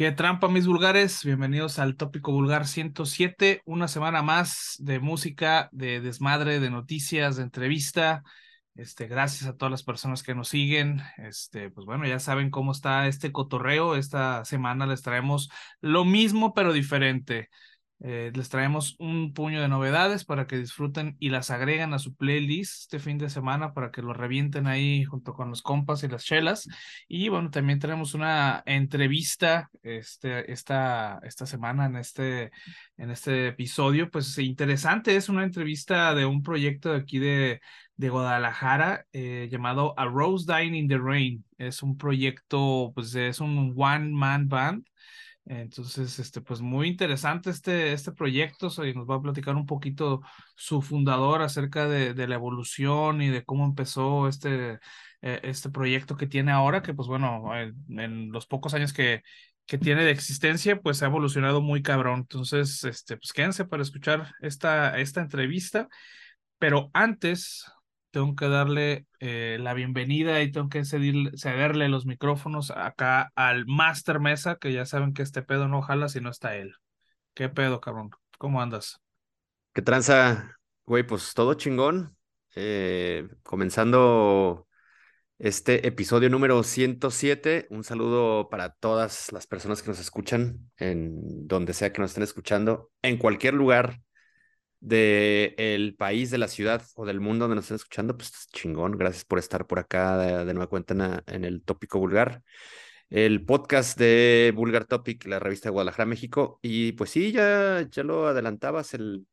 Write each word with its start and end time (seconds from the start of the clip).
Qué 0.00 0.12
trampa, 0.12 0.48
mis 0.48 0.66
vulgares. 0.66 1.22
Bienvenidos 1.26 1.78
al 1.78 1.94
Tópico 1.94 2.32
Vulgar 2.32 2.66
107. 2.66 3.60
Una 3.66 3.86
semana 3.86 4.22
más 4.22 4.76
de 4.78 4.98
música, 4.98 5.68
de 5.72 6.00
desmadre, 6.00 6.58
de 6.58 6.70
noticias, 6.70 7.36
de 7.36 7.42
entrevista. 7.42 8.22
Este, 8.74 9.08
gracias 9.08 9.46
a 9.46 9.58
todas 9.58 9.70
las 9.70 9.82
personas 9.82 10.22
que 10.22 10.34
nos 10.34 10.48
siguen. 10.48 11.02
Este, 11.18 11.68
pues 11.68 11.84
bueno, 11.84 12.06
ya 12.06 12.18
saben 12.18 12.48
cómo 12.48 12.72
está 12.72 13.08
este 13.08 13.30
cotorreo. 13.30 13.94
Esta 13.94 14.42
semana 14.46 14.86
les 14.86 15.02
traemos 15.02 15.50
lo 15.82 16.06
mismo, 16.06 16.54
pero 16.54 16.72
diferente. 16.72 17.50
Eh, 18.02 18.32
les 18.34 18.48
traemos 18.48 18.96
un 18.98 19.34
puño 19.34 19.60
de 19.60 19.68
novedades 19.68 20.24
para 20.24 20.46
que 20.46 20.56
disfruten 20.56 21.16
y 21.20 21.28
las 21.28 21.50
agregan 21.50 21.92
a 21.92 21.98
su 21.98 22.14
playlist 22.14 22.82
este 22.82 22.98
fin 22.98 23.18
de 23.18 23.28
semana 23.28 23.74
para 23.74 23.90
que 23.90 24.00
lo 24.00 24.14
revienten 24.14 24.66
ahí 24.66 25.04
junto 25.04 25.34
con 25.34 25.50
los 25.50 25.60
compas 25.60 26.02
y 26.02 26.08
las 26.08 26.24
chelas. 26.24 26.66
Y 27.08 27.28
bueno, 27.28 27.50
también 27.50 27.78
tenemos 27.78 28.14
una 28.14 28.62
entrevista 28.64 29.68
este, 29.82 30.50
esta, 30.50 31.20
esta 31.24 31.44
semana 31.44 31.86
en 31.86 31.96
este, 31.96 32.50
en 32.96 33.10
este 33.10 33.48
episodio. 33.48 34.10
Pues 34.10 34.38
interesante, 34.38 35.16
es 35.16 35.28
una 35.28 35.44
entrevista 35.44 36.14
de 36.14 36.24
un 36.24 36.42
proyecto 36.42 36.92
de 36.92 36.98
aquí 36.98 37.18
de, 37.18 37.60
de 37.96 38.08
Guadalajara 38.08 39.04
eh, 39.12 39.48
llamado 39.50 39.92
A 39.98 40.06
Rose 40.06 40.46
Dying 40.50 40.74
in 40.74 40.88
the 40.88 40.98
Rain. 40.98 41.44
Es 41.58 41.82
un 41.82 41.98
proyecto, 41.98 42.92
pues 42.94 43.14
es 43.14 43.40
un 43.40 43.74
one 43.76 44.10
man 44.10 44.48
band 44.48 44.86
entonces, 45.46 46.18
este, 46.18 46.40
pues 46.40 46.60
muy 46.60 46.88
interesante 46.88 47.50
este, 47.50 47.92
este 47.92 48.12
proyecto 48.12 48.68
y 48.84 48.94
nos 48.94 49.08
va 49.08 49.16
a 49.16 49.22
platicar 49.22 49.56
un 49.56 49.66
poquito 49.66 50.20
su 50.54 50.82
fundador 50.82 51.42
acerca 51.42 51.88
de, 51.88 52.14
de 52.14 52.28
la 52.28 52.36
evolución 52.36 53.22
y 53.22 53.30
de 53.30 53.44
cómo 53.44 53.64
empezó 53.64 54.28
este, 54.28 54.78
eh, 55.22 55.40
este 55.42 55.70
proyecto 55.70 56.16
que 56.16 56.26
tiene 56.26 56.52
ahora, 56.52 56.82
que 56.82 56.94
pues 56.94 57.08
bueno, 57.08 57.50
en, 57.56 58.32
los 58.32 58.46
pocos 58.46 58.74
años 58.74 58.92
que, 58.92 59.22
que 59.66 59.78
tiene 59.78 60.04
de 60.04 60.10
existencia, 60.12 60.80
pues 60.80 61.02
ha 61.02 61.06
evolucionado 61.06 61.60
muy 61.60 61.82
cabrón. 61.82 62.20
Entonces, 62.20 62.84
este, 62.84 63.16
pues 63.16 63.32
quédense 63.32 63.64
para 63.66 63.82
escuchar 63.82 64.34
esta, 64.40 64.98
esta 64.98 65.20
entrevista. 65.20 65.88
Pero 66.58 66.90
antes, 66.94 67.64
tengo 68.10 68.34
que 68.34 68.48
darle 68.48 69.06
eh, 69.20 69.58
la 69.60 69.74
bienvenida 69.74 70.42
y 70.42 70.50
tengo 70.50 70.68
que 70.68 70.84
cederle 70.84 71.88
los 71.88 72.06
micrófonos 72.06 72.70
acá 72.70 73.32
al 73.34 73.66
Master 73.66 74.20
Mesa, 74.20 74.56
que 74.56 74.72
ya 74.72 74.86
saben 74.86 75.14
que 75.14 75.22
este 75.22 75.42
pedo 75.42 75.68
no 75.68 75.82
jala 75.82 76.08
si 76.08 76.20
no 76.20 76.30
está 76.30 76.56
él. 76.56 76.74
¿Qué 77.34 77.48
pedo, 77.48 77.80
cabrón? 77.80 78.10
¿Cómo 78.38 78.60
andas? 78.60 79.00
¿Qué 79.72 79.82
tranza, 79.82 80.58
güey? 80.84 81.04
Pues 81.04 81.34
todo 81.34 81.54
chingón. 81.54 82.16
Eh, 82.56 83.28
comenzando 83.42 84.66
este 85.38 85.86
episodio 85.86 86.28
número 86.28 86.62
107. 86.62 87.68
Un 87.70 87.84
saludo 87.84 88.48
para 88.50 88.70
todas 88.74 89.32
las 89.32 89.46
personas 89.46 89.82
que 89.82 89.88
nos 89.88 90.00
escuchan 90.00 90.70
en 90.76 91.46
donde 91.46 91.72
sea 91.72 91.92
que 91.92 92.00
nos 92.00 92.10
estén 92.10 92.24
escuchando, 92.24 92.90
en 93.02 93.18
cualquier 93.18 93.54
lugar 93.54 94.00
del 94.80 95.54
el 95.58 95.94
país, 95.96 96.30
de 96.30 96.38
la 96.38 96.48
ciudad 96.48 96.82
o 96.96 97.06
del 97.06 97.20
mundo 97.20 97.44
donde 97.44 97.56
nos 97.56 97.64
estén 97.64 97.76
escuchando, 97.76 98.16
pues 98.16 98.48
chingón. 98.52 98.92
Gracias 98.98 99.24
por 99.24 99.38
estar 99.38 99.66
por 99.66 99.78
acá 99.78 100.18
de, 100.18 100.54
nueva 100.54 100.68
cuenta 100.68 101.22
en, 101.26 101.44
el 101.44 101.62
Tópico 101.62 101.98
Vulgar. 101.98 102.42
El 103.10 103.44
podcast 103.44 103.98
de 103.98 104.52
Vulgar 104.54 104.86
Topic, 104.86 105.26
la 105.26 105.38
revista 105.40 105.68
de 105.68 105.72
Guadalajara, 105.72 106.06
México. 106.06 106.58
Y 106.62 106.92
pues 106.92 107.10
sí, 107.10 107.32
ya, 107.32 107.86
ya 107.90 108.02
lo 108.04 108.28
adelantabas, 108.28 108.94
el, 108.94 109.26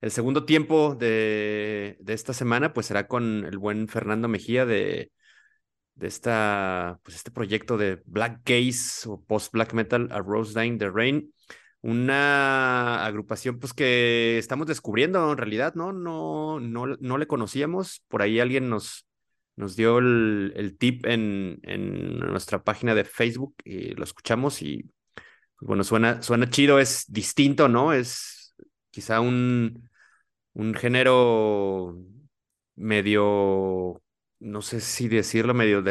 el 0.00 0.10
segundo 0.10 0.44
tiempo 0.44 0.94
de, 0.94 1.96
de 2.00 2.12
esta 2.12 2.32
semana, 2.32 2.72
pues 2.72 2.86
será 2.86 3.08
con 3.08 3.44
el 3.46 3.58
buen 3.58 3.88
Fernando 3.88 4.28
Mejía 4.28 4.66
de, 4.66 5.10
de 5.98 6.06
esta, 6.06 7.00
pues 7.02 7.16
este 7.16 7.30
proyecto 7.30 7.76
de 7.76 8.02
Black 8.06 8.42
Gaze 8.44 9.08
o 9.08 9.22
Post 9.24 9.52
Black 9.52 9.72
Metal, 9.74 10.08
A 10.12 10.20
Rose 10.20 10.58
Dying 10.58 10.78
the 10.78 10.90
Rain 10.90 11.32
una 11.88 13.06
agrupación 13.06 13.58
pues 13.58 13.72
que 13.72 14.38
estamos 14.38 14.66
descubriendo 14.66 15.32
en 15.32 15.38
realidad, 15.38 15.74
¿no? 15.74 15.92
No, 15.92 16.60
no, 16.60 16.86
no 16.86 17.18
le 17.18 17.26
conocíamos. 17.26 18.02
Por 18.08 18.22
ahí 18.22 18.40
alguien 18.40 18.68
nos, 18.68 19.06
nos 19.56 19.74
dio 19.74 19.98
el, 19.98 20.52
el 20.56 20.76
tip 20.76 21.06
en, 21.06 21.60
en, 21.62 22.18
nuestra 22.18 22.62
página 22.62 22.94
de 22.94 23.04
Facebook 23.04 23.54
y 23.64 23.94
lo 23.94 24.04
escuchamos 24.04 24.60
y 24.62 24.90
pues, 25.56 25.66
bueno, 25.66 25.82
suena, 25.82 26.22
suena 26.22 26.50
chido, 26.50 26.78
es 26.78 27.06
distinto, 27.08 27.68
¿no? 27.68 27.92
Es 27.94 28.54
quizá 28.90 29.20
un, 29.20 29.88
un 30.52 30.74
género 30.74 31.96
medio, 32.76 34.02
no 34.40 34.62
sé 34.62 34.80
si 34.80 35.08
decirlo, 35.08 35.54
medio 35.54 35.82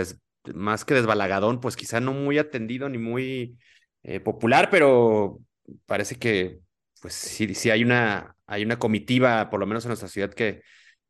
más 0.53 0.85
que 0.85 0.93
desbalagadón, 0.93 1.59
pues 1.59 1.75
quizá 1.75 1.99
no 1.99 2.13
muy 2.13 2.37
atendido 2.37 2.87
ni 2.87 2.99
muy 2.99 3.57
eh, 4.03 4.19
popular, 4.19 4.69
pero 4.69 5.39
parece 5.85 6.15
que 6.17 6.59
pues 7.01 7.13
sí, 7.13 7.53
sí 7.53 7.69
hay 7.69 7.83
una, 7.83 8.35
hay 8.45 8.63
una 8.63 8.79
comitiva, 8.79 9.49
por 9.49 9.59
lo 9.59 9.67
menos 9.67 9.85
en 9.85 9.89
nuestra 9.89 10.09
ciudad, 10.09 10.33
que, 10.33 10.61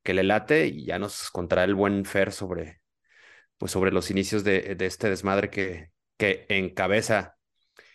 que 0.03 0.13
le 0.13 0.23
late 0.23 0.67
y 0.67 0.85
ya 0.85 0.99
nos 0.99 1.31
contará 1.31 1.63
el 1.63 1.75
buen 1.75 2.05
Fer 2.05 2.31
sobre, 2.31 2.81
pues 3.57 3.71
sobre 3.71 3.91
los 3.91 4.11
inicios 4.11 4.43
de, 4.43 4.75
de 4.75 4.85
este 4.85 5.09
desmadre 5.09 5.49
que, 5.49 5.91
que 6.17 6.45
encabeza. 6.49 7.35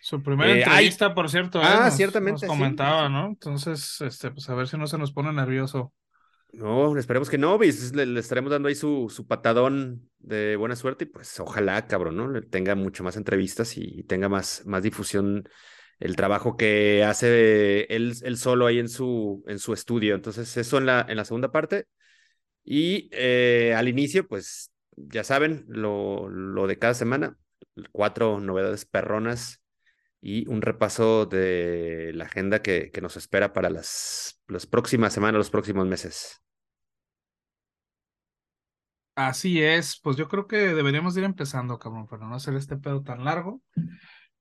Su 0.01 0.21
primera 0.21 0.51
eh, 0.51 0.63
entrevista, 0.63 1.13
por 1.13 1.29
cierto. 1.29 1.61
¿eh? 1.61 1.65
Ah, 1.65 1.91
ciertamente. 1.91 2.45
Nos 2.45 2.55
comentaba, 2.55 3.07
¿no? 3.09 3.27
Entonces, 3.27 4.01
este, 4.01 4.31
pues 4.31 4.49
a 4.49 4.55
ver 4.55 4.67
si 4.67 4.77
no 4.77 4.87
se 4.87 4.97
nos 4.97 5.13
pone 5.13 5.31
nervioso. 5.31 5.93
No, 6.51 6.95
esperemos 6.97 7.29
que 7.29 7.37
no, 7.37 7.57
le, 7.57 8.05
le, 8.05 8.19
estaremos 8.19 8.51
dando 8.51 8.67
ahí 8.67 8.75
su, 8.75 9.09
su 9.09 9.25
patadón 9.25 10.07
de 10.19 10.55
buena 10.55 10.75
suerte 10.75 11.05
y 11.05 11.07
pues 11.07 11.39
ojalá, 11.39 11.87
cabrón, 11.87 12.17
¿no? 12.17 12.41
Tenga 12.43 12.75
mucho 12.75 13.03
más 13.03 13.17
entrevistas 13.17 13.75
y 13.77 14.03
tenga 14.03 14.29
más, 14.29 14.63
más 14.65 14.83
difusión 14.83 15.49
el 16.03 16.17
trabajo 16.17 16.57
que 16.57 17.01
hace 17.05 17.83
él, 17.83 18.13
solo 18.35 18.65
ahí 18.65 18.77
en 18.77 18.89
su, 18.89 19.41
en 19.47 19.57
su 19.57 19.71
estudio. 19.71 20.15
Entonces, 20.15 20.57
eso 20.57 20.77
en 20.77 20.85
la, 20.85 21.05
en 21.07 21.15
la 21.15 21.23
segunda 21.23 21.53
parte. 21.53 21.87
Y 22.65 23.09
eh, 23.13 23.73
al 23.73 23.87
inicio, 23.87 24.27
pues 24.27 24.73
ya 24.97 25.23
saben, 25.23 25.63
lo, 25.69 26.27
lo 26.27 26.67
de 26.67 26.77
cada 26.77 26.93
semana, 26.93 27.37
cuatro 27.93 28.41
novedades 28.41 28.83
perronas 28.83 29.63
y 30.19 30.45
un 30.49 30.61
repaso 30.61 31.25
de 31.25 32.11
la 32.13 32.25
agenda 32.25 32.61
que, 32.61 32.91
que 32.91 32.99
nos 32.99 33.15
espera 33.15 33.53
para 33.53 33.69
las, 33.69 34.41
las 34.49 34.67
próximas 34.67 35.13
semanas, 35.13 35.37
los 35.37 35.51
próximos 35.51 35.87
meses. 35.87 36.41
Así 39.15 39.63
es, 39.63 40.01
pues 40.01 40.17
yo 40.17 40.27
creo 40.27 40.47
que 40.47 40.57
deberíamos 40.57 41.15
ir 41.15 41.23
empezando, 41.23 41.79
cabrón, 41.79 42.07
para 42.07 42.27
no 42.27 42.35
hacer 42.35 42.55
este 42.55 42.75
pedo 42.75 43.03
tan 43.03 43.23
largo. 43.23 43.61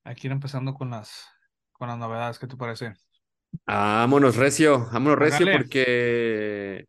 Hay 0.02 0.16
que 0.16 0.26
ir 0.26 0.32
empezando 0.32 0.74
con 0.74 0.90
las, 0.90 1.28
con 1.82 1.88
las 1.88 1.98
novedades, 1.98 2.38
¿qué 2.38 2.46
te 2.46 2.56
parece? 2.56 2.94
Vámonos, 3.66 4.36
Recio, 4.36 4.88
vámonos, 4.92 5.18
Recio, 5.18 5.48
porque 5.50 6.86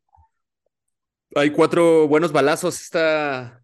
hay 1.34 1.50
cuatro 1.50 2.08
buenos 2.08 2.32
balazos 2.32 2.80
esta... 2.80 3.64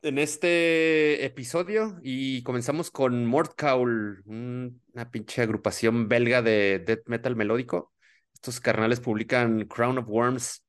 en 0.00 0.18
este 0.18 1.24
episodio 1.24 1.98
y 2.04 2.44
comenzamos 2.44 2.92
con 2.92 3.26
Mordcaul, 3.26 4.22
una 4.26 5.10
pinche 5.10 5.42
agrupación 5.42 6.06
belga 6.06 6.40
de 6.40 6.78
death 6.86 7.02
metal 7.06 7.34
melódico. 7.34 7.92
Estos 8.32 8.60
carnales 8.60 9.00
publican 9.00 9.66
Crown 9.66 9.98
of 9.98 10.08
Worms, 10.08 10.64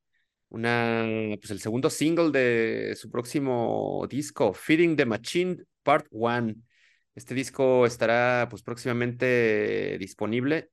una, 0.48 1.06
pues 1.40 1.52
el 1.52 1.60
segundo 1.60 1.90
single 1.90 2.32
de 2.32 2.96
su 2.96 3.08
próximo 3.08 4.04
disco, 4.10 4.52
Feeding 4.52 4.96
the 4.96 5.06
Machine 5.06 5.58
Part 5.84 6.08
1. 6.10 6.56
Este 7.14 7.34
disco 7.34 7.86
estará 7.86 8.48
pues 8.50 8.62
próximamente 8.62 9.96
disponible. 9.98 10.70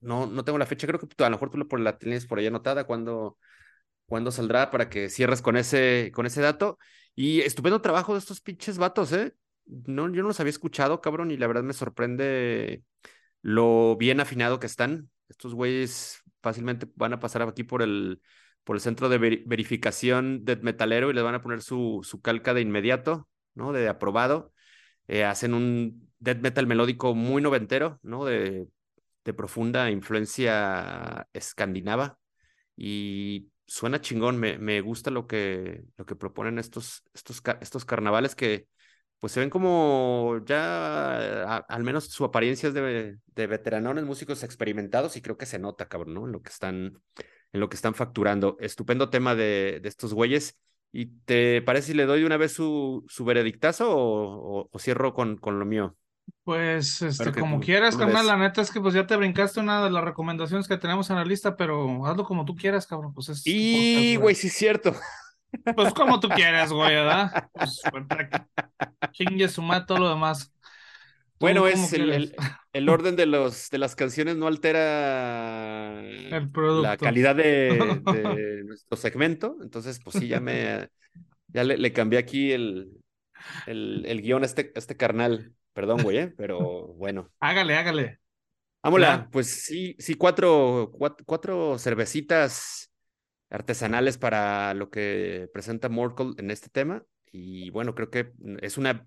No, 0.00 0.26
no 0.26 0.44
tengo 0.44 0.58
la 0.58 0.66
fecha, 0.66 0.86
creo 0.86 1.00
que 1.00 1.08
a 1.24 1.28
lo 1.28 1.36
mejor 1.36 1.50
tú 1.50 1.58
lo, 1.58 1.78
la 1.78 1.98
tienes 1.98 2.26
por 2.26 2.38
ahí 2.38 2.46
anotada 2.46 2.84
cuando, 2.84 3.38
cuando 4.06 4.30
saldrá 4.32 4.70
para 4.70 4.88
que 4.90 5.08
cierres 5.10 5.42
con 5.42 5.56
ese, 5.56 6.12
con 6.14 6.26
ese 6.26 6.40
dato. 6.40 6.78
Y 7.14 7.40
estupendo 7.40 7.80
trabajo 7.82 8.12
de 8.14 8.20
estos 8.20 8.40
pinches 8.40 8.78
vatos, 8.78 9.12
¿eh? 9.12 9.34
No, 9.66 10.12
yo 10.12 10.22
no 10.22 10.28
los 10.28 10.40
había 10.40 10.50
escuchado, 10.50 11.00
cabrón, 11.00 11.30
y 11.30 11.36
la 11.36 11.46
verdad 11.46 11.62
me 11.62 11.72
sorprende 11.72 12.82
lo 13.42 13.96
bien 13.96 14.20
afinado 14.20 14.60
que 14.60 14.66
están. 14.66 15.10
Estos 15.28 15.54
güeyes 15.54 16.22
fácilmente 16.42 16.88
van 16.96 17.12
a 17.12 17.20
pasar 17.20 17.42
aquí 17.42 17.64
por 17.64 17.82
el, 17.82 18.20
por 18.64 18.76
el 18.76 18.82
centro 18.82 19.08
de 19.08 19.18
verificación 19.18 20.44
de 20.44 20.56
metalero 20.56 21.10
y 21.10 21.14
les 21.14 21.24
van 21.24 21.34
a 21.34 21.42
poner 21.42 21.62
su, 21.62 22.00
su 22.02 22.20
calca 22.20 22.54
de 22.54 22.60
inmediato, 22.62 23.28
¿no? 23.54 23.72
De 23.72 23.88
aprobado. 23.88 24.51
Eh, 25.12 25.24
hacen 25.24 25.52
un 25.52 26.10
death 26.20 26.38
metal 26.38 26.66
melódico 26.66 27.14
muy 27.14 27.42
noventero, 27.42 28.00
¿no? 28.02 28.24
De, 28.24 28.66
profunda 29.36 29.90
influencia 29.90 31.28
escandinava. 31.34 32.18
Y 32.76 33.50
suena 33.66 34.00
chingón, 34.00 34.38
me, 34.38 34.80
gusta 34.80 35.10
lo 35.10 35.26
que, 35.26 35.84
lo 35.98 36.06
que 36.06 36.16
proponen 36.16 36.58
estos, 36.58 37.02
estos, 37.12 37.42
estos 37.60 37.84
carnavales 37.84 38.34
que 38.34 38.68
pues 39.20 39.34
se 39.34 39.40
ven 39.40 39.50
como 39.50 40.40
ya, 40.46 41.58
al 41.58 41.84
menos 41.84 42.06
su 42.06 42.24
apariencia 42.24 42.68
es 42.68 42.74
de, 42.74 43.18
de 43.26 43.46
veteranones, 43.46 44.04
músicos 44.04 44.42
experimentados 44.42 45.16
y 45.18 45.20
creo 45.20 45.36
que 45.36 45.44
se 45.44 45.58
nota, 45.58 45.88
cabrón, 45.88 46.14
¿no? 46.14 46.24
En 46.26 46.32
lo 46.32 46.40
que 46.40 46.50
están, 46.50 47.02
en 47.52 47.60
lo 47.60 47.68
que 47.68 47.76
están 47.76 47.94
facturando. 47.94 48.56
Estupendo 48.60 49.10
tema 49.10 49.34
de, 49.34 49.78
de 49.82 49.88
estos 49.90 50.14
güeyes. 50.14 50.58
¿Y 50.92 51.06
te 51.24 51.62
parece 51.62 51.88
si 51.88 51.94
le 51.94 52.04
doy 52.04 52.24
una 52.24 52.36
vez 52.36 52.52
su, 52.52 53.04
su 53.08 53.24
veredictazo 53.24 53.88
o, 53.90 54.68
cierro 54.78 55.14
con, 55.14 55.38
con 55.38 55.58
lo 55.58 55.64
mío? 55.64 55.96
Pues, 56.44 57.00
este, 57.02 57.32
como 57.32 57.60
quieras, 57.60 57.96
carnal, 57.96 58.26
la 58.26 58.36
neta 58.36 58.60
es 58.60 58.70
que 58.70 58.80
pues 58.80 58.94
ya 58.94 59.06
te 59.06 59.16
brincaste 59.16 59.60
una 59.60 59.82
de 59.82 59.90
las 59.90 60.04
recomendaciones 60.04 60.68
que 60.68 60.76
tenemos 60.76 61.08
en 61.08 61.16
la 61.16 61.24
lista, 61.24 61.56
pero 61.56 62.04
hazlo 62.06 62.24
como 62.24 62.44
tú 62.44 62.54
quieras, 62.54 62.86
cabrón, 62.86 63.14
pues 63.14 63.30
es... 63.30 63.42
Y, 63.46 64.16
güey, 64.16 64.34
sí 64.34 64.48
es 64.48 64.52
cierto. 64.52 64.94
Pues 65.74 65.94
como 65.94 66.20
tú 66.20 66.28
quieras, 66.28 66.72
güey, 66.72 66.94
¿verdad? 66.94 67.48
Pues, 67.52 67.82
chingue 69.12 69.48
su 69.48 69.62
todo 69.86 69.98
lo 69.98 70.10
demás. 70.10 70.52
Bueno, 71.42 71.66
es 71.66 71.92
el, 71.92 72.34
el, 72.72 72.88
orden 72.88 73.16
de 73.16 73.26
los 73.26 73.68
de 73.68 73.78
las 73.78 73.96
canciones 73.96 74.36
no 74.36 74.46
altera 74.46 76.00
la 76.00 76.96
calidad 76.96 77.34
de, 77.36 78.62
nuestro 78.64 78.96
segmento. 78.96 79.56
Entonces, 79.60 80.00
pues 80.02 80.16
sí, 80.18 80.28
ya 80.28 80.38
me 80.38 80.88
ya 81.48 81.64
le, 81.64 81.92
cambié 81.92 82.20
aquí 82.20 82.52
el, 82.52 82.92
el, 83.66 84.04
el 84.06 84.22
guion 84.22 84.44
a 84.44 84.46
este, 84.46 84.72
este 84.76 84.96
carnal. 84.96 85.52
Perdón, 85.72 86.02
güey, 86.02 86.18
¿eh? 86.18 86.34
pero 86.36 86.94
bueno. 86.94 87.30
hágale, 87.40 87.74
hágale. 87.76 88.20
Vámonos, 88.82 89.26
pues 89.32 89.64
sí, 89.64 89.96
sí, 89.98 90.14
cuatro, 90.14 90.92
cuatro, 91.26 91.78
cervecitas 91.78 92.92
artesanales 93.50 94.16
para 94.16 94.74
lo 94.74 94.90
que 94.90 95.48
presenta 95.52 95.88
Morkel 95.88 96.34
en 96.38 96.50
este 96.52 96.68
tema. 96.68 97.02
Y 97.30 97.70
bueno, 97.70 97.94
creo 97.94 98.10
que 98.10 98.32
es 98.60 98.78
una 98.78 99.06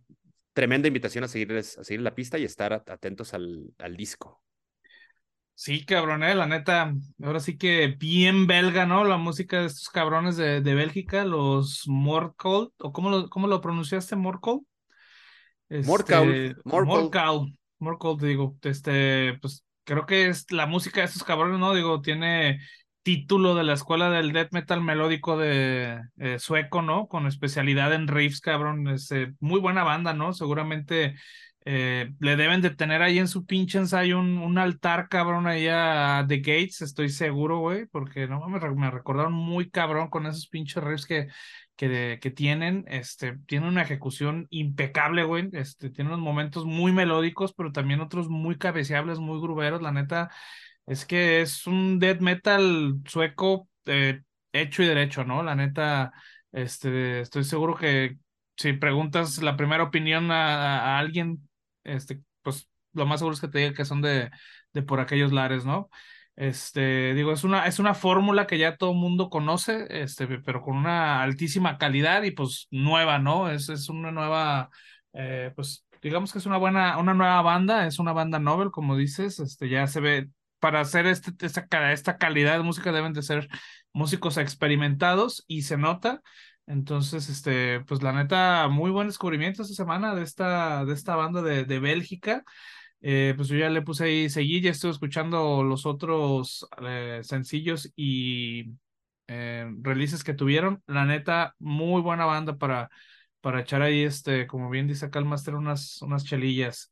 tremenda 0.56 0.88
invitación 0.88 1.26
a 1.26 1.28
seguir, 1.28 1.52
a 1.52 1.62
seguir 1.62 2.02
la 2.02 2.16
pista 2.16 2.40
y 2.40 2.46
estar 2.46 2.72
atentos 2.74 3.34
al, 3.34 3.74
al 3.78 3.98
disco. 3.98 4.42
Sí, 5.54 5.86
cabrón, 5.86 6.24
eh, 6.24 6.34
la 6.34 6.48
neta, 6.48 6.94
ahora 7.22 7.40
sí 7.40 7.58
que 7.58 7.96
bien 8.00 8.48
belga, 8.48 8.86
¿no? 8.86 9.04
La 9.04 9.18
música 9.18 9.60
de 9.60 9.68
estos 9.68 9.90
cabrones 9.90 10.38
de, 10.38 10.62
de 10.62 10.76
Bélgica, 10.76 11.26
los 11.26 11.84
Morkel, 11.88 12.70
o 12.78 12.92
cómo 12.94 13.10
lo, 13.10 13.30
cómo 13.30 13.48
lo 13.48 13.62
pronunciaste, 13.62 14.16
Morkel? 14.16 14.60
Este, 15.68 15.88
Morkel, 15.88 16.58
Morkel, 16.64 17.58
Morkel, 17.80 18.18
digo, 18.18 18.58
este, 18.62 19.38
pues 19.42 19.66
creo 19.84 20.06
que 20.06 20.28
es 20.28 20.52
la 20.52 20.68
música 20.68 21.02
de 21.02 21.08
estos 21.08 21.24
cabrones, 21.24 21.60
¿no? 21.60 21.74
Digo, 21.74 22.02
tiene 22.02 22.60
título 23.06 23.54
de 23.54 23.64
la 23.64 23.74
escuela 23.74 24.10
del 24.10 24.34
death 24.34 24.52
metal 24.52 24.82
melódico 24.82 25.38
de 25.38 26.02
eh, 26.18 26.40
sueco, 26.40 26.82
¿no? 26.82 27.08
Con 27.08 27.28
especialidad 27.28 27.94
en 27.94 28.08
riffs, 28.08 28.42
cabrón. 28.42 28.88
Es 28.88 29.12
eh, 29.12 29.32
muy 29.40 29.60
buena 29.60 29.84
banda, 29.84 30.16
¿no? 30.16 30.34
Seguramente 30.34 31.14
eh, 31.66 32.12
le 32.20 32.36
deben 32.36 32.62
de 32.62 32.72
tener 32.72 33.04
ahí 33.04 33.20
en 33.20 33.28
su 33.28 33.46
pinche 33.46 33.78
ensayo 33.78 34.20
un, 34.20 34.40
un 34.40 34.58
altar, 34.58 35.08
cabrón, 35.08 35.46
ahí 35.46 35.68
a 35.70 36.26
The 36.28 36.38
Gates, 36.40 36.82
estoy 36.82 37.10
seguro, 37.10 37.60
güey, 37.60 37.86
porque 37.86 38.28
no 38.28 38.48
me, 38.50 38.60
me 38.60 38.90
recordaron 38.90 39.34
muy 39.34 39.70
cabrón 39.70 40.10
con 40.10 40.26
esos 40.26 40.48
pinches 40.48 40.84
riffs 40.84 41.06
que, 41.06 41.28
que, 41.76 42.18
que 42.20 42.32
tienen. 42.32 42.86
Este, 42.88 43.38
tiene 43.46 43.68
una 43.68 43.84
ejecución 43.84 44.48
impecable, 44.50 45.26
güey. 45.26 45.48
Este, 45.54 45.92
tiene 45.92 46.10
unos 46.10 46.22
momentos 46.22 46.66
muy 46.66 46.92
melódicos, 46.92 47.54
pero 47.54 47.72
también 47.72 48.02
otros 48.02 48.30
muy 48.30 48.58
cabeceables, 48.58 49.20
muy 49.20 49.40
gruberos, 49.40 49.84
la 49.84 49.92
neta 49.92 50.32
es 50.86 51.06
que 51.06 51.42
es 51.42 51.68
un 51.68 52.00
death 52.00 52.20
metal 52.22 52.96
sueco 53.06 53.68
eh, 53.86 54.22
hecho 54.54 54.84
y 54.84 54.88
derecho, 54.88 55.24
¿no? 55.24 55.44
La 55.44 55.56
neta, 55.56 56.14
este, 56.52 57.22
estoy 57.22 57.44
seguro 57.44 57.76
que 57.76 58.18
si 58.58 58.74
preguntas 58.74 59.42
la 59.42 59.58
primera 59.58 59.84
opinión 59.84 60.32
a, 60.32 60.98
alguien, 60.98 61.48
este, 61.84 62.22
pues 62.42 62.70
lo 62.94 63.06
más 63.06 63.20
seguro 63.20 63.34
es 63.36 63.42
que 63.42 63.48
te 63.48 63.60
diga 63.60 63.74
que 63.74 63.86
son 63.86 64.02
de, 64.02 64.32
de 64.74 64.82
por 64.84 65.00
aquellos 65.00 65.34
lares, 65.34 65.66
¿no? 65.66 65.90
Este, 66.36 67.14
digo, 67.14 67.32
es 67.32 67.44
una, 67.46 67.66
es 67.66 67.80
una 67.80 67.94
fórmula 67.94 68.46
que 68.46 68.58
ya 68.58 68.76
todo 68.78 68.92
el 68.92 68.98
mundo 68.98 69.30
conoce, 69.30 69.88
este, 69.90 70.28
pero 70.40 70.62
con 70.62 70.76
una 70.76 71.22
altísima 71.24 71.78
calidad 71.78 72.24
y 72.24 72.32
pues 72.32 72.68
nueva, 72.72 73.20
¿no? 73.20 73.50
Es, 73.50 73.70
es 73.70 73.90
una 73.90 74.12
nueva, 74.12 74.70
eh, 75.14 75.52
pues 75.56 75.86
digamos 76.02 76.32
que 76.34 76.40
es 76.40 76.46
una 76.46 76.58
buena, 76.58 76.98
una 76.98 77.14
nueva 77.14 77.42
banda, 77.42 77.88
es 77.88 78.00
una 78.00 78.12
banda 78.14 78.40
novel, 78.40 78.72
como 78.72 78.98
dices, 78.98 79.40
este, 79.40 79.70
ya 79.70 79.88
se 79.88 80.02
ve, 80.02 80.30
para 80.66 80.80
hacer 80.80 81.06
este, 81.06 81.32
esta, 81.46 81.92
esta 81.92 82.18
calidad 82.18 82.58
de 82.58 82.64
música 82.64 82.92
deben 82.92 83.14
de 83.14 83.22
ser 83.22 83.48
músicos 83.94 84.38
experimentados 84.38 85.44
y 85.48 85.62
se 85.62 85.78
nota. 85.78 86.24
Entonces, 86.66 87.30
este, 87.30 87.82
pues 87.82 88.02
la 88.02 88.14
neta, 88.14 88.68
muy 88.68 88.90
buen 88.90 89.06
descubrimiento 89.06 89.62
esta 89.62 89.76
semana 89.76 90.16
de 90.16 90.24
esta, 90.24 90.84
de 90.84 90.94
esta 90.96 91.16
banda 91.16 91.44
de, 91.44 91.66
de 91.66 91.80
Bélgica. 91.80 92.44
Eh, 93.02 93.36
pues 93.38 93.48
yo 93.48 93.58
ya 93.58 93.70
le 93.70 93.84
puse 93.84 94.06
ahí 94.06 94.28
seguir, 94.28 94.64
ya 94.64 94.72
estoy 94.72 94.90
escuchando 94.90 95.62
los 95.62 95.86
otros 95.86 96.68
eh, 96.82 97.20
sencillos 97.22 97.92
y 97.96 98.72
eh, 99.28 99.72
releases 99.84 100.24
que 100.24 100.34
tuvieron. 100.34 100.82
La 100.88 101.06
neta, 101.06 101.54
muy 101.60 102.02
buena 102.02 102.26
banda 102.26 102.58
para, 102.58 102.90
para 103.40 103.62
echar 103.62 103.84
ahí, 103.84 104.02
este, 104.02 104.48
como 104.48 104.72
bien 104.72 104.88
dice 104.88 105.06
acá 105.06 105.20
el 105.20 105.26
Master, 105.26 105.54
unas, 105.54 106.02
unas 106.02 106.26
chelillas. 106.26 106.92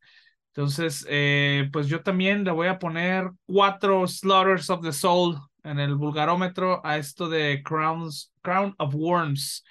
Entonces, 0.55 1.03
eh, 1.09 1.67
pues 1.73 1.87
yo 1.87 2.03
también 2.03 2.43
le 2.43 2.51
voy 2.51 2.67
a 2.67 2.77
poner 2.77 3.31
cuatro 3.47 4.07
Slaughters 4.07 4.69
of 4.69 4.83
the 4.83 4.93
Soul 4.93 5.35
en 5.63 5.79
el 5.79 5.95
vulgarómetro 5.95 6.85
a 6.85 6.97
esto 6.97 7.27
de 7.27 7.63
Crowns, 7.65 8.31
Crown 8.43 8.75
of 8.77 8.93
Worms. 8.93 9.65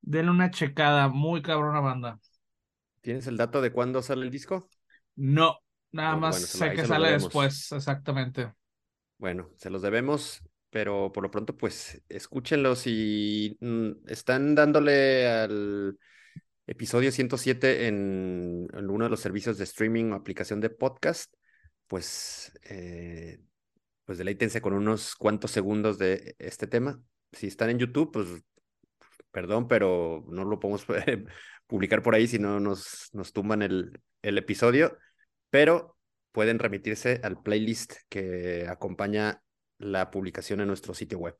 Denle 0.00 0.30
una 0.30 0.50
checada, 0.52 1.08
muy 1.08 1.42
cabrona 1.42 1.80
banda. 1.80 2.20
¿Tienes 3.00 3.26
el 3.26 3.36
dato 3.36 3.60
de 3.60 3.72
cuándo 3.72 4.00
sale 4.00 4.24
el 4.24 4.30
disco? 4.30 4.68
No, 5.16 5.58
nada 5.90 6.16
más 6.16 6.40
sé 6.40 6.72
que 6.72 6.86
sale 6.86 7.10
después, 7.10 7.72
exactamente. 7.72 8.52
Bueno, 9.18 9.50
se 9.56 9.70
los 9.70 9.82
debemos, 9.82 10.40
pero 10.70 11.10
por 11.10 11.24
lo 11.24 11.32
pronto, 11.32 11.56
pues 11.56 12.00
escúchenlos 12.08 12.86
y 12.86 13.56
mm, 13.60 14.08
están 14.08 14.54
dándole 14.54 15.28
al 15.28 15.98
episodio 16.66 17.10
107 17.10 17.86
en, 17.88 18.68
uno 18.72 19.04
de 19.04 19.10
los 19.10 19.20
servicios 19.20 19.58
de 19.58 19.64
streaming 19.64 20.12
o 20.12 20.14
aplicación 20.14 20.60
de 20.60 20.70
podcast, 20.70 21.32
pues, 21.86 22.52
eh, 22.68 23.40
pues 24.04 24.18
deleítense 24.18 24.60
con 24.60 24.72
unos 24.72 25.14
cuantos 25.14 25.50
segundos 25.50 25.98
de 25.98 26.34
este 26.38 26.66
tema. 26.66 27.00
Si 27.32 27.46
están 27.46 27.70
en 27.70 27.78
YouTube, 27.78 28.12
pues 28.12 28.28
perdón, 29.30 29.66
pero 29.66 30.24
no 30.28 30.44
lo 30.44 30.60
podemos 30.60 30.86
publicar 31.66 32.02
por 32.02 32.14
ahí 32.14 32.26
si 32.26 32.38
no 32.38 32.60
nos, 32.60 33.08
nos 33.12 33.32
tumban 33.32 33.62
el, 33.62 34.00
el 34.22 34.38
episodio, 34.38 34.98
pero 35.50 35.96
pueden 36.32 36.58
remitirse 36.58 37.20
al 37.22 37.42
playlist 37.42 37.94
que 38.08 38.66
acompaña 38.68 39.42
la 39.78 40.10
publicación 40.10 40.60
en 40.60 40.68
nuestro 40.68 40.94
sitio 40.94 41.18
web. 41.18 41.36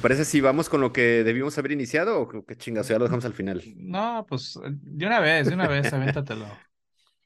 Parece 0.00 0.24
si 0.24 0.40
vamos 0.40 0.68
con 0.68 0.80
lo 0.80 0.92
que 0.92 1.24
debimos 1.24 1.56
haber 1.58 1.72
iniciado 1.72 2.20
o 2.20 2.46
qué 2.46 2.56
chingas? 2.56 2.88
Ya 2.88 2.98
lo 2.98 3.04
dejamos 3.04 3.24
al 3.24 3.34
final. 3.34 3.62
No, 3.76 4.26
pues 4.28 4.58
de 4.64 5.06
una 5.06 5.20
vez, 5.20 5.48
de 5.48 5.54
una 5.54 5.68
vez, 5.68 5.92
avéntatelo. 5.92 6.46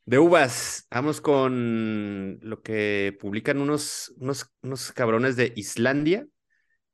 De 0.07 0.19
uvas, 0.19 0.87
vamos 0.91 1.21
con 1.21 2.39
lo 2.43 2.63
que 2.63 3.17
publican 3.19 3.59
unos, 3.59 4.13
unos, 4.19 4.53
unos 4.63 4.93
cabrones 4.93 5.37
de 5.37 5.53
Islandia. 5.57 6.27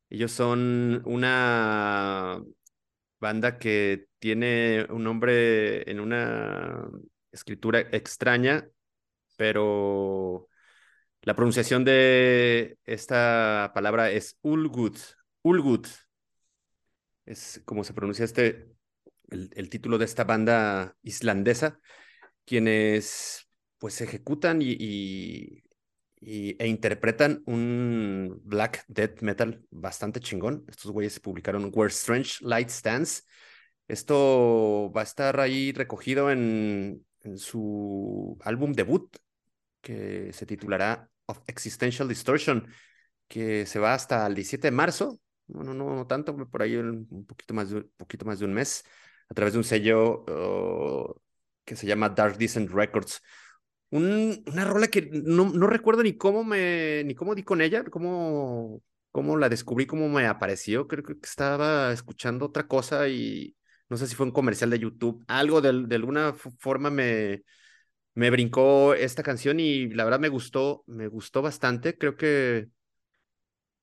Ellos 0.09 0.31
son 0.31 1.03
una 1.05 2.41
banda 3.19 3.59
que 3.59 4.07
tiene 4.21 4.87
un 4.91 5.05
nombre 5.05 5.91
en 5.91 6.01
una 6.01 6.89
escritura 7.33 7.81
extraña, 7.81 8.69
pero 9.37 10.49
la 11.23 11.35
pronunciación 11.35 11.85
de 11.85 12.79
esta 12.85 13.73
palabra 13.75 14.11
es 14.11 14.39
Ulgut. 14.43 14.99
Ulgut. 15.43 15.87
Es 17.27 17.63
como 17.65 17.85
se 17.85 17.95
pronuncia 17.95 18.25
este, 18.25 18.73
el, 19.29 19.69
título 19.71 19.99
de 19.99 20.05
esta 20.05 20.25
banda 20.25 20.97
islandesa, 21.03 21.79
quienes 22.45 23.49
pues 23.79 24.01
ejecutan 24.01 24.61
y, 24.63 25.63
e 26.21 26.67
interpretan 26.67 27.43
un 27.47 28.41
black 28.45 28.85
death 28.89 29.23
metal 29.23 29.65
bastante 29.71 30.21
chingón. 30.21 30.65
Estos 30.69 30.91
güeyes 30.91 31.21
publicaron 31.21 31.71
Where 31.75 31.91
Strange 31.91 32.45
Light 32.45 32.69
Stands. 32.69 33.27
Esto 33.89 34.93
va 34.95 35.03
a 35.03 35.05
estar 35.05 35.41
ahí 35.41 35.73
recogido 35.73 36.31
en, 36.31 37.05
en 37.23 37.39
su 37.39 38.39
álbum 38.43 38.73
debut 38.73 39.17
que 39.81 40.33
se 40.33 40.47
titulará 40.47 41.09
Of 41.27 41.41
Existential 41.47 42.09
Distortion, 42.09 42.67
que 43.29 43.67
se 43.67 43.79
va 43.79 43.95
hasta 43.95 44.27
el 44.27 44.35
17 44.35 44.67
de 44.67 44.73
marzo, 44.73 45.21
no, 45.55 45.75
no, 45.75 45.95
no, 45.97 46.07
tanto, 46.07 46.37
por 46.49 46.63
ahí 46.63 46.77
un 46.77 47.27
poquito 47.27 47.55
más 47.55 47.71
de, 47.71 47.77
un 47.79 47.91
poquito 47.97 48.25
más 48.25 48.39
de 48.39 48.45
un 48.47 48.55
mes, 48.55 48.85
a 49.29 49.35
través 49.35 49.53
de 49.55 49.59
un 49.59 49.65
sello 49.65 50.25
oh, 50.29 51.21
que 51.65 51.77
se 51.77 51.87
llama 51.87 52.11
Dark 52.11 52.37
Descent 52.39 52.71
Records. 52.71 53.23
una 53.91 54.65
rola 54.65 54.89
que 54.89 55.11
no, 55.13 55.51
no, 55.51 55.67
recuerdo 55.67 56.03
ni 56.03 56.17
cómo 56.17 56.45
me, 56.45 57.05
ni 57.05 57.15
cómo 57.15 57.35
di 57.35 57.43
con 57.45 57.61
ella, 57.61 57.85
cómo, 57.85 58.83
cómo 59.13 59.37
la 59.37 59.49
descubrí, 59.49 59.87
cómo 59.87 60.09
me 60.09 60.27
apareció. 60.27 60.89
Creo 60.89 61.05
que 61.05 61.15
estaba 61.23 61.93
escuchando 61.93 62.47
otra 62.47 62.67
cosa 62.69 63.09
y 63.09 63.57
no 63.89 63.97
sé 63.97 64.07
si 64.07 64.15
fue 64.15 64.27
un 64.27 64.33
comercial 64.33 64.71
de 64.71 64.79
YouTube, 64.79 65.25
algo 65.29 65.61
de, 65.61 65.87
de 65.87 65.97
alguna 65.97 66.35
forma 66.35 66.91
me, 66.91 67.45
me 68.15 68.31
brincó 68.31 68.95
esta 68.95 69.23
canción 69.23 69.61
y 69.61 69.89
la 69.91 70.05
verdad 70.05 70.21
me 70.21 70.29
gustó, 70.29 70.85
me 70.87 71.09
gustó 71.09 71.43
bastante. 71.43 71.97
Creo 71.99 72.17
que 72.17 72.69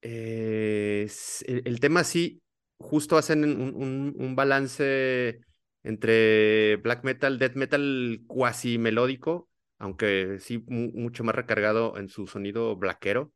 eh, 0.02 1.10
el, 1.46 1.80
tema 1.80 2.04
sí, 2.04 2.42
justo 2.78 3.18
hacen 3.18 3.44
un, 3.44 4.14
un, 4.18 4.36
balance 4.36 5.40
entre 5.84 6.78
black 6.78 7.04
metal, 7.04 7.40
death 7.40 7.56
metal 7.56 8.22
cuasi 8.28 8.78
melódico, 8.78 9.50
aunque 9.80 10.38
sí 10.40 10.64
mucho 10.68 11.24
más 11.24 11.36
recargado 11.36 11.98
en 11.98 12.10
su 12.10 12.28
sonido 12.28 12.76
blackero, 12.76 13.34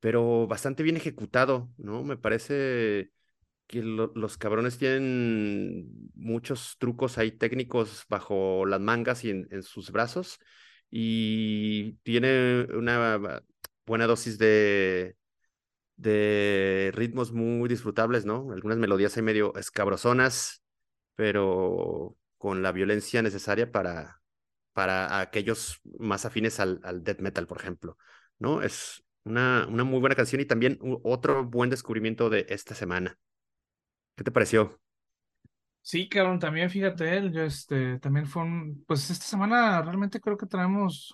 pero 0.00 0.46
bastante 0.46 0.82
bien 0.82 0.96
ejecutado, 0.96 1.70
¿no? 1.78 2.02
Me 2.04 2.16
parece 2.16 3.10
que 3.70 3.82
los 3.82 4.36
cabrones 4.36 4.78
tienen 4.78 5.88
muchos 6.14 6.76
trucos 6.78 7.18
ahí 7.18 7.30
técnicos 7.30 8.04
bajo 8.08 8.66
las 8.66 8.80
mangas 8.80 9.24
y 9.24 9.30
en, 9.30 9.62
sus 9.62 9.92
brazos 9.92 10.40
y 10.90 11.92
tiene 12.02 12.66
una 12.74 13.42
buena 13.86 14.06
dosis 14.08 14.38
de, 14.38 15.16
de 16.00 16.90
ritmos 16.94 17.32
muy 17.32 17.68
disfrutables, 17.68 18.24
¿no? 18.24 18.52
Algunas 18.52 18.78
melodías 18.78 19.16
ahí 19.16 19.22
medio 19.22 19.54
escabrozonas, 19.56 20.62
pero 21.14 22.16
con 22.38 22.62
la 22.62 22.72
violencia 22.72 23.22
necesaria 23.22 23.70
para, 23.70 24.22
para 24.72 25.20
aquellos 25.20 25.80
más 25.98 26.24
afines 26.24 26.60
al, 26.60 26.80
al 26.84 27.04
death 27.04 27.20
metal, 27.20 27.46
por 27.46 27.58
ejemplo, 27.60 27.98
¿no? 28.38 28.62
Es 28.62 29.04
una, 29.24 29.66
una 29.68 29.84
muy 29.84 30.00
buena 30.00 30.16
canción 30.16 30.40
y 30.40 30.46
también 30.46 30.78
otro 31.02 31.44
buen 31.44 31.70
descubrimiento 31.70 32.30
de 32.30 32.46
esta 32.48 32.74
semana. 32.74 33.18
¿Qué 34.16 34.24
te 34.24 34.30
pareció? 34.32 34.80
Sí, 35.82 36.08
cabrón, 36.08 36.38
también 36.38 36.70
fíjate, 36.70 37.16
él, 37.16 37.32
yo 37.32 37.42
este, 37.42 37.98
también 37.98 38.26
fue 38.26 38.42
un, 38.42 38.84
pues 38.86 39.10
esta 39.10 39.24
semana 39.24 39.80
realmente 39.82 40.20
creo 40.20 40.36
que 40.36 40.46
traemos, 40.46 41.12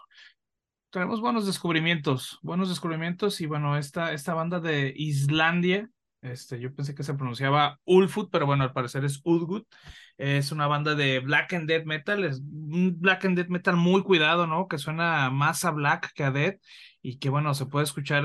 traemos 0.97 1.21
buenos 1.21 1.45
descubrimientos, 1.45 2.39
buenos 2.41 2.71
descubrimientos 2.71 3.43
y 3.43 3.47
bueno, 3.47 3.77
esta, 3.77 4.15
esta 4.15 4.33
banda 4.33 4.61
de 4.61 4.95
Islandia, 4.97 5.91
este, 6.23 6.59
yo 6.59 6.75
pensé 6.75 6.95
que 6.95 7.03
se 7.03 7.13
pronunciaba 7.13 7.79
Ulfut, 7.85 8.31
pero 8.33 8.47
bueno, 8.47 8.65
al 8.65 8.73
parecer 8.73 9.05
es 9.05 9.21
Ulgut. 9.23 9.69
Es 10.17 10.51
una 10.51 10.67
banda 10.67 10.95
de 10.95 11.21
black 11.21 11.53
and 11.53 11.69
death 11.69 11.85
metal, 11.85 12.25
es 12.25 12.41
un 12.41 12.97
black 12.99 13.27
and 13.27 13.37
death 13.37 13.49
metal 13.49 13.77
muy 13.77 14.03
cuidado, 14.03 14.47
¿no? 14.47 14.67
Que 14.67 14.79
suena 14.79 15.29
más 15.29 15.67
a 15.67 15.71
black 15.71 16.13
que 16.15 16.25
a 16.25 16.31
death 16.31 16.57
y 17.03 17.19
que 17.19 17.29
bueno, 17.29 17.53
se 17.53 17.67
puede 17.67 17.85
escuchar, 17.85 18.25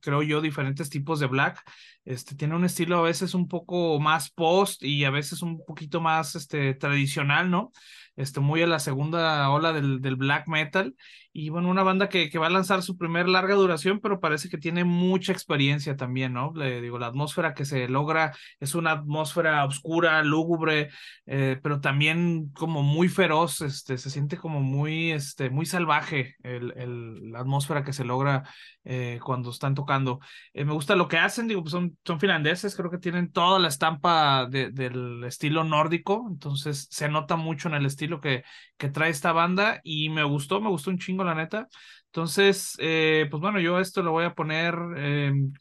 creo 0.00 0.22
yo, 0.22 0.40
diferentes 0.40 0.90
tipos 0.90 1.20
de 1.20 1.26
black. 1.26 1.62
Este, 2.04 2.34
tiene 2.34 2.56
un 2.56 2.64
estilo 2.64 2.98
a 2.98 3.02
veces 3.02 3.34
un 3.34 3.46
poco 3.46 4.00
más 4.00 4.30
post 4.30 4.82
y 4.82 5.04
a 5.04 5.10
veces 5.10 5.42
un 5.42 5.64
poquito 5.64 6.00
más 6.00 6.34
este, 6.34 6.74
tradicional, 6.74 7.50
¿no? 7.50 7.70
Este, 8.16 8.40
muy 8.40 8.60
a 8.62 8.66
la 8.66 8.80
segunda 8.80 9.48
ola 9.50 9.72
del, 9.72 10.00
del 10.00 10.16
black 10.16 10.48
metal. 10.48 10.96
Y 11.40 11.50
bueno, 11.50 11.68
una 11.70 11.84
banda 11.84 12.08
que, 12.08 12.36
va 12.36 12.48
a 12.48 12.50
lanzar 12.50 12.82
su 12.82 12.96
primer 12.96 13.28
larga 13.28 13.54
duración, 13.54 14.00
pero 14.00 14.18
parece 14.18 14.48
que 14.48 14.58
tiene 14.58 14.82
mucha 14.82 15.30
experiencia 15.30 15.94
también, 15.94 16.32
¿no? 16.32 16.52
Le 16.52 16.80
digo, 16.80 16.98
la 16.98 17.06
atmósfera 17.06 17.54
que 17.54 17.64
se 17.64 17.86
logra 17.86 18.34
es 18.58 18.74
una 18.74 18.90
atmósfera 18.90 19.64
oscura, 19.64 20.24
lúgubre, 20.24 20.90
eh, 21.26 21.60
pero 21.62 21.80
también 21.80 22.50
como 22.54 22.82
muy 22.82 23.08
feroz, 23.08 23.60
este, 23.60 23.98
se 23.98 24.10
siente 24.10 24.36
como 24.36 24.60
muy, 24.60 25.12
este, 25.12 25.48
muy 25.48 25.64
salvaje 25.64 26.34
el, 26.42 26.72
el, 26.76 27.30
la 27.30 27.38
atmósfera 27.38 27.84
que 27.84 27.92
se 27.92 28.04
logra 28.04 28.42
eh, 28.82 29.20
cuando 29.22 29.50
están 29.50 29.76
tocando. 29.76 30.18
Eh, 30.54 30.64
me 30.64 30.72
gusta 30.72 30.96
lo 30.96 31.06
que 31.06 31.18
hacen, 31.18 31.46
digo, 31.46 31.62
pues 31.62 31.70
son, 31.70 31.96
son 32.04 32.18
finlandeses, 32.18 32.74
creo 32.74 32.90
que 32.90 32.98
tienen 32.98 33.30
toda 33.30 33.60
la 33.60 33.68
estampa 33.68 34.48
de, 34.50 34.70
del 34.72 35.22
estilo 35.22 35.62
nórdico, 35.62 36.26
entonces 36.28 36.88
se 36.90 37.08
nota 37.08 37.36
mucho 37.36 37.68
en 37.68 37.74
el 37.74 37.86
estilo 37.86 38.20
que, 38.20 38.42
que 38.78 38.88
trae 38.88 39.10
esta 39.10 39.32
banda 39.32 39.80
y 39.84 40.08
me 40.08 40.24
gustó, 40.24 40.60
me 40.60 40.70
gustó 40.70 40.90
un 40.90 40.98
chingo 40.98 41.24
la 41.24 41.34
neta. 41.34 41.68
Entonces, 42.06 42.76
eh, 42.78 43.26
pues 43.30 43.40
bueno, 43.40 43.60
yo 43.60 43.78
esto 43.78 44.02
lo 44.02 44.12
voy 44.12 44.24
a 44.24 44.34
poner 44.34 44.74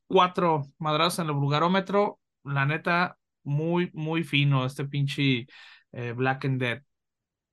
cuatro 0.06 0.64
madrazos 0.78 1.20
en 1.20 1.28
el 1.28 1.34
vulgarómetro. 1.34 2.20
La 2.44 2.66
neta, 2.66 3.18
muy, 3.44 3.90
muy 3.94 4.24
fino 4.24 4.66
este 4.66 4.86
pinche 4.86 5.48
eh, 5.92 6.14
Black 6.16 6.46
and 6.46 6.62
Dead. 6.62 6.84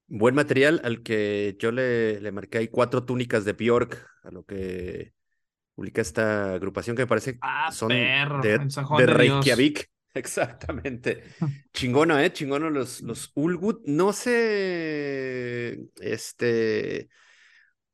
Buen 0.07 0.35
material 0.35 0.81
al 0.85 1.03
que 1.03 1.57
yo 1.59 1.73
le, 1.73 2.21
le 2.21 2.33
marqué 2.33 2.59
ahí 2.59 2.69
cuatro 2.69 3.05
túnicas 3.05 3.45
de 3.45 3.55
Bjork, 3.55 4.07
a 4.23 4.31
lo 4.31 4.45
que 4.45 5.15
publica 5.75 6.03
esta 6.03 6.55
agrupación 6.55 6.95
que 6.95 7.03
me 7.03 7.07
parece 7.07 7.39
ah, 7.41 7.73
son 7.73 7.89
de, 7.89 7.97
de, 8.43 9.07
Reykjavik. 9.07 9.89
Exactamente. 10.19 11.23
Chingono, 11.73 12.19
¿eh? 12.19 12.33
Chingono 12.33 12.71
los, 12.71 13.03
los 13.03 13.33
Ulgut. 13.35 13.87
No 13.87 14.13
sé, 14.13 15.79
este, 16.01 17.09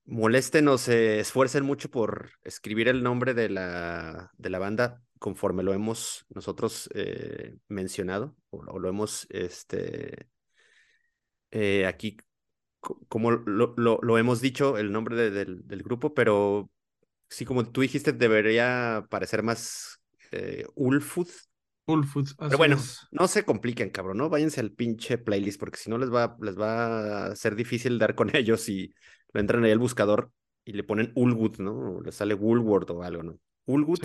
molesten 0.05 0.69
o 0.69 0.79
se 0.79 1.21
esfuercen 1.21 1.65
mucho 1.65 1.91
por 1.91 2.33
escribir 2.43 2.89
el 2.89 3.03
nombre 3.03 3.33
de 3.35 3.49
la, 3.49 4.31
de 4.37 4.51
la 4.51 4.59
banda 4.59 5.03
conforme 5.21 5.63
lo 5.63 5.73
hemos 5.75 6.27
nosotros 6.31 6.89
eh, 6.95 7.57
mencionado 7.69 8.37
o, 8.51 8.79
lo 8.79 8.89
hemos 8.89 9.27
este, 9.31 10.29
eh, 11.51 11.87
aquí, 11.87 12.17
como 13.09 13.31
lo, 13.31 13.75
lo, 13.77 14.19
hemos 14.19 14.41
dicho, 14.41 14.79
el 14.79 14.93
nombre 14.93 15.31
del, 15.31 15.67
del, 15.67 15.83
grupo, 15.83 16.15
pero 16.15 16.71
sí, 17.29 17.45
como 17.45 17.71
tú 17.71 17.83
dijiste, 17.83 18.13
debería 18.13 19.07
parecer 19.11 19.43
más 19.43 20.01
eh, 20.33 20.65
pero 22.39 22.59
bueno, 22.59 22.77
no 23.11 23.29
se 23.29 23.45
compliquen, 23.45 23.91
cabrón, 23.91 24.19
¿no? 24.19 24.29
Váyanse 24.29 24.61
al 24.61 24.73
pinche 24.73 25.19
playlist, 25.19 25.59
porque 25.59 25.79
si 25.79 25.91
no 25.91 25.99
les 25.99 26.13
va, 26.13 26.37
les 26.41 26.59
va 26.59 27.27
a 27.27 27.37
ser 27.37 27.55
difícil 27.57 27.99
dar 27.99 28.15
con 28.15 28.31
ellos 28.37 28.69
y 28.69 28.95
lo 29.33 29.41
entran 29.41 29.65
ahí 29.65 29.71
al 29.71 29.79
buscador 29.79 30.33
y 30.65 30.73
le 30.73 30.85
ponen 30.85 31.13
Ulwood, 31.15 31.59
¿no? 31.59 32.01
Le 32.03 32.13
sale 32.13 32.35
Woolworth 32.35 32.91
o 32.91 33.03
algo, 33.03 33.23
¿no? 33.23 33.39
Ulwood. 33.67 34.01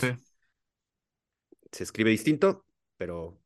Se 1.71 1.83
escribe 1.83 2.09
distinto, 2.09 2.65
pero 2.97 3.41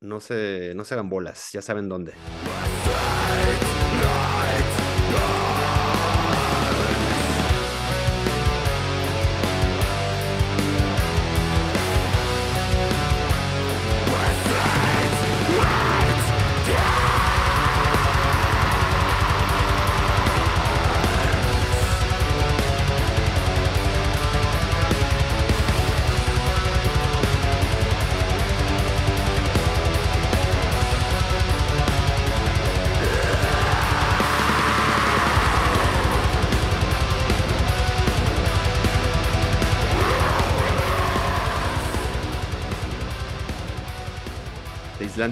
no 0.00 0.20
se, 0.20 0.74
no 0.74 0.84
se 0.84 0.94
hagan 0.94 1.08
bolas, 1.08 1.50
ya 1.52 1.62
saben 1.62 1.88
dónde. 1.88 2.12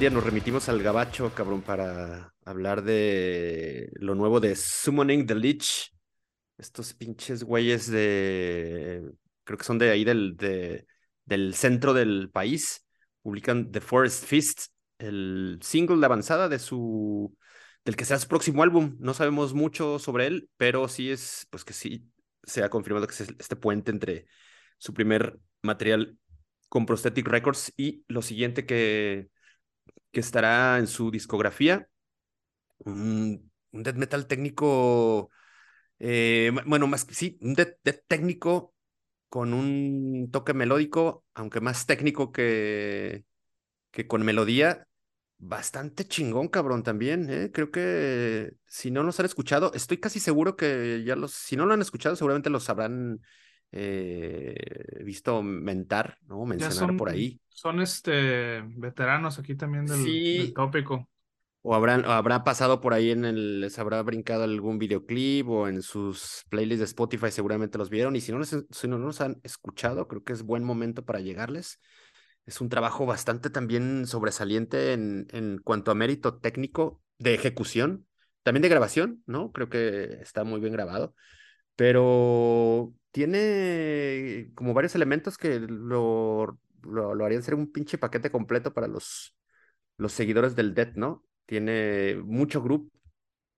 Nos 0.09 0.25
remitimos 0.25 0.71
al 0.71 0.83
gabacho, 0.83 1.35
cabrón, 1.35 1.61
para 1.61 2.33
hablar 2.47 2.83
de 2.83 3.91
lo 3.97 4.15
nuevo 4.15 4.41
de 4.41 4.57
Summoning 4.57 5.27
the 5.27 5.35
Lich. 5.35 5.93
Estos 6.57 6.95
pinches 6.95 7.45
güeyes 7.45 7.91
de. 7.91 9.03
Creo 9.45 9.59
que 9.59 9.65
son 9.65 9.79
de 9.79 9.91
ahí 9.91 10.05
del, 10.05 10.37
de, 10.39 10.87
del 11.27 11.55
centro 11.55 11.93
del 11.93 12.31
país. 12.31 12.87
Publican 13.21 13.71
The 13.71 13.83
Forest 13.83 14.25
Fist, 14.25 14.61
el 14.99 15.59
single 15.61 15.99
de 15.99 16.07
avanzada 16.07 16.49
de 16.49 16.59
su. 16.59 17.37
del 17.85 17.97
que 17.97 18.07
sea 18.07 18.19
su 18.19 18.29
próximo 18.29 18.63
álbum. 18.63 18.97
No 19.01 19.13
sabemos 19.13 19.53
mucho 19.53 19.99
sobre 19.99 20.29
él, 20.29 20.49
pero 20.57 20.89
sí 20.89 21.11
es. 21.11 21.47
Pues 21.51 21.63
que 21.63 21.75
sí 21.75 22.07
se 22.45 22.63
ha 22.63 22.71
confirmado 22.71 23.07
que 23.07 23.13
es 23.13 23.21
este 23.21 23.57
puente 23.57 23.91
entre 23.91 24.25
su 24.79 24.95
primer 24.95 25.39
material 25.61 26.17
con 26.71 26.87
Prosthetic 26.87 27.27
Records 27.27 27.71
y 27.77 28.03
lo 28.09 28.23
siguiente 28.23 28.65
que 28.65 29.29
que 30.13 30.21
estará 30.21 30.79
en 30.79 30.87
su 30.87 31.11
discografía. 31.11 31.89
Un, 32.79 33.51
death 33.73 33.97
metal 33.97 34.27
técnico 34.27 35.31
Eh, 35.99 36.53
bueno, 36.67 36.87
más 36.89 37.07
sí, 37.11 37.39
un 37.43 37.55
death, 37.55 37.79
técnico 38.09 38.75
con 39.29 39.55
un 39.55 40.31
toque 40.33 40.55
melódico, 40.55 41.25
aunque 41.35 41.61
más 41.61 41.87
técnico 41.87 42.33
que, 42.33 43.25
que 43.91 44.07
con 44.07 44.25
melodía. 44.25 44.87
Bastante 45.39 46.07
chingón, 46.07 46.49
cabrón, 46.49 46.83
también, 46.83 47.31
¿eh? 47.31 47.51
Creo 47.53 47.71
que 47.71 48.53
si 48.67 48.91
no 48.91 49.03
los 49.03 49.19
han 49.21 49.27
escuchado, 49.27 49.73
estoy 49.75 49.99
casi 49.99 50.21
seguro 50.21 50.57
que 50.57 51.03
ya 51.05 51.17
los, 51.17 51.33
si 51.33 51.57
no 51.57 51.67
lo 51.67 51.75
han 51.75 51.81
escuchado, 51.81 52.15
seguramente 52.17 52.51
los 52.51 52.69
habrán 52.69 53.21
eh, 53.73 55.03
visto 55.05 55.43
mentar, 55.43 56.19
¿no? 56.27 56.45
Mencionar 56.45 56.97
por 56.97 57.11
ahí. 57.11 57.41
Son 57.49 57.81
este 57.81 58.63
veteranos 58.77 59.39
aquí 59.39 59.55
también 59.55 59.87
del, 59.87 60.53
tópico. 60.55 61.09
O 61.63 61.75
habrán, 61.75 62.07
habrá 62.07 62.43
pasado 62.43 62.81
por 62.81 62.95
ahí 62.95 63.11
en 63.11 63.27
el, 63.27 63.61
les 63.61 63.79
habrá 63.79 64.03
brincado 64.03 64.45
algún 64.45 64.79
videoclip 64.79 65.47
o 65.49 65.69
en 65.69 65.83
sus 65.83 66.45
playlists 66.49 66.79
de 66.79 66.85
Spotify, 66.87 67.31
seguramente 67.31 67.77
los 67.77 67.91
vieron. 67.91 68.17
Y 68.17 68.23
si 68.23 68.33
no, 68.33 68.43
si 68.45 68.89
no 68.89 68.99
los 68.99 69.21
han 69.21 69.41
escuchado, 69.43 70.09
creo 70.09 70.25
que 70.25 70.33
es 70.33 70.43
buen 70.43 70.65
momento 70.65 71.05
para 71.05 71.21
llegarles. 71.21 71.81
Es 72.47 72.63
un 72.63 72.71
trabajo 72.71 73.05
bastante 73.05 73.51
también 73.51 74.07
sobresaliente 74.07 74.95
en, 74.95 75.27
en 75.33 75.59
cuanto 75.59 75.91
a 75.91 75.95
mérito 75.95 76.39
técnico 76.39 77.03
de 77.19 77.35
ejecución, 77.35 78.07
también 78.43 78.63
de 78.63 78.71
grabación, 78.71 79.23
¿no? 79.27 79.53
Creo 79.53 79.69
que 79.69 80.19
está 80.23 80.45
muy 80.45 80.61
bien 80.61 80.73
grabado, 80.73 81.15
pero 81.77 82.95
tiene 83.11 84.51
como 84.55 84.75
varios 84.75 84.95
elementos 84.95 85.37
que 85.39 85.61
lo, 85.61 86.59
lo, 86.83 87.25
harían 87.25 87.43
ser 87.43 87.55
un 87.55 87.73
pinche 87.73 87.99
paquete 87.99 88.31
completo 88.31 88.73
para 88.73 88.89
los, 88.89 89.37
los 89.97 90.13
seguidores 90.13 90.57
del 90.57 90.75
Dead, 90.75 90.95
¿no? 90.95 91.25
Tiene 91.47 92.17
mucho 92.25 92.63
grupo, 92.63 92.91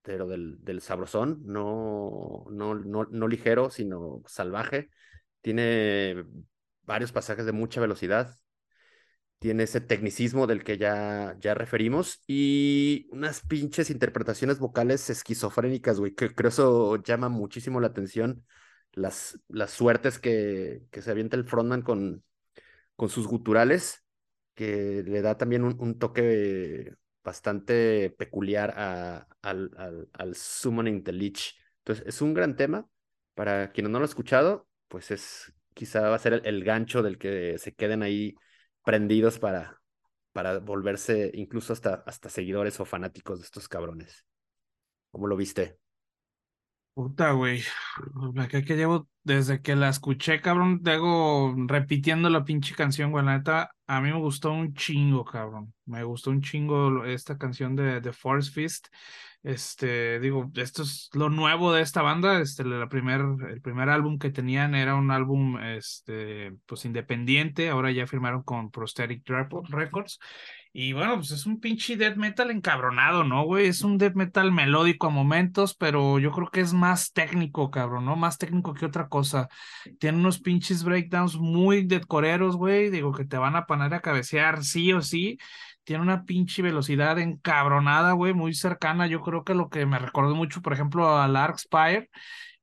pero 0.01 0.27
del, 0.27 0.63
del 0.63 0.81
sabrosón, 0.81 1.41
no, 1.45 2.45
no, 2.51 2.75
no, 2.75 3.05
no 3.05 3.27
ligero, 3.27 3.69
sino 3.69 4.23
salvaje. 4.27 4.89
Tiene 5.41 6.25
varios 6.83 7.11
pasajes 7.11 7.45
de 7.45 7.51
mucha 7.51 7.81
velocidad, 7.81 8.37
tiene 9.43 9.63
ese 9.63 9.81
tecnicismo 9.81 10.47
del 10.47 10.63
que 10.63 10.77
ya, 10.77 11.35
ya 11.39 11.53
referimos 11.53 12.23
y 12.27 13.07
unas 13.11 13.41
pinches 13.41 13.89
interpretaciones 13.89 14.57
vocales 14.57 15.09
esquizofrénicas, 15.09 15.99
güey, 15.99 16.13
que 16.15 16.33
creo 16.33 16.47
eso 16.49 16.95
llama 17.03 17.27
muchísimo 17.27 17.81
la 17.81 17.87
atención, 17.87 18.45
las, 18.93 19.39
las 19.47 19.71
suertes 19.71 20.19
que, 20.19 20.83
que 20.91 21.01
se 21.01 21.11
avienta 21.11 21.35
el 21.37 21.45
frontman 21.45 21.81
con, 21.81 22.23
con 22.95 23.09
sus 23.09 23.27
guturales, 23.27 24.05
que 24.55 25.03
le 25.05 25.21
da 25.21 25.37
también 25.37 25.63
un, 25.63 25.99
toque 25.99 26.93
bastante 27.23 28.11
peculiar 28.11 28.71
al, 29.41 29.69
al, 29.77 30.09
al 30.13 30.35
Summoning 30.35 31.03
the 31.03 31.11
Lich. 31.13 31.55
Entonces, 31.79 32.05
es 32.07 32.21
un 32.21 32.33
gran 32.33 32.55
tema. 32.55 32.87
Para 33.33 33.71
quienes 33.71 33.91
no 33.91 33.99
lo 33.99 34.05
han 34.05 34.09
escuchado, 34.09 34.67
pues 34.87 35.09
es 35.09 35.51
quizá 35.73 36.01
va 36.09 36.15
a 36.15 36.19
ser 36.19 36.33
el, 36.33 36.45
el 36.45 36.63
gancho 36.63 37.01
del 37.01 37.17
que 37.17 37.57
se 37.57 37.73
queden 37.73 38.03
ahí 38.03 38.35
prendidos 38.83 39.39
para, 39.39 39.81
para 40.33 40.59
volverse 40.59 41.31
incluso 41.33 41.73
hasta, 41.73 42.03
hasta 42.05 42.29
seguidores 42.29 42.79
o 42.79 42.85
fanáticos 42.85 43.39
de 43.39 43.45
estos 43.45 43.67
cabrones. 43.67 44.25
¿Cómo 45.11 45.27
lo 45.27 45.35
viste? 45.35 45.79
Puta, 46.93 47.31
güey. 47.31 47.63
Que, 48.49 48.63
que 48.63 48.75
llevo 48.75 49.07
desde 49.23 49.61
que 49.61 49.75
la 49.75 49.89
escuché, 49.89 50.41
cabrón, 50.41 50.83
tengo 50.83 51.55
repitiendo 51.67 52.29
la 52.29 52.43
pinche 52.43 52.75
canción, 52.75 53.09
güey. 53.11 53.25
La 53.25 53.37
neta, 53.37 53.71
a 53.87 53.99
mí 53.99 54.11
me 54.11 54.19
gustó 54.19 54.51
un 54.51 54.75
chingo, 54.75 55.25
cabrón. 55.25 55.73
Me 55.85 56.03
gustó 56.03 56.29
un 56.29 56.41
chingo 56.41 57.03
esta 57.05 57.37
canción 57.39 57.75
de, 57.75 57.99
de 57.99 58.13
Forest 58.13 58.53
Fist. 58.53 58.87
Este, 59.41 60.19
digo, 60.19 60.51
esto 60.55 60.83
es 60.83 61.09
lo 61.13 61.29
nuevo 61.29 61.73
de 61.73 61.81
esta 61.81 62.03
banda. 62.03 62.39
Este, 62.39 62.63
la 62.63 62.87
primer, 62.87 63.21
el 63.49 63.61
primer 63.61 63.89
álbum 63.89 64.19
que 64.19 64.29
tenían 64.29 64.75
era 64.75 64.93
un 64.93 65.09
álbum, 65.09 65.57
este, 65.59 66.53
pues 66.67 66.85
independiente. 66.85 67.69
Ahora 67.69 67.91
ya 67.91 68.05
firmaron 68.05 68.43
con 68.43 68.69
Prosthetic 68.69 69.27
Records. 69.69 70.19
Y 70.75 70.91
bueno, 70.93 71.17
pues 71.17 71.29
es 71.29 71.45
un 71.45 71.59
pinche 71.59 71.95
death 71.97 72.15
metal 72.15 72.49
encabronado, 72.49 73.23
¿no, 73.23 73.43
güey? 73.45 73.67
Es 73.67 73.83
un 73.83 73.99
death 73.99 74.15
metal 74.15 74.51
melódico 74.51 75.05
a 75.05 75.09
momentos, 75.11 75.75
pero 75.75 76.17
yo 76.17 76.31
creo 76.31 76.49
que 76.49 76.61
es 76.61 76.73
más 76.73 77.13
técnico, 77.13 77.69
cabrón, 77.69 78.05
¿no? 78.05 78.15
Más 78.15 78.39
técnico 78.39 78.73
que 78.73 78.87
otra 78.87 79.07
cosa. 79.07 79.49
Tiene 79.99 80.17
unos 80.17 80.39
pinches 80.39 80.83
breakdowns 80.83 81.35
muy 81.35 81.85
deadcoreros, 81.85 82.55
güey. 82.55 82.89
Digo, 82.89 83.13
que 83.13 83.23
te 83.23 83.37
van 83.37 83.55
a 83.55 83.67
poner 83.67 83.93
a 83.93 84.01
cabecear 84.01 84.63
sí 84.63 84.91
o 84.93 85.01
sí 85.03 85.37
tiene 85.83 86.01
una 86.01 86.23
pinche 86.25 86.61
velocidad 86.61 87.19
encabronada, 87.19 88.13
güey, 88.13 88.33
muy 88.33 88.53
cercana. 88.53 89.07
Yo 89.07 89.21
creo 89.21 89.43
que 89.43 89.53
lo 89.53 89.69
que 89.69 89.85
me 89.85 89.99
recordó 89.99 90.35
mucho, 90.35 90.61
por 90.61 90.73
ejemplo, 90.73 91.17
a 91.17 91.27
Lark 91.27 91.59
Spire, 91.59 92.09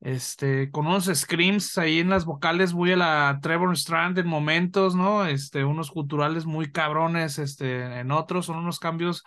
este, 0.01 0.71
con 0.71 0.87
unos 0.87 1.07
screams 1.07 1.77
ahí 1.79 1.99
en 1.99 2.11
las 2.11 2.25
vocales, 2.25 2.73
muy 2.73 2.93
a 2.93 2.97
la 2.97 3.39
Trevor 3.43 3.73
Strand 3.77 4.19
en 4.19 4.27
momentos, 4.27 4.95
¿no? 4.95 5.27
Este, 5.27 5.65
unos 5.65 5.91
culturales 5.91 6.47
muy 6.47 6.73
cabrones, 6.73 7.39
este, 7.39 8.01
en 8.01 8.11
otros, 8.11 8.47
son 8.47 8.59
unos 8.59 8.79
cambios 8.79 9.25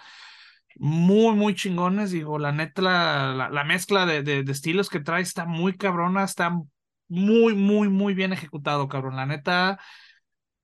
muy, 0.75 1.35
muy 1.35 1.53
chingones. 1.55 2.11
Digo, 2.11 2.39
la 2.39 2.51
neta, 2.51 2.81
la, 2.81 3.49
la, 3.51 3.63
mezcla 3.63 4.05
de, 4.05 4.23
de, 4.23 4.43
de, 4.43 4.51
estilos 4.51 4.89
que 4.89 4.99
trae 4.99 5.21
está 5.21 5.45
muy 5.45 5.77
cabrona, 5.77 6.23
está 6.23 6.51
muy, 7.07 7.53
muy, 7.55 7.89
muy 7.89 8.13
bien 8.13 8.33
ejecutado, 8.33 8.87
cabrón. 8.87 9.15
La 9.15 9.25
neta, 9.25 9.79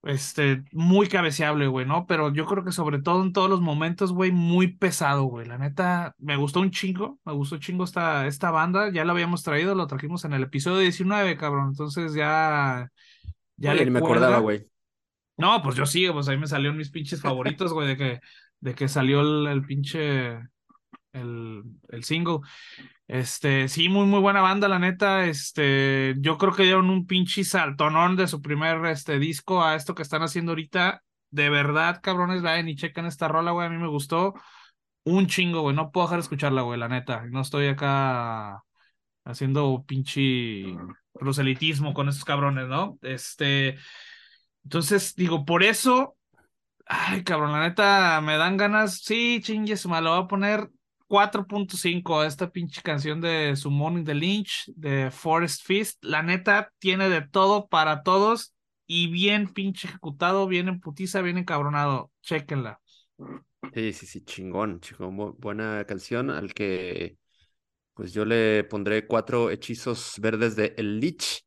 este, 0.03 0.63
muy 0.71 1.07
cabeceable, 1.07 1.67
güey, 1.67 1.85
¿no? 1.85 2.05
Pero 2.07 2.33
yo 2.33 2.45
creo 2.45 2.63
que 2.63 2.71
sobre 2.71 3.01
todo 3.01 3.23
en 3.23 3.33
todos 3.33 3.49
los 3.49 3.62
momentos, 3.62 4.13
güey, 4.13 4.31
muy 4.31 4.67
pesado, 4.67 5.23
güey. 5.23 5.45
La 5.45 5.57
neta, 5.57 6.15
me 6.17 6.35
gustó 6.38 6.62
un 6.62 6.71
chingo, 6.71 7.19
me 7.25 7.33
gustó 7.33 7.57
chingo 7.57 7.83
esta, 7.83 8.27
esta 8.27 8.51
banda, 8.51 8.91
ya 8.91 9.03
la 9.05 9.12
habíamos 9.12 9.43
traído, 9.43 9.75
lo 9.75 9.88
trajimos 9.88 10.23
en 10.25 10.33
el 10.33 10.43
episodio 10.43 10.79
19, 10.79 11.38
cabrón, 11.38 11.69
entonces 11.69 12.13
ya... 12.13 12.89
Ya 13.57 13.73
le 13.73 13.89
me 13.91 13.99
acordaba, 13.99 14.39
güey. 14.39 14.69
No, 15.35 15.62
pues 15.62 15.75
yo 15.75 15.85
sí, 15.85 16.07
pues 16.12 16.27
ahí 16.29 16.38
me 16.38 16.47
salieron 16.47 16.77
mis 16.77 16.91
pinches 16.91 17.21
favoritos, 17.21 17.73
güey, 17.73 17.88
de 17.89 17.97
que, 17.97 18.19
de 18.59 18.75
que 18.75 18.88
salió 18.88 19.21
el, 19.21 19.47
el 19.47 19.65
pinche, 19.65 20.38
el, 21.13 21.63
el 21.89 22.04
single. 22.04 22.39
Este, 23.08 23.67
sí, 23.67 23.89
muy, 23.89 24.06
muy 24.06 24.19
buena 24.19 24.41
banda, 24.41 24.67
la 24.67 24.80
neta. 24.80 25.26
Este, 25.26 26.15
yo 26.19 26.38
creo 26.38 26.54
que 26.54 26.63
dieron 26.63 26.89
un 26.89 27.06
pinche 27.08 27.43
saltonón 27.43 28.15
de 28.15 28.28
su 28.28 28.41
primer 28.41 28.86
este, 28.86 29.19
disco 29.19 29.63
a 29.63 29.76
esto 29.76 29.95
que 29.95 30.04
están 30.04 30.22
haciendo 30.22 30.52
ahorita. 30.52 31.04
De 31.32 31.50
verdad, 31.50 32.00
cabrones, 32.02 32.41
vayan 32.41 32.69
y 32.69 32.76
chequen 32.76 33.06
esta 33.06 33.28
rola, 33.28 33.52
güey. 33.52 33.67
A 33.67 33.69
mí 33.69 33.78
me 33.78 33.88
gustó 33.88 34.34
un 35.04 35.28
chingo, 35.28 35.62
güey. 35.62 35.76
No 35.76 35.91
puedo 35.91 36.08
dejar 36.08 36.19
de 36.19 36.24
escucharla, 36.24 36.62
güey, 36.62 36.80
la 36.80 36.88
neta. 36.88 37.26
No 37.30 37.41
estoy 37.41 37.67
acá 37.67 38.63
haciendo 39.26 39.84
pinche 39.88 40.65
proselitismo 41.13 41.93
con 41.93 42.10
esos 42.10 42.26
cabrones, 42.26 42.67
¿no? 42.67 42.98
Este, 43.02 43.78
entonces, 44.63 45.15
digo, 45.15 45.45
por 45.45 45.63
eso, 45.63 46.17
ay, 46.86 47.24
cabrón, 47.24 47.52
la 47.52 47.62
neta, 47.62 48.22
me 48.22 48.38
dan 48.38 48.58
ganas, 48.58 49.02
sí, 49.04 49.39
chingue, 49.43 49.76
me 49.88 50.02
lo 50.02 50.12
voy 50.15 50.24
a 50.24 50.28
poner 50.28 50.69
4.5 51.10 52.24
esta 52.24 52.52
pinche 52.52 52.84
canción 52.84 53.19
de 53.19 53.56
Summoning 53.56 54.06
the 54.06 54.13
Lynch 54.13 54.72
de 54.76 55.10
Forest 55.10 55.65
Fist. 55.65 56.06
La 56.06 56.22
neta 56.22 56.72
tiene 56.78 57.10
de 57.10 57.28
todo 57.28 57.67
para 57.67 58.04
todos 58.04 58.54
y 58.86 59.08
bien 59.12 59.52
pinche 59.52 59.88
ejecutado, 59.88 60.48
bien 60.48 60.67
en 60.67 60.80
putiza, 60.80 61.22
bien 61.22 61.39
encabronado. 61.39 62.12
Chequenla. 62.22 62.80
Sí, 63.74 63.91
sí, 63.91 64.06
sí, 64.06 64.22
chingón, 64.22 64.80
chingón. 64.82 65.36
Buena 65.39 65.84
canción 65.86 66.30
al 66.30 66.54
que 66.54 67.17
pues 67.95 68.13
yo 68.13 68.24
le 68.24 68.63
pondré 68.63 69.08
cuatro 69.08 69.50
hechizos 69.50 70.13
verdes 70.19 70.56
de 70.56 70.76
El 70.78 71.00
Lich 71.00 71.43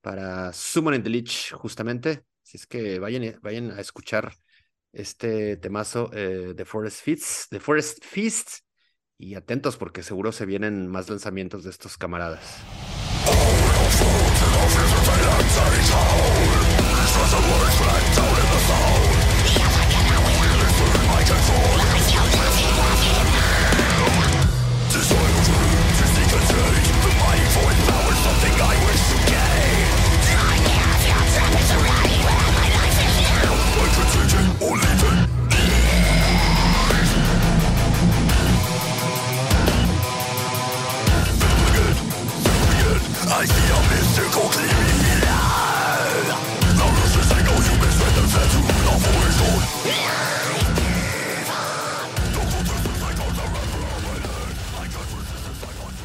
para 0.00 0.52
Summoning 0.52 1.04
the 1.04 1.10
Lich, 1.10 1.52
justamente. 1.52 2.24
Si 2.42 2.56
es 2.56 2.66
que 2.66 2.98
vayan, 2.98 3.38
vayan 3.42 3.70
a 3.70 3.80
escuchar 3.80 4.34
este 4.92 5.56
temazo 5.56 6.10
eh, 6.12 6.52
de 6.54 6.64
Forest 6.64 7.00
Fist, 7.00 7.52
de 7.52 7.60
Forest 7.60 8.04
Fist 8.04 8.63
y 9.24 9.36
atentos 9.36 9.78
porque 9.78 10.02
seguro 10.02 10.32
se 10.32 10.44
vienen 10.44 10.86
más 10.86 11.08
lanzamientos 11.08 11.64
de 11.64 11.70
estos 11.70 11.96
camaradas. 11.96 12.60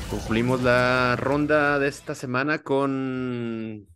Concluimos 0.10 0.64
la 0.64 1.16
ronda 1.18 1.78
de 1.78 1.88
esta 1.88 2.16
semana 2.16 2.64
con 2.64 3.88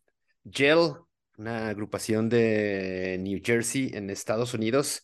Gel, 0.51 0.93
una 1.37 1.69
agrupación 1.69 2.29
de 2.29 3.17
New 3.19 3.41
Jersey 3.43 3.91
en 3.93 4.11
Estados 4.11 4.53
Unidos 4.53 5.01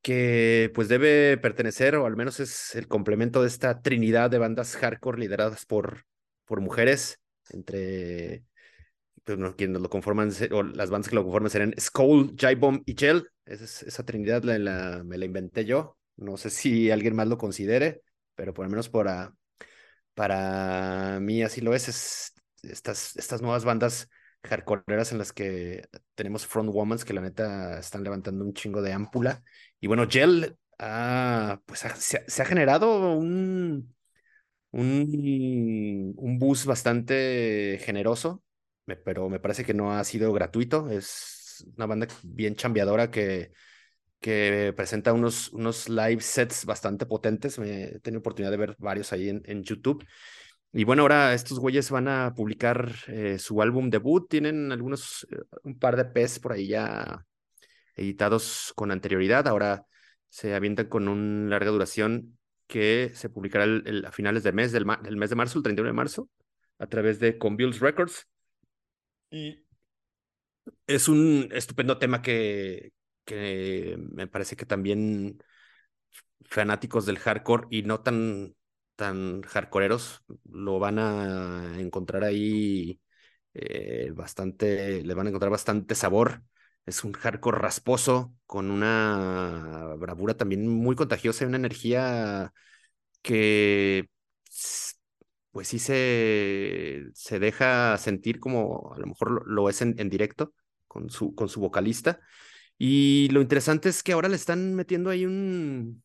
que 0.00 0.70
pues 0.74 0.88
debe 0.88 1.36
pertenecer 1.36 1.96
o 1.96 2.06
al 2.06 2.16
menos 2.16 2.40
es 2.40 2.74
el 2.74 2.88
complemento 2.88 3.42
de 3.42 3.48
esta 3.48 3.82
trinidad 3.82 4.30
de 4.30 4.38
bandas 4.38 4.76
hardcore 4.76 5.18
lideradas 5.18 5.66
por, 5.66 6.04
por 6.46 6.60
mujeres 6.60 7.20
entre 7.50 8.44
pues, 9.24 9.38
quienes 9.56 9.80
lo 9.80 9.90
conforman 9.90 10.30
o 10.52 10.62
las 10.62 10.90
bandas 10.90 11.08
que 11.08 11.16
lo 11.16 11.24
conforman 11.24 11.50
serán 11.50 11.74
Skull, 11.78 12.36
J-Bomb 12.40 12.82
y 12.86 12.94
Gel. 12.96 13.28
Esa, 13.44 14.04
trinidad 14.04 14.42
la, 14.42 15.02
me 15.04 15.18
la 15.18 15.24
inventé 15.24 15.64
yo. 15.64 15.96
No 16.16 16.36
sé 16.36 16.50
si 16.50 16.90
alguien 16.90 17.14
más 17.14 17.28
lo 17.28 17.38
considere, 17.38 18.02
pero 18.34 18.54
por 18.54 18.64
lo 18.64 18.70
menos 18.70 18.88
para, 18.88 19.34
para 20.14 21.18
mí 21.20 21.42
así 21.42 21.60
lo 21.60 21.74
es. 21.74 21.88
es 21.88 22.32
estas, 22.62 23.16
estas 23.16 23.42
nuevas 23.42 23.64
bandas 23.64 24.08
hardcoreeras 24.42 25.12
en 25.12 25.18
las 25.18 25.32
que 25.32 25.88
tenemos 26.14 26.46
front 26.46 26.70
women 26.72 26.98
que 26.98 27.14
la 27.14 27.20
neta 27.20 27.78
están 27.78 28.04
levantando 28.04 28.44
un 28.44 28.54
chingo 28.54 28.82
de 28.82 28.92
ámpula. 28.92 29.42
Y 29.80 29.86
bueno, 29.86 30.08
Gel 30.08 30.56
pues 30.78 31.84
se, 31.98 32.42
ha 32.42 32.44
generado 32.44 33.16
un, 33.16 33.94
un, 34.76 36.14
un 36.16 36.38
bus 36.38 36.66
bastante 36.66 37.80
generoso, 37.82 38.42
pero 39.04 39.28
me 39.28 39.40
parece 39.40 39.64
que 39.64 39.74
no 39.74 39.92
ha 39.92 40.04
sido 40.04 40.32
gratuito. 40.32 40.88
Es 40.90 41.66
una 41.76 41.86
banda 41.86 42.06
bien 42.22 42.54
chambeadora 42.54 43.10
que, 43.10 43.50
que 44.20 44.72
presenta 44.76 45.12
unos, 45.12 45.52
unos 45.52 45.88
live 45.88 46.20
sets 46.20 46.64
bastante 46.64 47.06
potentes. 47.06 47.58
Me 47.58 47.84
he 47.84 48.00
tenido 48.00 48.20
oportunidad 48.20 48.50
de 48.50 48.56
ver 48.58 48.76
varios 48.78 49.12
ahí 49.12 49.28
en, 49.28 49.42
en 49.46 49.62
YouTube. 49.62 50.04
Y 50.72 50.84
bueno, 50.84 51.02
ahora 51.02 51.32
estos 51.32 51.58
güeyes 51.58 51.90
van 51.90 52.06
a 52.08 52.34
publicar 52.34 52.92
eh, 53.06 53.38
su 53.38 53.62
álbum 53.62 53.88
debut. 53.88 54.28
Tienen 54.28 54.72
algunos, 54.72 55.26
eh, 55.30 55.36
un 55.64 55.78
par 55.78 55.96
de 55.96 56.04
P's 56.04 56.38
por 56.38 56.52
ahí 56.52 56.68
ya 56.68 57.24
editados 57.94 58.72
con 58.76 58.90
anterioridad. 58.90 59.48
Ahora 59.48 59.86
se 60.28 60.54
avientan 60.54 60.88
con 60.88 61.08
una 61.08 61.48
larga 61.50 61.70
duración 61.70 62.38
que 62.66 63.12
se 63.14 63.28
publicará 63.28 63.64
a 64.06 64.12
finales 64.12 64.42
del 64.42 64.54
mes, 64.54 64.72
del, 64.72 64.86
mes 64.86 65.30
de 65.30 65.36
marzo, 65.36 65.58
el 65.58 65.62
31 65.64 65.88
de 65.88 65.92
marzo, 65.92 66.28
a 66.78 66.86
través 66.86 67.18
de 67.20 67.38
Convils 67.38 67.80
Records. 67.80 68.26
Y 69.30 69.64
es 70.86 71.08
un 71.08 71.48
estupendo 71.52 71.98
tema 71.98 72.22
que, 72.22 72.92
me 73.26 74.26
parece 74.26 74.56
que 74.56 74.66
también 74.66 75.42
fanáticos 76.44 77.06
del 77.06 77.18
hardcore 77.18 77.66
y 77.70 77.82
no 77.82 78.00
tan 78.00 78.54
tan 78.96 79.42
lo 80.44 80.78
van 80.78 80.98
a 80.98 81.78
encontrar 81.78 82.24
ahí 82.24 83.00
eh, 83.54 84.10
bastante, 84.14 85.02
le 85.02 85.14
van 85.14 85.26
a 85.26 85.30
encontrar 85.30 85.50
bastante 85.50 85.94
sabor. 85.94 86.42
Es 86.86 87.04
un 87.04 87.12
hardcore 87.12 87.58
rasposo, 87.58 88.34
con 88.46 88.70
una 88.70 89.94
bravura 89.98 90.36
también 90.36 90.68
muy 90.68 90.94
contagiosa 90.96 91.44
y 91.44 91.48
una 91.48 91.56
energía 91.58 92.52
que 93.22 94.08
pues 95.50 95.68
sí 95.68 95.78
se, 95.78 97.04
se 97.14 97.38
deja 97.38 97.96
sentir 97.98 98.40
como 98.40 98.92
a 98.94 98.98
lo 98.98 99.06
mejor 99.06 99.48
lo, 99.48 99.68
es 99.70 99.80
en, 99.82 99.94
en, 99.98 100.10
directo 100.10 100.52
con 100.86 101.10
su, 101.10 101.34
con 101.34 101.48
su 101.48 101.60
vocalista. 101.60 102.20
Y 102.78 103.28
lo 103.30 103.40
interesante 103.40 103.88
es 103.88 104.02
que 104.02 104.12
ahora 104.12 104.28
le 104.28 104.36
están 104.36 104.74
metiendo 104.74 105.10
ahí 105.10 105.24
un, 105.24 106.02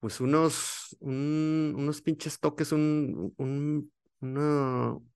pues 0.00 0.20
unos, 0.20 0.96
unos 1.00 2.02
pinches 2.02 2.40
toques, 2.40 2.72
un, 2.72 3.34
un, 3.36 3.92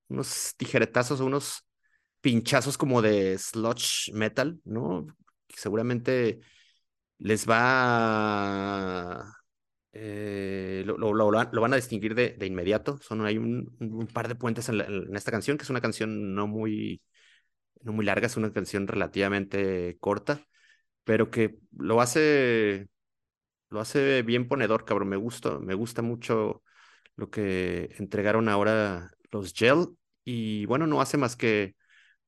unos 0.09 0.55
tijeretazos, 0.57 1.21
unos 1.21 1.67
pinchazos 2.25 2.79
como 2.79 3.03
de 3.03 3.37
sludge 3.37 4.11
metal, 4.15 4.59
¿no? 4.65 5.07
Seguramente 5.51 6.41
les 7.19 7.47
va 7.49 9.23
eh, 9.93 10.85
lo, 10.87 11.31
van 11.61 11.73
a 11.75 11.77
distinguir 11.77 12.15
de, 12.15 12.31
de 12.31 12.47
inmediato. 12.47 12.97
Son, 13.03 13.27
hay 13.27 13.37
un, 13.37 14.09
par 14.15 14.29
de 14.29 14.37
puentes 14.37 14.71
en, 14.71 14.81
en, 14.81 15.15
esta 15.15 15.33
canción, 15.33 15.59
que 15.59 15.65
es 15.65 15.71
una 15.71 15.83
canción 15.83 16.35
no 16.35 16.47
muy, 16.47 17.03
no 17.83 17.93
muy 17.93 18.07
larga, 18.07 18.27
es 18.27 18.39
una 18.39 18.53
canción 18.55 18.89
relativamente 18.89 19.99
corta, 20.01 20.47
pero 21.05 21.31
que 21.31 21.59
lo 21.73 22.01
hace 22.01 22.89
lo 23.71 23.81
hace 23.81 24.23
bien 24.23 24.49
ponedor, 24.49 24.85
cabrón. 24.87 25.09
Me 25.11 25.17
gusta, 25.17 25.59
me 25.61 25.75
gusta 25.75 26.01
mucho 26.03 26.63
lo 27.17 27.31
que 27.31 27.91
entregaron 27.99 28.49
ahora 28.49 29.11
los 29.31 29.53
Gel. 29.53 29.89
Y 30.25 30.67
bueno, 30.67 30.87
no 30.87 31.01
hace 31.03 31.19
más 31.19 31.37
que 31.37 31.77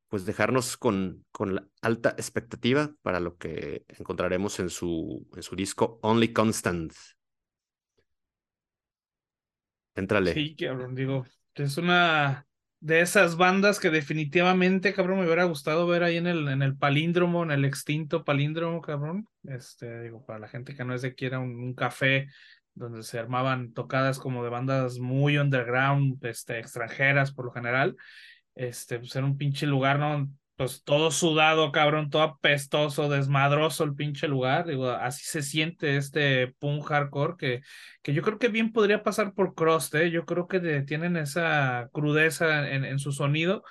pues 0.09 0.25
dejarnos 0.25 0.77
con, 0.77 1.25
con 1.33 1.57
la 1.57 1.69
alta 1.83 2.11
expectativa 2.11 2.95
para 3.03 3.21
lo 3.21 3.37
que 3.37 3.85
encontraremos 3.89 4.61
en 4.61 4.71
su, 4.71 5.27
en 5.35 5.43
su 5.43 5.57
disco 5.57 5.99
Only 6.03 6.33
Constant. 6.33 6.93
Entrale. 9.95 10.35
Sí, 10.35 10.55
cabrón, 10.55 10.95
digo, 10.95 11.25
es 11.55 11.79
una 11.79 12.47
de 12.81 13.01
esas 13.01 13.37
bandas 13.37 13.81
que 13.81 13.91
definitivamente, 13.91 14.93
cabrón, 14.93 15.19
me 15.19 15.25
hubiera 15.25 15.45
gustado 15.45 15.87
ver 15.87 16.03
ahí 16.03 16.19
en 16.19 16.27
el, 16.27 16.49
en 16.49 16.63
el 16.63 16.77
palíndromo, 16.77 17.43
en 17.43 17.51
el 17.51 17.65
extinto 17.65 18.25
palíndromo, 18.25 18.81
cabrón. 18.81 19.27
Este, 19.45 20.03
digo, 20.03 20.25
para 20.25 20.39
la 20.39 20.49
gente 20.49 20.75
que 20.75 20.85
no 20.85 20.95
es 20.95 21.03
de 21.03 21.09
aquí, 21.09 21.25
era 21.25 21.39
un, 21.41 21.75
café 21.75 22.29
donde 22.75 23.03
se 23.03 23.19
armaban 23.19 23.73
tocadas 23.73 24.19
como 24.19 24.45
de 24.45 24.51
bandas 24.51 24.99
muy 24.99 25.39
underground, 25.39 26.23
este, 26.27 26.59
extranjeras 26.59 27.33
por 27.33 27.47
lo 27.47 27.53
general. 27.53 27.97
Este, 28.57 28.99
pues 28.99 29.15
un 29.17 29.37
pinche 29.37 29.67
lugar, 29.67 30.01
¿no? 30.01 30.29
pues 30.57 30.83
todo 30.85 31.11
sudado, 31.11 31.71
cabrón, 31.71 32.09
todo 32.09 32.23
apestoso, 32.23 33.11
desmadroso 33.11 33.85
el 33.85 33.95
pinche 33.95 34.27
lugar. 34.27 34.67
Digo, 34.67 34.89
así 34.89 35.23
se 35.25 35.43
siente 35.43 35.99
este 35.99 36.49
punk 36.59 36.87
hardcore 36.87 37.35
que, 37.37 37.61
que 38.03 38.15
yo 38.15 38.23
creo 38.23 38.39
que 38.39 38.49
bien 38.49 38.73
podría 38.73 39.03
pasar 39.03 39.35
por 39.35 39.55
Crust, 39.55 39.95
¿eh? 39.95 40.11
Yo 40.11 40.25
creo 40.25 40.49
que 40.49 40.83
tienen 40.83 41.17
esa 41.19 41.91
crudeza 41.93 42.71
en, 42.71 42.87
en 42.87 42.99
su 42.99 43.13
sonido 43.13 43.65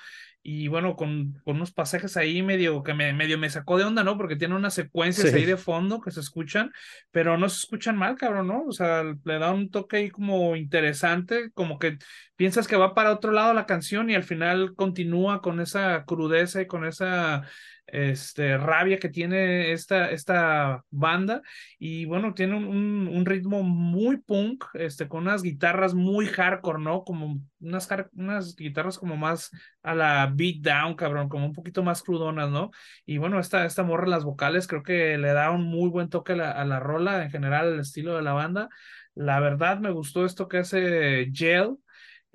y 0.47 0.67
bueno, 0.67 0.95
con, 0.95 1.41
con, 1.43 1.55
unos 1.55 1.71
pasajes 1.71 2.17
ahí 2.17 2.43
medio 2.43 2.83
que 2.83 2.93
me, 2.93 3.11
medio 3.13 3.39
me 3.39 3.49
sacó 3.49 3.79
de 3.79 3.83
onda, 3.83 4.03
¿no? 4.03 4.15
Porque 4.15 4.35
tiene 4.35 4.53
unas 4.53 4.75
secuencias 4.75 5.33
ahí 5.33 5.43
de 5.43 5.57
fondo 5.57 6.01
que 6.01 6.11
se 6.11 6.19
escuchan, 6.19 6.71
pero 7.09 7.35
no 7.35 7.49
se 7.49 7.57
escuchan 7.57 7.97
mal, 7.97 8.15
cabrón, 8.15 8.45
¿no? 8.45 8.63
O 8.67 8.71
sea, 8.71 9.01
le 9.01 9.39
da 9.39 9.51
un 9.51 9.71
toque 9.71 9.97
ahí 9.97 10.11
como 10.11 10.55
interesante, 10.55 11.49
como 11.55 11.79
que 11.79 11.97
piensas 12.35 12.67
que 12.67 12.75
va 12.75 12.93
para 12.93 13.11
otro 13.11 13.31
lado 13.31 13.55
la 13.55 13.65
canción 13.65 14.11
y 14.11 14.13
al 14.13 14.23
final 14.23 14.75
continúa 14.75 15.41
con 15.41 15.59
esa 15.59 16.05
crudeza 16.05 16.61
y 16.61 16.67
con 16.67 16.85
esa 16.85 17.41
este, 17.87 18.57
rabia 18.57 18.97
que 18.97 19.09
tiene 19.09 19.71
esta, 19.71 20.09
esta 20.11 20.83
banda. 20.89 21.41
Y 21.79 22.05
bueno, 22.05 22.33
tiene 22.33 22.55
un, 22.55 23.07
un, 23.07 23.25
ritmo 23.25 23.63
muy 23.63 24.17
punk, 24.17 24.65
este, 24.73 25.07
con 25.07 25.23
unas 25.23 25.43
guitarras 25.43 25.93
muy 25.93 26.25
hardcore, 26.27 26.81
¿no? 26.81 27.03
Como 27.03 27.41
unas, 27.59 27.87
unas 28.13 28.55
guitarras 28.55 28.97
como 28.97 29.17
más 29.17 29.51
a 29.83 29.95
la 29.95 30.31
beat 30.33 30.57
down, 30.61 30.95
cabrón, 30.95 31.29
como 31.29 31.45
un 31.45 31.53
poquito 31.53 31.83
más 31.83 32.03
crudonas, 32.03 32.49
¿no? 32.49 32.71
Y 33.05 33.17
bueno, 33.17 33.39
esta, 33.39 33.65
esta 33.65 33.83
morra, 33.83 34.07
las 34.07 34.23
vocales, 34.23 34.67
creo 34.67 34.83
que 34.83 35.17
le 35.17 35.33
da 35.33 35.51
un 35.51 35.63
muy 35.63 35.89
buen 35.89 36.09
toque 36.09 36.33
a 36.33 36.35
la, 36.37 36.51
a 36.51 36.65
la 36.65 36.79
rola, 36.79 37.23
en 37.23 37.31
general, 37.31 37.73
el 37.73 37.79
estilo 37.79 38.15
de 38.15 38.21
la 38.23 38.33
banda. 38.33 38.69
La 39.13 39.39
verdad, 39.39 39.79
me 39.79 39.91
gustó 39.91 40.25
esto 40.25 40.47
que 40.47 40.57
hace 40.59 41.29
Gel 41.33 41.77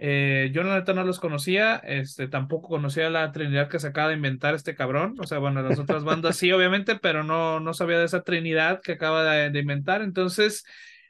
eh, 0.03 0.51
yo 0.55 0.63
la 0.63 0.77
neta 0.77 0.95
no 0.95 1.05
los 1.05 1.21
conocía, 1.21 1.77
este, 1.77 2.27
tampoco 2.27 2.69
conocía 2.69 3.11
la 3.11 3.33
Trinidad 3.33 3.69
que 3.69 3.79
se 3.79 3.89
acaba 3.89 4.09
de 4.09 4.15
inventar 4.15 4.55
este 4.55 4.75
cabrón. 4.75 5.15
O 5.19 5.27
sea, 5.27 5.37
bueno, 5.37 5.61
las 5.61 5.79
otras 5.79 6.05
bandas 6.05 6.37
sí, 6.37 6.51
obviamente, 6.53 6.97
pero 6.97 7.23
no, 7.23 7.61
no 7.61 7.75
sabía 7.75 7.99
de 7.99 8.07
esa 8.07 8.23
Trinidad 8.23 8.81
que 8.81 8.93
acaba 8.93 9.25
de, 9.25 9.59
inventar. 9.61 10.01
Entonces, 10.01 10.65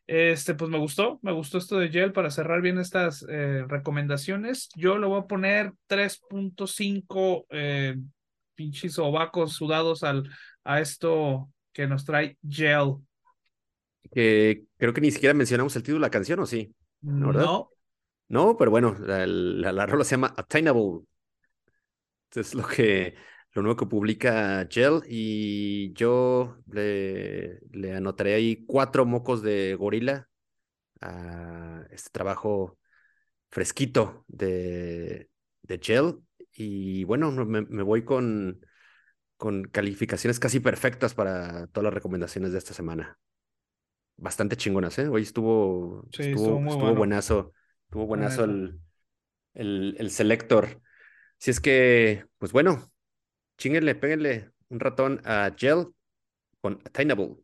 este, 0.09 0.57
pues 0.57 0.73
me 0.73 0.79
gustó, 0.79 1.21
me 1.23 1.31
gustó 1.31 1.59
esto 1.59 1.79
de 1.79 1.91
Gel 1.91 2.11
para 2.11 2.33
cerrar 2.33 2.63
bien 2.63 2.79
estas 2.79 3.25
eh, 3.31 3.65
recomendaciones. 3.69 4.71
Yo 4.75 4.99
le 4.99 5.07
voy 5.07 5.21
a 5.21 5.27
poner 5.29 5.71
3.5 5.89 7.47
eh, 7.51 7.97
pinches 8.57 8.99
ovacos 8.99 9.53
sudados 9.53 10.03
al, 10.03 10.29
a 10.65 10.81
esto 10.81 11.49
que 11.73 11.87
nos 11.87 12.05
trae 12.05 12.39
Gel. 12.43 12.97
Que 14.13 14.65
creo 14.79 14.93
que 14.93 15.01
ni 15.01 15.13
siquiera 15.13 15.33
mencionamos 15.33 15.77
el 15.77 15.85
título 15.85 15.99
de 15.99 16.07
la 16.07 16.11
canción, 16.11 16.41
¿o 16.41 16.47
sí? 16.47 16.75
No, 17.03 17.33
no, 17.33 17.71
pero 18.57 18.71
bueno, 18.71 18.97
la, 19.01 19.27
la, 19.27 19.87
rola 19.87 20.05
se 20.05 20.13
llama 20.13 20.33
Attainable. 20.37 21.01
Es 22.33 22.55
lo 22.55 22.65
que 22.65 23.17
lo 23.55 23.63
nuevo 23.63 23.77
que 23.77 23.87
publica 23.87 24.67
Gel 24.71 25.01
y 25.09 25.93
yo 25.95 26.59
le, 26.71 27.59
le 27.73 27.97
anotaré 27.97 28.35
ahí 28.35 28.65
cuatro 28.67 29.05
mocos 29.05 29.43
de 29.43 29.75
gorila 29.75 30.29
a 31.01 31.83
este 31.91 32.11
trabajo 32.13 32.79
fresquito 33.51 34.25
de, 34.29 35.29
de 35.63 35.81
Gel 35.83 36.21
y 36.53 37.03
bueno, 37.03 37.33
me, 37.33 37.63
me 37.63 37.83
voy 37.83 38.05
con, 38.05 38.65
con 39.37 39.65
calificaciones 39.65 40.39
casi 40.39 40.61
perfectas 40.61 41.15
para 41.15 41.67
todas 41.67 41.85
las 41.85 41.95
recomendaciones 41.95 42.53
de 42.53 42.59
esta 42.59 42.75
semana. 42.75 43.19
Bastante 44.17 44.57
chingonas, 44.57 44.97
¿eh? 45.01 45.09
Hoy 45.09 45.23
estuvo, 45.23 46.07
estuvo, 46.13 46.61
Estuvo 46.71 46.95
buenazo 46.95 47.53
el, 48.45 48.81
el, 49.55 49.97
el 49.99 50.11
selector. 50.11 50.81
Si 51.39 51.51
es 51.51 51.61
que, 51.61 52.25
pues 52.39 52.53
bueno, 52.53 52.93
chinguenle, 53.59 53.95
péguenle 53.95 54.51
un 54.69 54.81
ratón 54.81 55.21
a 55.25 55.51
Gel 55.57 55.87
con 56.61 56.81
Attainable. 56.85 57.37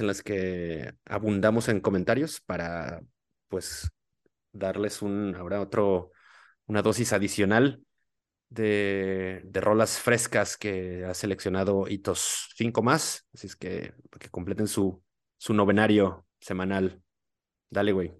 En 0.00 0.06
las 0.06 0.22
que 0.22 0.92
abundamos 1.04 1.68
en 1.68 1.80
comentarios 1.80 2.40
para, 2.40 3.00
pues, 3.48 3.90
darles 4.52 5.02
un, 5.02 5.34
ahora 5.36 5.60
otro, 5.60 6.12
una 6.66 6.82
dosis 6.82 7.12
adicional 7.12 7.82
de, 8.48 9.42
de 9.44 9.60
rolas 9.60 9.98
frescas 9.98 10.56
que 10.56 11.04
ha 11.04 11.14
seleccionado 11.14 11.88
Hitos 11.88 12.50
5 12.56 12.82
más. 12.82 13.26
Así 13.34 13.46
es 13.46 13.56
que, 13.56 13.94
que 14.18 14.28
completen 14.28 14.68
su, 14.68 15.02
su 15.38 15.54
novenario 15.54 16.26
semanal. 16.40 17.00
Dale, 17.70 17.92
güey. 17.92 18.12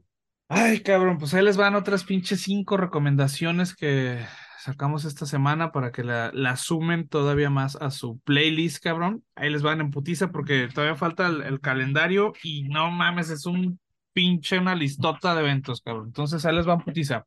Ay, 0.48 0.80
cabrón, 0.80 1.18
pues 1.18 1.34
ahí 1.34 1.44
les 1.44 1.56
van 1.56 1.74
otras 1.74 2.04
pinches 2.04 2.42
cinco 2.42 2.76
recomendaciones 2.76 3.74
que 3.74 4.24
sacamos 4.58 5.04
esta 5.04 5.26
semana 5.26 5.72
para 5.72 5.92
que 5.92 6.04
la, 6.04 6.30
la 6.34 6.56
sumen 6.56 7.08
todavía 7.08 7.50
más 7.50 7.76
a 7.76 7.90
su 7.90 8.18
playlist, 8.20 8.82
cabrón. 8.82 9.24
Ahí 9.34 9.50
les 9.50 9.62
van 9.62 9.80
en 9.80 9.90
putiza 9.90 10.30
porque 10.30 10.68
todavía 10.68 10.96
falta 10.96 11.26
el, 11.26 11.60
calendario 11.60 12.32
y 12.42 12.64
no 12.64 12.90
mames, 12.90 13.30
es 13.30 13.46
un 13.46 13.78
pinche 14.12 14.58
una 14.58 14.74
listota 14.74 15.34
de 15.34 15.40
eventos, 15.40 15.82
cabrón. 15.82 16.06
Entonces 16.06 16.44
ahí 16.44 16.54
les 16.54 16.66
van 16.66 16.80
putiza. 16.80 17.26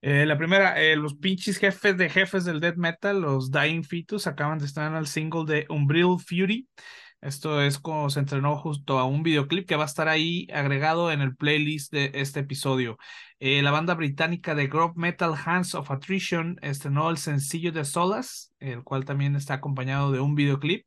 Eh, 0.00 0.26
la 0.26 0.36
primera, 0.36 0.80
eh, 0.80 0.96
los 0.96 1.14
pinches 1.16 1.58
jefes 1.58 1.96
de 1.96 2.10
jefes 2.10 2.44
del 2.44 2.60
death 2.60 2.76
metal, 2.76 3.22
los 3.22 3.50
Dying 3.50 3.84
Fetus, 3.84 4.26
acaban 4.26 4.58
de 4.58 4.66
estar 4.66 4.90
en 4.90 4.96
el 4.96 5.06
single 5.06 5.44
de 5.46 5.66
Umbril 5.70 6.16
Fury. 6.26 6.68
Esto 7.24 7.62
es 7.62 7.78
como 7.78 8.10
se 8.10 8.20
entrenó 8.20 8.54
justo 8.58 8.98
a 8.98 9.06
un 9.06 9.22
videoclip 9.22 9.66
que 9.66 9.76
va 9.76 9.84
a 9.84 9.86
estar 9.86 10.08
ahí 10.08 10.46
agregado 10.52 11.10
en 11.10 11.22
el 11.22 11.34
playlist 11.34 11.90
de 11.90 12.10
este 12.12 12.40
episodio. 12.40 12.98
Eh, 13.46 13.60
la 13.60 13.72
banda 13.72 13.92
británica 13.94 14.54
de 14.54 14.68
Grove 14.68 14.94
Metal 14.96 15.34
Hands 15.44 15.74
of 15.74 15.90
Attrition 15.90 16.58
estrenó 16.62 17.10
el 17.10 17.18
sencillo 17.18 17.72
de 17.72 17.84
Solas, 17.84 18.54
el 18.58 18.82
cual 18.82 19.04
también 19.04 19.36
está 19.36 19.52
acompañado 19.52 20.12
de 20.12 20.20
un 20.20 20.34
videoclip. 20.34 20.86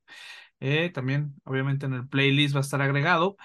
Eh, 0.60 0.89
también, 0.91 1.36
obviamente, 1.43 1.86
en 1.86 1.93
el 1.93 2.08
playlist 2.08 2.56
va 2.56 2.62
a 2.62 2.62
estar 2.62 2.82
agregado. 2.82 3.38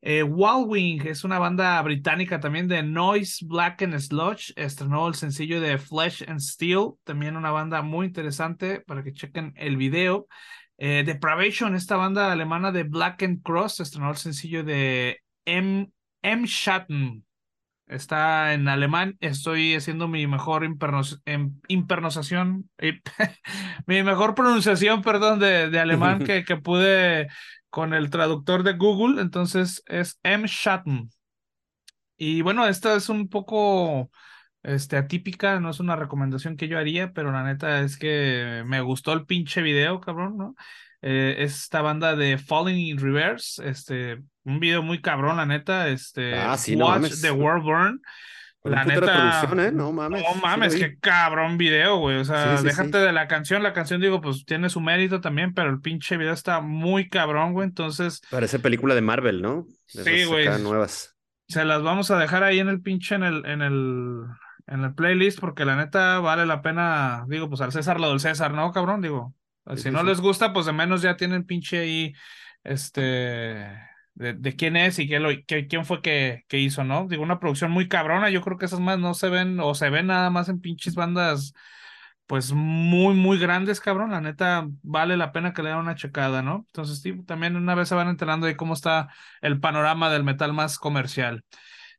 Eh, 0.00 0.24
Wildwing 0.24 1.06
es 1.06 1.22
una 1.22 1.38
banda 1.38 1.80
británica 1.82 2.40
también 2.40 2.66
de 2.66 2.82
Noise, 2.82 3.46
Black 3.46 3.82
and 3.82 3.96
Sludge. 4.00 4.52
Estrenó 4.56 5.06
el 5.06 5.14
sencillo 5.14 5.60
de 5.60 5.78
Flesh 5.78 6.24
and 6.26 6.40
Steel, 6.40 6.94
también 7.04 7.36
una 7.36 7.52
banda 7.52 7.82
muy 7.82 8.06
interesante 8.06 8.80
para 8.80 9.04
que 9.04 9.12
chequen 9.12 9.52
el 9.54 9.76
video. 9.76 10.26
Eh, 10.78 11.04
Depravation, 11.06 11.76
esta 11.76 11.94
banda 11.94 12.32
alemana 12.32 12.72
de 12.72 12.82
Black 12.82 13.22
and 13.22 13.40
Cross, 13.40 13.78
estrenó 13.78 14.10
el 14.10 14.16
sencillo 14.16 14.64
de 14.64 15.20
M. 15.44 15.92
M. 16.22 16.44
Schatten. 16.48 17.24
Está 17.88 18.52
en 18.52 18.68
alemán. 18.68 19.16
Estoy 19.20 19.74
haciendo 19.74 20.08
mi 20.08 20.26
mejor 20.26 20.64
em, 21.24 21.60
impernosación, 21.68 22.70
eh, 22.78 23.00
mi 23.86 24.02
mejor 24.02 24.34
pronunciación, 24.34 25.02
perdón, 25.02 25.38
de, 25.38 25.70
de 25.70 25.80
alemán 25.80 26.18
que, 26.24 26.44
que 26.44 26.56
pude 26.56 27.28
con 27.70 27.94
el 27.94 28.10
traductor 28.10 28.62
de 28.62 28.74
Google. 28.74 29.20
Entonces 29.20 29.82
es 29.86 30.18
M. 30.22 30.46
Schatten. 30.46 31.10
Y 32.16 32.42
bueno, 32.42 32.66
esta 32.66 32.94
es 32.96 33.08
un 33.08 33.28
poco 33.28 34.10
este, 34.62 34.96
atípica, 34.96 35.60
no 35.60 35.70
es 35.70 35.80
una 35.80 35.96
recomendación 35.96 36.56
que 36.56 36.68
yo 36.68 36.78
haría, 36.78 37.12
pero 37.12 37.32
la 37.32 37.44
neta 37.44 37.80
es 37.80 37.96
que 37.96 38.62
me 38.66 38.80
gustó 38.80 39.12
el 39.12 39.24
pinche 39.24 39.62
video, 39.62 40.00
cabrón, 40.00 40.36
¿no? 40.36 40.54
Eh, 41.00 41.36
esta 41.38 41.80
banda 41.80 42.16
de 42.16 42.38
Falling 42.38 42.76
in 42.76 42.98
Reverse, 42.98 43.66
este, 43.68 44.20
un 44.48 44.60
video 44.60 44.82
muy 44.82 45.00
cabrón, 45.00 45.36
la 45.36 45.46
neta, 45.46 45.88
este, 45.88 46.34
ah, 46.34 46.56
sí, 46.56 46.74
Watch 46.74 47.20
the 47.20 47.30
World 47.30 47.62
Burn. 47.62 48.02
la 48.64 48.84
neta, 48.84 49.42
¿eh? 49.58 49.72
No 49.72 49.92
mames. 49.92 50.22
No 50.22 50.34
mames, 50.40 50.74
qué 50.74 50.98
cabrón 50.98 51.58
video, 51.58 51.98
güey. 51.98 52.16
O 52.16 52.24
sea, 52.24 52.60
déjate 52.62 52.98
de 52.98 53.12
la 53.12 53.28
canción. 53.28 53.62
La 53.62 53.72
canción, 53.72 54.00
digo, 54.00 54.20
pues 54.20 54.44
tiene 54.44 54.70
su 54.70 54.80
mérito 54.80 55.20
también, 55.20 55.54
pero 55.54 55.70
el 55.70 55.80
pinche 55.80 56.16
video 56.16 56.32
está 56.32 56.60
muy 56.60 57.08
cabrón, 57.08 57.52
güey. 57.52 57.68
Entonces. 57.68 58.22
Parece 58.30 58.58
película 58.58 58.94
de 58.94 59.02
Marvel, 59.02 59.42
¿no? 59.42 59.66
sí, 59.86 60.24
güey. 60.24 60.48
nuevas. 60.60 61.14
Se 61.48 61.64
las 61.64 61.82
vamos 61.82 62.10
a 62.10 62.18
dejar 62.18 62.42
ahí 62.42 62.58
en 62.58 62.68
el 62.68 62.82
pinche, 62.82 63.14
en 63.14 63.22
el, 63.22 63.46
en 63.46 63.62
el, 63.62 64.24
en 64.66 64.84
el 64.84 64.94
playlist 64.94 65.40
porque 65.40 65.64
la 65.64 65.76
neta 65.76 66.20
vale 66.20 66.44
la 66.44 66.60
pena, 66.60 67.24
digo, 67.28 67.48
pues 67.48 67.60
al 67.62 67.72
César 67.72 68.00
lo 68.00 68.10
del 68.10 68.20
César, 68.20 68.52
¿no, 68.52 68.70
cabrón? 68.70 69.00
Digo, 69.00 69.34
si 69.76 69.90
no 69.90 70.02
les 70.02 70.20
gusta, 70.20 70.52
pues 70.52 70.66
de 70.66 70.72
menos 70.72 71.00
ya 71.00 71.16
tienen 71.16 71.44
pinche 71.44 71.78
ahí, 71.78 72.14
este, 72.64 73.66
de, 74.18 74.34
de 74.34 74.56
quién 74.56 74.76
es 74.76 74.98
y 74.98 75.08
qué 75.08 75.20
lo, 75.20 75.30
quién 75.46 75.84
fue 75.84 76.02
que, 76.02 76.44
que 76.48 76.58
hizo, 76.58 76.84
¿no? 76.84 77.06
Digo, 77.08 77.22
una 77.22 77.40
producción 77.40 77.70
muy 77.70 77.88
cabrona, 77.88 78.30
yo 78.30 78.42
creo 78.42 78.58
que 78.58 78.66
esas 78.66 78.80
más 78.80 78.98
no 78.98 79.14
se 79.14 79.28
ven 79.28 79.60
o 79.60 79.74
se 79.74 79.90
ven 79.90 80.06
nada 80.08 80.30
más 80.30 80.48
en 80.48 80.60
pinches 80.60 80.94
bandas 80.94 81.54
pues 82.26 82.52
muy, 82.52 83.14
muy 83.14 83.38
grandes, 83.38 83.80
cabrón. 83.80 84.10
La 84.10 84.20
neta, 84.20 84.66
vale 84.82 85.16
la 85.16 85.32
pena 85.32 85.52
que 85.54 85.62
le 85.62 85.70
den 85.70 85.78
una 85.78 85.94
checada, 85.94 86.42
¿no? 86.42 86.64
Entonces, 86.68 87.00
sí, 87.00 87.22
también 87.24 87.56
una 87.56 87.74
vez 87.74 87.88
se 87.88 87.94
van 87.94 88.08
enterando 88.08 88.46
de 88.46 88.56
cómo 88.56 88.74
está 88.74 89.08
el 89.40 89.60
panorama 89.60 90.10
del 90.10 90.24
metal 90.24 90.52
más 90.52 90.78
comercial. 90.78 91.44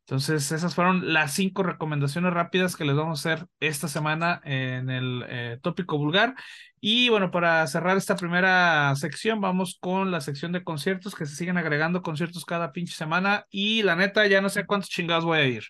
Entonces, 0.06 0.50
esas 0.50 0.74
fueron 0.74 1.12
las 1.12 1.34
cinco 1.34 1.62
recomendaciones 1.62 2.32
rápidas 2.32 2.74
que 2.74 2.84
les 2.84 2.96
vamos 2.96 3.24
a 3.24 3.32
hacer 3.34 3.46
esta 3.60 3.86
semana 3.86 4.40
en 4.44 4.90
el 4.90 5.24
eh, 5.28 5.58
tópico 5.62 5.98
vulgar. 5.98 6.34
Y 6.80 7.10
bueno, 7.10 7.30
para 7.30 7.64
cerrar 7.68 7.96
esta 7.96 8.16
primera 8.16 8.92
sección, 8.96 9.40
vamos 9.40 9.78
con 9.80 10.10
la 10.10 10.20
sección 10.20 10.50
de 10.50 10.64
conciertos, 10.64 11.14
que 11.14 11.26
se 11.26 11.36
siguen 11.36 11.58
agregando 11.58 12.02
conciertos 12.02 12.44
cada 12.44 12.72
pinche 12.72 12.94
semana. 12.94 13.46
Y 13.50 13.82
la 13.84 13.94
neta, 13.94 14.26
ya 14.26 14.40
no 14.40 14.48
sé 14.48 14.66
cuántos 14.66 14.90
chingados 14.90 15.24
voy 15.24 15.38
a 15.38 15.46
ir. 15.46 15.64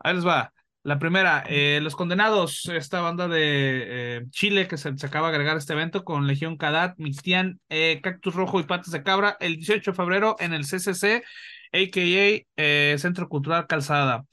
Ahí 0.00 0.14
les 0.14 0.26
va. 0.26 0.52
La 0.82 0.98
primera, 0.98 1.44
eh, 1.48 1.80
Los 1.82 1.96
Condenados, 1.96 2.64
esta 2.66 3.00
banda 3.00 3.28
de 3.28 4.18
eh, 4.18 4.22
Chile 4.30 4.68
que 4.68 4.76
se, 4.78 4.88
acaba 4.88 5.28
de 5.28 5.34
agregar 5.34 5.56
este 5.56 5.72
evento 5.74 6.04
con 6.04 6.26
Legión 6.26 6.56
Cadat, 6.56 6.94
Mixtian, 6.98 7.60
Cactus 8.02 8.34
Rojo 8.34 8.60
y 8.60 8.64
Patas 8.64 8.92
de 8.92 9.02
Cabra, 9.02 9.36
el 9.40 9.56
18 9.56 9.92
de 9.92 9.96
febrero 9.96 10.36
en 10.38 10.52
el 10.54 10.64
CCC 10.64 11.24
a.k.a. 11.72 12.46
Eh, 12.56 12.96
Centro 12.98 13.28
Cultural 13.28 13.66
Calzada. 13.66 14.24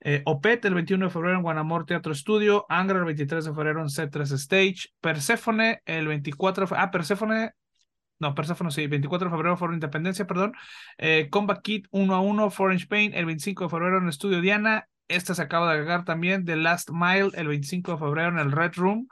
Eh, 0.00 0.22
OPET 0.26 0.64
el 0.64 0.74
21 0.74 1.06
de 1.06 1.10
febrero 1.10 1.36
en 1.36 1.42
Guanamor 1.42 1.84
Teatro 1.84 2.12
Estudio, 2.12 2.66
Angra 2.68 2.98
el 2.98 3.04
23 3.04 3.44
de 3.46 3.52
febrero 3.52 3.80
en 3.80 3.88
C3 3.88 4.32
Stage, 4.32 4.90
Perséfone 5.00 5.82
el 5.86 6.06
24 6.06 6.66
de 6.66 6.76
ah, 6.78 6.90
Perséfone, 6.92 7.50
no, 8.20 8.34
Perséfone 8.34 8.70
sí, 8.70 8.86
24 8.86 9.28
de 9.28 9.34
febrero 9.34 9.56
Foro 9.56 9.74
Independencia, 9.74 10.26
perdón, 10.26 10.52
eh, 10.98 11.28
Combat 11.30 11.60
Kit 11.62 11.88
1 11.90 12.14
a 12.14 12.20
1, 12.20 12.50
Foreign 12.50 12.86
Pain 12.88 13.12
el 13.14 13.26
25 13.26 13.64
de 13.64 13.70
febrero 13.70 13.98
en 13.98 14.08
Estudio 14.08 14.40
Diana, 14.40 14.88
esta 15.08 15.34
se 15.34 15.42
acaba 15.42 15.66
de 15.66 15.72
agregar 15.72 16.04
también, 16.04 16.44
The 16.44 16.56
Last 16.56 16.90
Mile 16.92 17.30
el 17.34 17.48
25 17.48 17.92
de 17.92 17.98
febrero 17.98 18.28
en 18.28 18.38
el 18.38 18.52
Red 18.52 18.74
Room, 18.76 19.08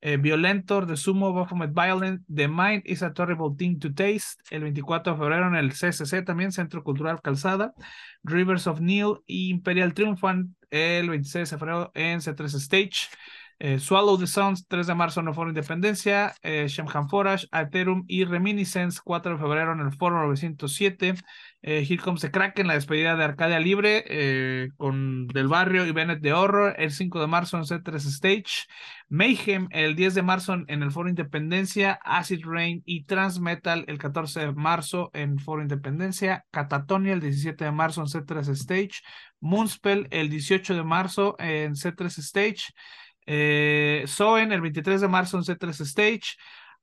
eh, 0.00 0.16
Violentor, 0.16 0.86
The 0.86 0.96
Sumo 0.96 1.32
Baphomet 1.34 1.72
Violent, 1.72 2.22
The 2.32 2.48
Mind 2.48 2.82
is 2.84 3.02
a 3.02 3.12
Terrible 3.12 3.54
Thing 3.56 3.78
to 3.78 3.92
Taste, 3.92 4.42
el 4.50 4.62
24 4.62 5.12
de 5.12 5.18
febrero 5.18 5.48
en 5.48 5.56
el 5.56 5.72
CCC 5.72 6.24
también, 6.24 6.52
Centro 6.52 6.82
Cultural 6.82 7.20
Calzada, 7.22 7.74
Rivers 8.22 8.66
of 8.66 8.80
Neil 8.80 9.18
y 9.26 9.50
Imperial 9.50 9.94
Triumphant 9.94 10.54
el 10.70 11.08
26 11.08 11.50
de 11.50 11.58
febrero 11.58 11.92
en 11.94 12.20
C3 12.20 12.54
Stage. 12.54 13.08
Eh, 13.60 13.80
Swallow 13.80 14.16
the 14.16 14.26
Suns, 14.28 14.66
3 14.68 14.86
de 14.86 14.94
marzo 14.94 15.20
en 15.20 15.28
el 15.28 15.34
Foro 15.34 15.50
Independencia, 15.50 16.34
eh, 16.42 16.68
Forage, 17.10 17.48
Alterum 17.50 18.04
y 18.06 18.24
Reminiscence, 18.24 19.00
4 19.02 19.32
de 19.32 19.38
febrero 19.38 19.72
en 19.72 19.80
el 19.80 19.92
Foro 19.92 20.24
907, 20.26 21.14
eh, 21.62 21.84
Here 21.88 22.00
Comes 22.00 22.20
the 22.20 22.30
Kraken, 22.30 22.68
la 22.68 22.74
despedida 22.74 23.16
de 23.16 23.24
Arcadia 23.24 23.58
Libre 23.58 24.04
eh, 24.06 24.68
con 24.76 25.26
Del 25.26 25.48
Barrio 25.48 25.86
y 25.86 25.92
Bennett 25.92 26.20
de 26.20 26.32
Horror, 26.32 26.76
el 26.78 26.92
5 26.92 27.20
de 27.20 27.26
marzo 27.26 27.56
en 27.56 27.64
C3 27.64 27.96
Stage, 27.96 28.68
Mayhem 29.08 29.66
el 29.72 29.96
10 29.96 30.14
de 30.14 30.22
marzo 30.22 30.54
en, 30.54 30.82
el 30.82 30.92
Foro 30.92 31.08
Independencia, 31.08 31.98
Acid 32.04 32.44
Rain 32.44 32.82
y 32.86 33.04
Transmetal 33.04 33.84
el 33.88 33.98
14 33.98 34.40
de 34.40 34.52
marzo 34.52 35.10
en 35.14 35.40
Foro 35.40 35.62
Independencia, 35.62 36.44
Catatonia 36.52 37.12
el 37.12 37.20
17 37.20 37.64
de 37.64 37.72
marzo 37.72 38.02
en 38.02 38.06
C3 38.06 38.48
Stage, 38.50 39.02
Moonspell 39.40 40.06
el 40.12 40.30
18 40.30 40.76
de 40.76 40.84
marzo 40.84 41.34
en 41.40 41.74
C3 41.74 42.18
Stage, 42.18 42.72
eh, 43.30 44.04
Soen 44.06 44.52
el 44.52 44.62
23 44.62 45.02
de 45.02 45.08
marzo 45.08 45.36
en 45.36 45.44
C3 45.44 45.80
Stage, 45.82 46.38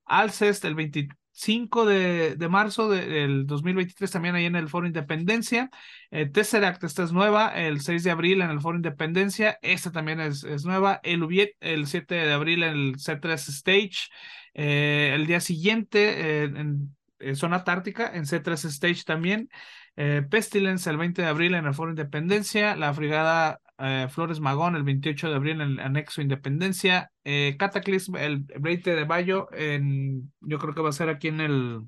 Alcest 0.05 0.63
el 0.63 0.75
25 0.75 1.85
de, 1.85 2.35
de 2.35 2.49
marzo 2.49 2.87
del 2.87 3.47
2023 3.47 4.11
también 4.11 4.35
ahí 4.35 4.45
en 4.45 4.55
el 4.55 4.69
Foro 4.69 4.85
Independencia. 4.85 5.71
Eh, 6.11 6.27
Tesseract, 6.27 6.83
esta 6.83 7.03
es 7.03 7.11
nueva, 7.11 7.47
el 7.47 7.81
6 7.81 8.03
de 8.03 8.11
abril 8.11 8.43
en 8.43 8.51
el 8.51 8.61
Foro 8.61 8.75
Independencia, 8.75 9.57
esta 9.63 9.91
también 9.91 10.19
es, 10.19 10.43
es 10.43 10.65
nueva. 10.65 10.99
El 11.01 11.23
Ubiet 11.23 11.55
el 11.61 11.87
7 11.87 12.13
de 12.13 12.33
abril 12.33 12.61
en 12.61 12.73
el 12.73 12.95
C3 12.97 13.33
Stage. 13.49 14.09
Eh, 14.53 15.13
el 15.15 15.25
día 15.25 15.39
siguiente 15.39 16.43
en, 16.43 16.95
en, 17.19 17.35
Zona 17.35 17.63
Tártica, 17.63 18.11
en 18.13 18.25
C3 18.25 18.65
Stage 18.65 19.03
también. 19.03 19.49
Eh, 19.95 20.21
Pestilence 20.29 20.87
el 20.91 20.97
20 20.97 21.23
de 21.23 21.27
abril 21.27 21.55
en 21.55 21.65
el 21.65 21.73
Foro 21.73 21.89
Independencia, 21.89 22.75
la 22.75 22.93
Frigada 22.93 23.61
eh, 23.79 24.07
Flores 24.09 24.39
Magón 24.39 24.75
el 24.75 24.83
28 24.83 25.29
de 25.29 25.35
abril 25.35 25.61
en 25.61 25.71
el 25.71 25.79
Anexo 25.79 26.21
Independencia, 26.21 27.11
eh, 27.23 27.55
Cataclysm 27.57 28.15
el 28.15 28.45
20 28.59 28.95
de 28.95 29.05
mayo, 29.05 29.47
en, 29.51 30.31
yo 30.41 30.59
creo 30.59 30.73
que 30.73 30.81
va 30.81 30.89
a 30.89 30.93
ser 30.93 31.09
aquí 31.09 31.27
en 31.27 31.41
el, 31.41 31.81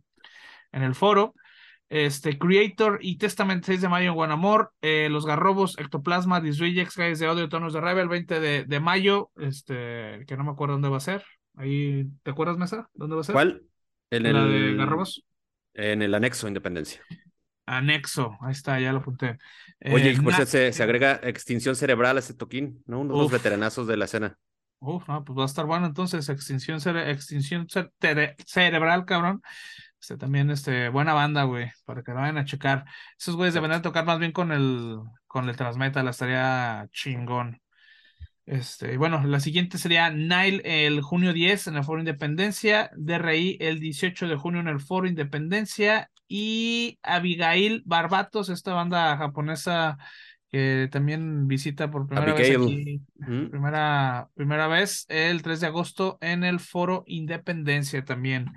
en 0.71 0.84
el 0.84 0.95
foro. 0.95 1.34
Este, 1.89 2.38
Creator 2.38 3.00
y 3.02 3.17
Testament 3.17 3.63
6 3.63 3.82
de 3.82 3.88
mayo 3.88 4.10
en 4.10 4.15
Guanamor, 4.15 4.73
eh, 4.82 5.08
Los 5.10 5.26
Garrobos, 5.26 5.78
Ectoplasma, 5.80 6.41
Disrejects, 6.41 6.97
Guys 6.97 7.19
de 7.19 7.28
Audio, 7.28 7.47
Tonos 7.47 7.71
de 7.71 7.80
Rebel, 7.80 8.04
el 8.04 8.10
20 8.10 8.39
de, 8.41 8.65
de, 8.65 8.80
mayo, 8.82 9.32
este, 9.38 10.26
que 10.28 10.36
no 10.36 10.43
me 10.43 10.52
acuerdo 10.52 10.73
dónde 10.73 10.89
va 10.89 10.97
a 10.97 11.02
ser. 11.02 11.23
Ahí, 11.56 12.06
¿te 12.23 12.32
acuerdas, 12.32 12.58
Mesa? 12.58 12.89
¿Dónde 12.93 13.15
va 13.15 13.21
a 13.21 13.23
ser? 13.23 13.34
¿Cuál? 13.34 13.63
En 14.10 14.23
¿La 14.23 14.30
el, 14.30 14.52
de 14.52 14.76
Garrobos? 14.76 15.23
En 15.73 16.02
el 16.02 16.13
anexo 16.13 16.47
Independencia. 16.50 17.02
Anexo, 17.67 18.38
ahí 18.41 18.53
está, 18.53 18.80
ya 18.80 18.93
lo 18.93 18.99
apunté. 18.99 19.38
Oye, 19.91 20.12
eh, 20.12 20.17
pues 20.23 20.49
se, 20.49 20.71
se, 20.71 20.84
agrega 20.84 21.19
extinción 21.21 21.75
cerebral 21.75 22.15
a 22.15 22.21
ese 22.21 22.34
toquín, 22.34 22.82
¿no? 22.88 23.01
Uno 23.01 23.13
de 23.13 23.19
los 23.19 23.32
veteranazos 23.32 23.86
de 23.88 23.97
la 23.97 24.06
escena. 24.06 24.38
Uf, 24.80 25.08
no, 25.08 25.23
pues 25.23 25.38
va 25.38 25.43
a 25.43 25.45
estar 25.47 25.65
bueno 25.65 25.86
entonces, 25.86 26.30
extinción, 26.30 26.80
cere 26.80 27.12
extinción 27.12 27.67
cere 27.99 28.36
cerebral, 28.45 29.06
cabrón. 29.06 29.41
Este 29.99 30.17
también, 30.17 30.49
este, 30.49 30.89
buena 30.89 31.13
banda, 31.13 31.43
güey, 31.43 31.71
para 31.84 32.03
que 32.03 32.12
lo 32.12 32.17
vayan 32.17 32.38
a 32.38 32.45
checar. 32.45 32.86
Esos 33.19 33.36
güeyes 33.36 33.53
deberían 33.53 33.82
tocar 33.82 34.06
más 34.06 34.19
bien 34.19 34.32
con 34.32 34.51
el, 34.51 34.97
con 35.25 35.49
el 35.49 35.58
Transmetal, 35.58 36.08
estaría 36.08 36.88
chingón. 36.91 37.60
Este, 38.47 38.95
bueno, 38.95 39.21
la 39.25 39.41
siguiente 39.41 39.77
sería 39.77 40.10
Nile 40.10 40.62
el 40.63 41.01
junio 41.01 41.33
10 41.33 41.67
en 41.67 41.75
el 41.75 41.83
Foro 41.83 41.99
Independencia, 41.99 42.89
DRI 42.95 43.57
el 43.60 43.81
18 43.81 44.25
de 44.29 44.38
junio 44.38 44.62
en 44.62 44.69
el 44.69 44.79
Foro 44.79 45.05
Independencia 45.05 46.10
y 46.29 46.97
Abigail 47.03 47.83
Barbatos, 47.86 48.47
esta 48.47 48.73
banda 48.73 49.17
japonesa 49.17 49.97
que 50.49 50.88
también 50.89 51.49
visita 51.49 51.91
por 51.91 52.07
primera 52.07 52.33
vez 52.33 52.55
aquí, 52.55 53.01
primera, 53.49 54.29
primera 54.33 54.67
vez 54.67 55.05
el 55.10 55.41
3 55.41 55.60
de 55.60 55.67
agosto 55.67 56.17
en 56.21 56.45
el 56.45 56.62
Foro 56.62 57.03
Independencia 57.05 58.05
también. 58.05 58.53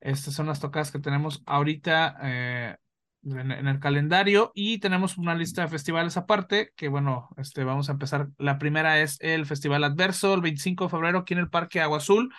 Estas 0.00 0.32
son 0.32 0.46
las 0.46 0.60
tocadas 0.60 0.90
que 0.90 1.00
tenemos 1.00 1.42
ahorita 1.44 2.16
eh, 2.22 2.76
en, 3.24 3.50
el 3.50 3.80
calendario 3.80 4.52
y 4.54 4.78
tenemos 4.78 5.18
una 5.18 5.34
lista 5.34 5.62
de 5.62 5.68
festivales 5.68 6.16
aparte 6.16 6.72
que 6.76 6.88
bueno, 6.88 7.28
este, 7.36 7.64
vamos 7.64 7.88
a 7.88 7.92
empezar. 7.92 8.28
La 8.38 8.58
primera 8.58 9.00
es 9.00 9.16
el 9.20 9.46
Festival 9.46 9.84
Adverso, 9.84 10.34
el 10.34 10.40
25 10.40 10.84
de 10.84 10.90
febrero 10.90 11.18
aquí 11.18 11.34
en 11.34 11.40
el 11.40 11.50
Parque 11.50 11.80
Agua 11.80 11.98
Azul. 11.98 12.32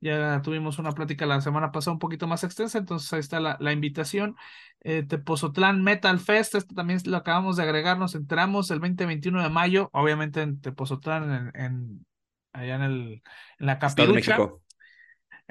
Ya 0.00 0.42
tuvimos 0.42 0.78
una 0.78 0.92
plática 0.92 1.26
la 1.26 1.40
semana 1.40 1.70
pasada 1.70 1.92
un 1.92 2.00
poquito 2.00 2.26
más 2.26 2.42
extensa, 2.42 2.78
entonces 2.78 3.12
ahí 3.12 3.20
está 3.20 3.38
la, 3.38 3.56
la 3.60 3.72
invitación. 3.72 4.36
Eh, 4.80 5.04
Tepozotlán 5.04 5.82
Metal 5.82 6.18
Fest, 6.18 6.56
esto 6.56 6.74
también 6.74 6.98
lo 7.04 7.16
acabamos 7.16 7.56
de 7.56 7.62
agregar, 7.62 7.98
nos 7.98 8.16
entramos 8.16 8.70
el 8.72 8.80
20-21 8.80 9.42
de 9.42 9.48
mayo, 9.48 9.90
obviamente 9.92 10.42
en 10.42 10.60
Tepozotlán, 10.60 11.52
en, 11.54 11.62
en 11.62 12.06
allá 12.52 12.74
en, 12.74 12.82
el, 12.82 13.22
en 13.58 13.66
la 13.66 13.78
Capirucha 13.78 14.38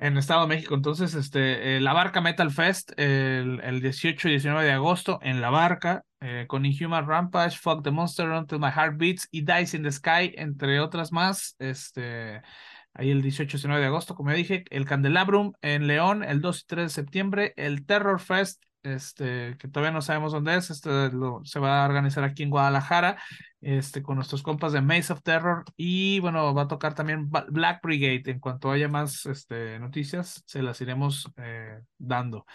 en 0.01 0.17
Estado 0.17 0.41
de 0.41 0.47
México. 0.47 0.73
Entonces, 0.73 1.13
este, 1.13 1.77
eh, 1.77 1.79
la 1.79 1.93
Barca 1.93 2.21
Metal 2.21 2.49
Fest 2.51 2.91
el, 2.97 3.61
el, 3.63 3.81
18 3.81 4.27
y 4.27 4.31
19 4.31 4.65
de 4.65 4.71
agosto 4.71 5.19
en 5.21 5.41
La 5.41 5.51
Barca, 5.51 6.03
eh, 6.19 6.45
con 6.47 6.65
Inhuman 6.65 7.07
Rampage, 7.07 7.57
Fuck 7.57 7.83
the 7.83 7.91
Monster, 7.91 8.27
Until 8.29 8.59
My 8.59 8.71
Heart 8.71 8.97
Beats 8.97 9.27
y 9.31 9.41
Dice 9.41 9.77
in 9.77 9.83
the 9.83 9.91
Sky, 9.91 10.33
entre 10.35 10.79
otras 10.79 11.11
más. 11.11 11.55
Este, 11.59 12.41
ahí 12.95 13.11
el 13.11 13.21
18 13.21 13.43
y 13.43 13.57
19 13.57 13.79
de 13.79 13.87
agosto, 13.87 14.15
como 14.15 14.31
ya 14.31 14.37
dije, 14.37 14.65
el 14.71 14.85
Candelabrum 14.85 15.53
en 15.61 15.85
León, 15.85 16.23
el 16.23 16.41
2 16.41 16.61
y 16.61 16.65
3 16.65 16.85
de 16.85 16.89
septiembre, 16.89 17.53
el 17.55 17.85
Terror 17.85 18.19
Fest 18.19 18.63
este, 18.83 19.57
que 19.57 19.67
todavía 19.67 19.91
no 19.91 20.01
sabemos 20.01 20.31
dónde 20.31 20.55
es, 20.55 20.69
este 20.69 21.09
lo, 21.11 21.41
se 21.43 21.59
va 21.59 21.83
a 21.83 21.87
organizar 21.87 22.23
aquí 22.23 22.43
en 22.43 22.49
Guadalajara, 22.49 23.21
este, 23.61 24.01
con 24.01 24.15
nuestros 24.15 24.41
compas 24.41 24.73
de 24.73 24.81
Maze 24.81 25.13
of 25.13 25.21
Terror, 25.23 25.63
y 25.77 26.19
bueno, 26.19 26.53
va 26.53 26.63
a 26.63 26.67
tocar 26.67 26.95
también 26.95 27.29
Black 27.29 27.81
Brigade, 27.83 28.31
en 28.31 28.39
cuanto 28.39 28.71
haya 28.71 28.87
más 28.87 29.25
este, 29.25 29.79
noticias, 29.79 30.43
se 30.45 30.61
las 30.61 30.81
iremos 30.81 31.29
eh, 31.37 31.79
dando. 31.97 32.45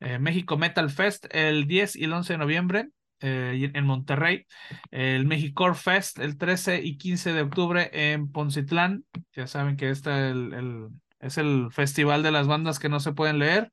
Eh, 0.00 0.18
México 0.18 0.56
Metal 0.56 0.90
Fest 0.90 1.26
el 1.30 1.66
10 1.66 1.96
y 1.96 2.04
el 2.04 2.12
11 2.12 2.34
de 2.34 2.38
noviembre, 2.38 2.88
eh, 3.20 3.70
en 3.72 3.86
Monterrey, 3.86 4.46
el 4.90 5.24
Mexicore 5.24 5.74
Fest 5.74 6.18
el 6.18 6.36
13 6.36 6.82
y 6.82 6.98
15 6.98 7.32
de 7.32 7.42
octubre 7.42 7.90
en 7.92 8.30
Poncitlán, 8.30 9.04
ya 9.32 9.46
saben 9.46 9.76
que 9.76 9.88
este 9.88 10.28
el, 10.28 10.52
el, 10.52 10.88
es 11.20 11.38
el 11.38 11.68
festival 11.70 12.22
de 12.22 12.30
las 12.30 12.46
bandas 12.46 12.78
que 12.78 12.90
no 12.90 13.00
se 13.00 13.12
pueden 13.12 13.38
leer, 13.38 13.72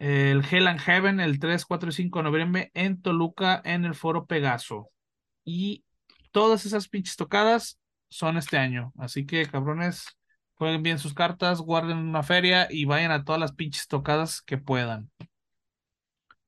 el 0.00 0.42
Hell 0.50 0.66
and 0.66 0.80
Heaven 0.80 1.20
el 1.20 1.38
3, 1.38 1.66
4 1.66 1.90
y 1.90 1.92
5 1.92 2.18
de 2.18 2.22
noviembre 2.22 2.70
en 2.72 3.02
Toluca 3.02 3.60
en 3.64 3.84
el 3.84 3.94
Foro 3.94 4.26
Pegaso. 4.26 4.90
Y 5.44 5.84
todas 6.32 6.64
esas 6.64 6.88
pinches 6.88 7.16
tocadas 7.16 7.78
son 8.08 8.38
este 8.38 8.56
año. 8.56 8.92
Así 8.98 9.26
que, 9.26 9.44
cabrones, 9.46 10.06
jueguen 10.54 10.82
bien 10.82 10.98
sus 10.98 11.12
cartas, 11.12 11.60
guarden 11.60 11.98
una 11.98 12.22
feria 12.22 12.66
y 12.70 12.86
vayan 12.86 13.12
a 13.12 13.24
todas 13.24 13.38
las 13.38 13.52
pinches 13.52 13.88
tocadas 13.88 14.40
que 14.40 14.56
puedan. 14.56 15.10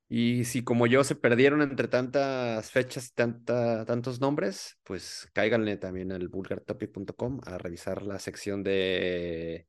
Y 0.09 0.45
si 0.45 0.65
como 0.65 0.87
yo 0.87 1.05
se 1.05 1.15
perdieron 1.15 1.61
entre 1.61 1.89
tantas 1.89 2.71
fechas 2.71 3.09
y 3.09 3.15
tantos 3.15 4.21
nombres, 4.21 4.79
pues 4.83 5.29
cáiganle 5.35 5.77
también 5.77 6.11
al 6.13 6.29
vulgartopic.com 6.29 7.41
a 7.45 7.59
revisar 7.59 8.03
la 8.03 8.19
sección 8.19 8.63
de 8.63 9.67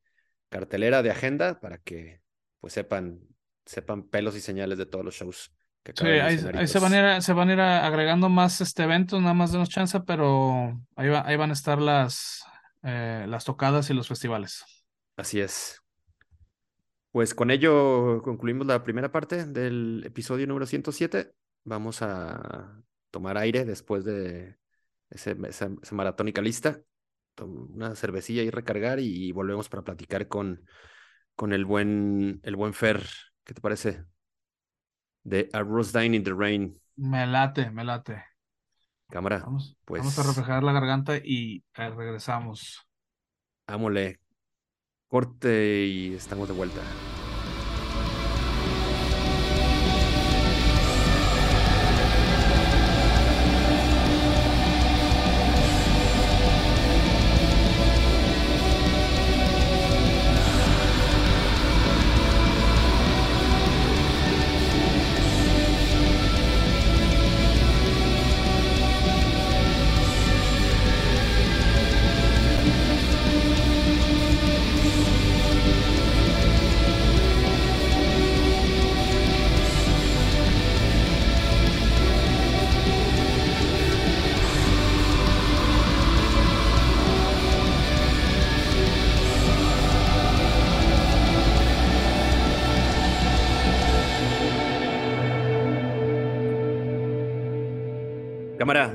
cartelera 0.48 1.02
de 1.02 1.12
agenda 1.12 1.60
para 1.60 1.80
que 1.80 2.22
pues 2.60 2.74
sepan 2.74 3.33
sepan 3.66 4.04
pelos 4.04 4.36
y 4.36 4.42
señales 4.42 4.78
de 4.78 4.86
todos 4.86 5.06
los 5.06 5.16
shows. 5.16 5.52
Que 5.84 5.92
sí, 5.96 6.06
ahí, 6.06 6.38
se, 6.38 6.80
van 6.80 6.94
a 6.94 7.16
ir, 7.16 7.22
se 7.22 7.34
van 7.34 7.50
a 7.50 7.54
ir 7.54 7.60
agregando 7.60 8.30
más 8.30 8.62
este 8.62 8.84
eventos, 8.84 9.22
nada 9.22 9.34
más 9.34 9.52
denos 9.52 9.68
chance, 9.68 10.00
pero 10.00 10.80
ahí, 10.96 11.10
ahí 11.10 11.36
van 11.36 11.50
a 11.50 11.54
estar 11.54 11.82
las, 11.82 12.46
eh, 12.84 13.26
las 13.28 13.44
tocadas 13.44 13.90
y 13.90 13.94
los 13.94 14.08
festivales. 14.08 14.64
Así 15.18 15.42
es. 15.42 15.82
Pues 17.12 17.36
con 17.36 17.52
ello 17.52 18.22
concluimos 18.24 18.66
la 18.66 18.84
primera 18.84 19.12
parte 19.12 19.46
del 19.46 20.04
episodio 20.06 20.48
número 20.48 20.66
107. 20.66 21.34
Vamos 21.66 22.02
a 22.02 22.82
tomar 23.12 23.38
aire 23.38 23.66
después 23.66 24.06
de 24.06 24.58
ese, 25.10 25.36
esa, 25.48 25.70
esa 25.82 25.96
maratónica 25.96 26.42
lista, 26.42 26.80
una 27.42 27.94
cervecilla 27.96 28.42
y 28.42 28.50
recargar 28.50 29.00
y 29.00 29.32
volvemos 29.34 29.68
para 29.68 29.84
platicar 29.84 30.28
con, 30.28 30.66
con 31.36 31.52
el 31.52 31.66
buen, 31.66 32.40
el 32.44 32.56
buen 32.56 32.74
Fer 32.74 33.04
¿Qué 33.44 33.54
te 33.54 33.62
parece? 33.62 34.06
De 35.24 35.50
A 35.54 35.62
Rose 35.62 35.98
Dying 35.98 36.14
in 36.16 36.24
the 36.24 36.34
Rain. 36.34 36.80
Me 36.96 37.26
late, 37.26 37.70
me 37.72 37.84
late. 37.84 38.24
Cámara. 39.10 39.40
Vamos, 39.40 39.78
pues, 39.86 40.02
vamos 40.02 40.20
a 40.20 40.24
reflejar 40.24 40.64
la 40.64 40.72
garganta 40.72 41.18
y 41.18 41.64
eh, 41.76 41.90
regresamos. 41.90 42.88
Ámole. 43.68 44.20
Corte 45.08 45.86
y 45.86 46.14
estamos 46.16 46.48
de 46.48 46.54
vuelta. 46.56 46.82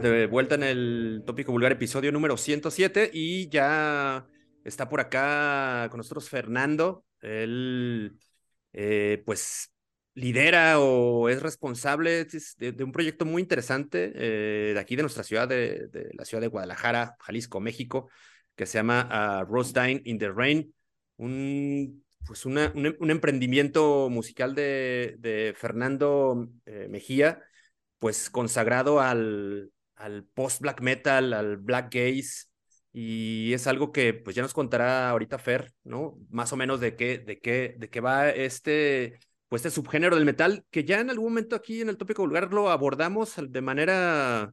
De 0.01 0.27
vuelta 0.27 0.55
en 0.55 0.63
el 0.63 1.23
tópico 1.27 1.53
vulgar, 1.53 1.73
episodio 1.73 2.13
número 2.13 2.37
107, 2.37 3.11
y 3.13 3.49
ya 3.49 4.27
está 4.65 4.89
por 4.89 5.01
acá 5.01 5.89
con 5.91 5.99
nosotros 5.99 6.29
Fernando. 6.29 7.05
Él, 7.21 8.17
eh, 8.73 9.23
pues, 9.27 9.73
lidera 10.15 10.81
o 10.81 11.29
es 11.29 11.43
responsable 11.43 12.25
de, 12.25 12.85
un 12.85 12.93
proyecto 12.93 13.25
muy 13.25 13.43
interesante 13.43 14.13
eh, 14.15 14.75
de 14.75 14.81
aquí 14.81 14.97
de 14.97 15.03
nuestra 15.03 15.25
ciudad, 15.25 15.49
de, 15.49 15.89
la 16.13 16.25
ciudad 16.25 16.41
de 16.41 16.49
Guadalajara, 16.49 17.17
Jalisco, 17.21 17.61
México, 17.61 18.09
que 18.55 18.67
se 18.67 18.79
llama 18.79 19.43
uh, 19.43 19.45
Rose 19.51 19.73
Dine 19.73 20.03
in 20.05 20.19
the 20.19 20.31
Rain, 20.31 20.75
un, 21.17 22.05
pues 22.27 22.47
un, 22.47 22.59
emprendimiento 22.59 24.09
musical 24.11 24.55
de, 24.55 25.17
de 25.19 25.55
Fernando 25.57 26.49
eh, 26.67 26.89
Mejía, 26.89 27.43
pues 27.99 28.31
consagrado 28.31 29.01
al, 29.01 29.71
al 29.99 30.25
post-black 30.25 30.81
metal, 30.81 31.33
al 31.33 31.57
black 31.59 31.95
gaze, 31.95 32.47
y 32.93 33.53
es 33.53 33.67
algo 33.67 33.93
que 33.93 34.15
pues 34.15 34.35
ya 34.37 34.43
nos 34.43 34.55
contará 34.55 35.11
ahorita 35.11 35.39
Fer, 35.39 35.73
¿no? 35.85 36.19
Más 36.31 36.53
o 36.53 36.57
menos 36.57 36.81
de 36.81 36.97
qué, 36.97 37.19
de 37.19 37.41
qué, 37.41 37.75
de 37.79 37.91
qué 37.91 38.01
va 38.01 38.31
este 38.31 39.19
pues 39.49 39.65
este 39.65 39.71
subgénero 39.75 40.17
del 40.17 40.25
metal, 40.27 40.65
que 40.71 40.85
ya 40.85 41.01
en 41.01 41.11
algún 41.11 41.33
momento 41.33 41.57
aquí 41.57 41.81
en 41.81 41.89
el 41.89 41.97
tópico 41.97 42.23
vulgar 42.23 42.53
lo 42.53 42.71
abordamos 42.71 43.35
de 43.39 43.61
manera, 43.63 44.53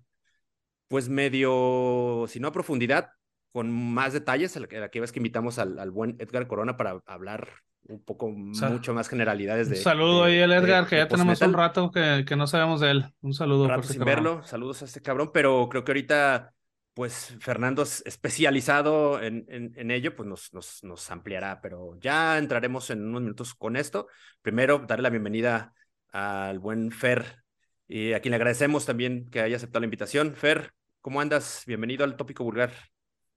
pues 0.87 1.09
medio, 1.09 2.25
si 2.27 2.39
no 2.39 2.47
a 2.49 2.51
profundidad, 2.53 3.09
con 3.51 3.71
más 3.71 4.13
detalles, 4.13 4.55
la 4.55 4.89
que 4.89 4.99
ves 4.99 5.11
que 5.11 5.19
invitamos 5.19 5.59
al, 5.59 5.79
al 5.79 5.91
buen 5.91 6.15
Edgar 6.19 6.47
Corona 6.47 6.77
para 6.77 7.01
hablar 7.05 7.49
un 7.87 8.03
poco, 8.03 8.29
mucho 8.29 8.93
más 8.93 9.09
generalidades 9.09 9.69
de. 9.69 9.77
Un 9.77 9.81
saludo 9.81 10.23
ahí 10.23 10.41
al 10.41 10.51
Edgar, 10.51 10.87
que 10.87 10.97
ya 10.97 11.07
tenemos 11.07 11.41
un 11.41 11.53
rato 11.53 11.91
que, 11.91 12.25
que, 12.27 12.35
no 12.35 12.47
sabemos 12.47 12.81
de 12.81 12.91
él. 12.91 13.05
Un 13.21 13.33
saludo. 13.33 13.63
Un 13.63 13.69
rato 13.69 13.87
sin 13.87 14.03
verlo, 14.03 14.43
saludos 14.43 14.81
a 14.81 14.85
este 14.85 15.01
cabrón, 15.01 15.31
pero 15.33 15.67
creo 15.69 15.83
que 15.83 15.91
ahorita 15.91 16.51
pues 16.95 17.35
Fernando 17.41 17.83
es 17.83 18.01
especializado 18.05 19.21
en, 19.21 19.45
en, 19.49 19.91
ello, 19.91 20.15
pues 20.15 20.29
nos, 20.29 20.53
nos, 20.53 20.81
nos, 20.81 21.11
ampliará, 21.11 21.59
pero 21.61 21.99
ya 21.99 22.37
entraremos 22.37 22.89
en 22.89 23.05
unos 23.05 23.21
minutos 23.21 23.53
con 23.53 23.75
esto. 23.75 24.07
Primero, 24.41 24.79
darle 24.79 25.03
la 25.03 25.09
bienvenida 25.09 25.73
al 26.13 26.57
buen 26.57 26.91
Fer, 26.91 27.43
y 27.87 28.13
a 28.13 28.21
quien 28.21 28.31
le 28.31 28.37
agradecemos 28.37 28.85
también 28.85 29.29
que 29.29 29.41
haya 29.41 29.57
aceptado 29.57 29.81
la 29.81 29.87
invitación. 29.87 30.35
Fer, 30.35 30.71
¿cómo 31.01 31.19
andas? 31.19 31.63
Bienvenido 31.67 32.05
al 32.05 32.15
Tópico 32.15 32.45
Vulgar. 32.45 32.71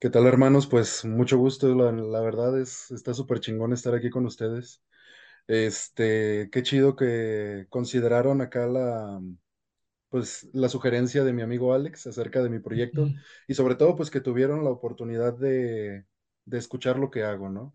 ¿Qué 0.01 0.11
tal, 0.11 0.27
hermanos? 0.27 0.67
Pues 0.69 1.05
mucho 1.05 1.39
gusto, 1.39 1.75
la, 1.75 1.91
la 1.93 2.21
verdad 2.21 2.59
es, 2.61 2.91
está 2.93 3.15
súper 3.15 3.41
chingón 3.41 3.73
estar 3.73 3.95
aquí 3.95 4.11
con 4.11 4.27
ustedes. 4.27 4.81
Este, 5.49 6.51
qué 6.53 6.63
chido 6.63 6.97
que 6.97 7.67
consideraron 7.71 8.41
acá 8.41 8.67
la, 8.67 9.21
pues 10.11 10.49
la 10.55 10.69
sugerencia 10.71 11.25
de 11.25 11.33
mi 11.35 11.43
amigo 11.43 11.75
Alex 11.75 12.07
acerca 12.09 12.43
de 12.43 12.51
mi 12.51 12.61
proyecto 12.61 13.15
y 13.49 13.55
sobre 13.55 13.77
todo 13.77 13.97
pues 13.97 14.11
que 14.11 14.21
tuvieron 14.23 14.65
la 14.65 14.71
oportunidad 14.71 15.35
de, 15.39 16.07
de 16.47 16.59
escuchar 16.59 16.99
lo 16.99 17.11
que 17.11 17.25
hago, 17.25 17.51
¿no? 17.51 17.75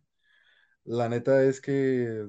La 0.86 1.09
neta 1.09 1.43
es 1.43 1.61
que 1.61 2.28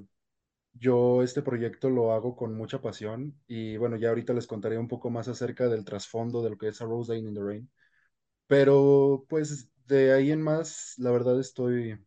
yo 0.75 1.23
este 1.23 1.43
proyecto 1.43 1.91
lo 1.91 2.13
hago 2.13 2.37
con 2.37 2.55
mucha 2.57 2.83
pasión 2.83 3.39
y 3.47 3.77
bueno, 3.79 3.97
ya 3.97 4.11
ahorita 4.11 4.33
les 4.35 4.47
contaré 4.47 4.79
un 4.79 4.89
poco 4.89 5.11
más 5.11 5.29
acerca 5.29 5.69
del 5.69 5.85
trasfondo 5.85 6.43
de 6.43 6.51
lo 6.51 6.59
que 6.59 6.69
es 6.69 6.83
A 6.83 6.87
Rose 6.87 7.13
Day 7.13 7.21
in 7.23 7.35
the 7.35 7.41
Rain. 7.43 7.71
Pero 8.47 9.27
pues 9.29 9.71
de 9.85 10.13
ahí 10.13 10.31
en 10.31 10.43
más, 10.43 10.95
la 10.99 11.11
verdad 11.11 11.39
estoy 11.41 11.99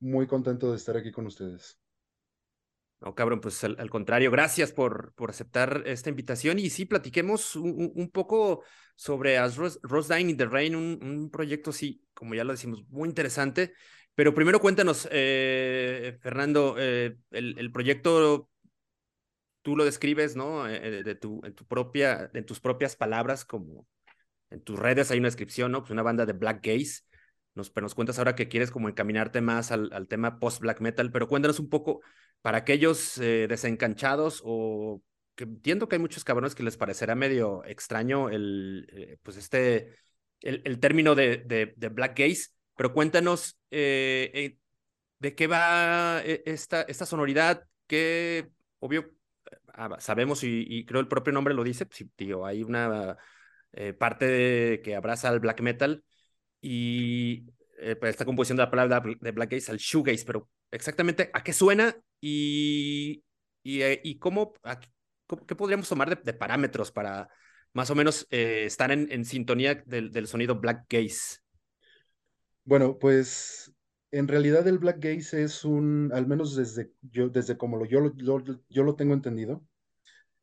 muy 0.00 0.26
contento 0.26 0.70
de 0.70 0.76
estar 0.76 0.96
aquí 0.96 1.10
con 1.10 1.26
ustedes. 1.26 1.78
No, 3.00 3.14
cabrón, 3.14 3.40
pues 3.40 3.62
al, 3.64 3.90
contrario, 3.90 4.30
gracias 4.30 4.72
por, 4.72 5.12
por 5.14 5.28
aceptar 5.28 5.82
esta 5.86 6.08
invitación 6.08 6.58
y 6.58 6.70
sí, 6.70 6.86
platiquemos 6.86 7.54
un, 7.54 8.10
poco 8.10 8.62
sobre 8.96 9.36
As 9.36 9.56
Rose, 9.56 10.20
in 10.20 10.36
the 10.36 10.46
Rain, 10.46 10.74
un, 10.74 11.30
proyecto, 11.30 11.70
sí, 11.70 12.02
como 12.14 12.34
ya 12.34 12.44
lo 12.44 12.52
decimos, 12.52 12.84
muy 12.88 13.08
interesante. 13.08 13.74
Pero 14.14 14.32
primero 14.32 14.60
cuéntanos, 14.60 15.08
eh, 15.10 16.16
Fernando, 16.22 16.76
eh, 16.78 17.16
el, 17.30 17.72
proyecto 17.72 18.48
tú 19.60 19.76
lo 19.76 19.84
describes, 19.84 20.34
¿no? 20.34 20.66
Eh, 20.66 21.02
de 21.02 21.14
tu, 21.14 21.42
en, 21.44 21.54
tu 21.54 21.66
propia, 21.66 22.30
en 22.32 22.46
tus 22.46 22.60
propias 22.60 22.96
palabras, 22.96 23.44
como 23.44 23.86
en 24.54 24.62
tus 24.62 24.78
redes 24.78 25.10
hay 25.10 25.18
una 25.18 25.28
descripción, 25.28 25.72
¿no? 25.72 25.80
Pues 25.80 25.90
una 25.90 26.02
banda 26.02 26.24
de 26.26 26.32
Black 26.32 26.64
Gaze. 26.64 27.02
Nos, 27.54 27.70
pero 27.70 27.84
nos 27.84 27.94
cuentas 27.94 28.18
ahora 28.18 28.34
que 28.34 28.48
quieres 28.48 28.70
como 28.70 28.88
encaminarte 28.88 29.40
más 29.40 29.70
al, 29.70 30.08
tema 30.08 30.38
post-black 30.38 30.80
metal, 30.80 31.12
pero 31.12 31.28
cuéntanos 31.28 31.60
un 31.60 31.68
poco 31.68 32.00
para 32.40 32.58
aquellos 32.58 33.18
eh, 33.18 33.46
desencanchados 33.48 34.42
o 34.44 35.02
que 35.36 35.44
entiendo 35.44 35.88
que 35.88 35.96
hay 35.96 36.00
muchos 36.00 36.24
cabrones 36.24 36.54
que 36.54 36.62
les 36.62 36.76
parecerá 36.76 37.14
medio 37.14 37.64
extraño 37.64 38.28
el, 38.28 38.88
eh, 38.92 39.18
pues 39.22 39.36
este, 39.36 39.94
el, 40.40 40.78
término 40.80 41.14
de, 41.14 41.38
de, 41.76 41.88
Black 41.88 42.18
Gaze, 42.18 42.50
pero 42.76 42.92
cuéntanos 42.92 43.58
eh, 43.70 44.56
de 45.18 45.34
qué 45.34 45.46
va 45.46 46.22
esta, 46.24 46.86
sonoridad 47.06 47.64
que, 47.86 48.50
obvio, 48.80 49.12
ah, 49.72 49.96
sabemos 49.98 50.42
y, 50.44 50.84
creo 50.86 51.00
el 51.00 51.08
propio 51.08 51.32
nombre 51.32 51.54
lo 51.54 51.64
dice, 51.64 51.86
sí, 51.90 52.08
tío, 52.16 52.46
hay 52.46 52.62
una 52.62 53.16
parte 53.98 54.80
que 54.84 54.94
abraza 54.94 55.28
al 55.28 55.40
black 55.40 55.60
metal 55.60 56.04
y 56.60 57.46
pues, 58.00 58.10
esta 58.10 58.24
de 58.24 58.54
la 58.54 58.70
palabra 58.70 59.02
de 59.20 59.30
Black 59.32 59.50
Gaze 59.50 59.72
al 59.72 59.78
shoegaze, 59.78 60.24
pero 60.24 60.48
exactamente 60.70 61.30
a 61.32 61.42
qué 61.42 61.52
suena 61.52 61.96
y, 62.20 63.22
y, 63.62 63.82
eh, 63.82 64.18
cómo, 64.18 64.54
qué 65.46 65.54
podríamos 65.54 65.88
tomar 65.88 66.22
de, 66.22 66.32
parámetros 66.34 66.92
para 66.92 67.28
más 67.72 67.90
o 67.90 67.94
menos 67.94 68.26
eh, 68.30 68.64
estar 68.64 68.92
en, 68.92 69.24
sintonía 69.24 69.82
del, 69.86 70.10
del, 70.10 70.26
sonido 70.26 70.60
black 70.60 70.86
gaze. 70.88 71.38
Bueno, 72.64 72.98
pues 72.98 73.72
en 74.10 74.28
realidad 74.28 74.66
el 74.68 74.78
black 74.78 74.98
gaze 75.00 75.42
es 75.42 75.64
un, 75.64 76.10
al 76.14 76.26
menos 76.26 76.54
desde 76.56 76.92
yo, 77.02 77.28
desde 77.28 77.56
como 77.56 77.76
lo, 77.76 77.84
yo, 77.84 78.14
yo, 78.16 78.42
yo 78.68 78.82
lo 78.84 78.94
tengo 78.94 79.14
entendido, 79.14 79.64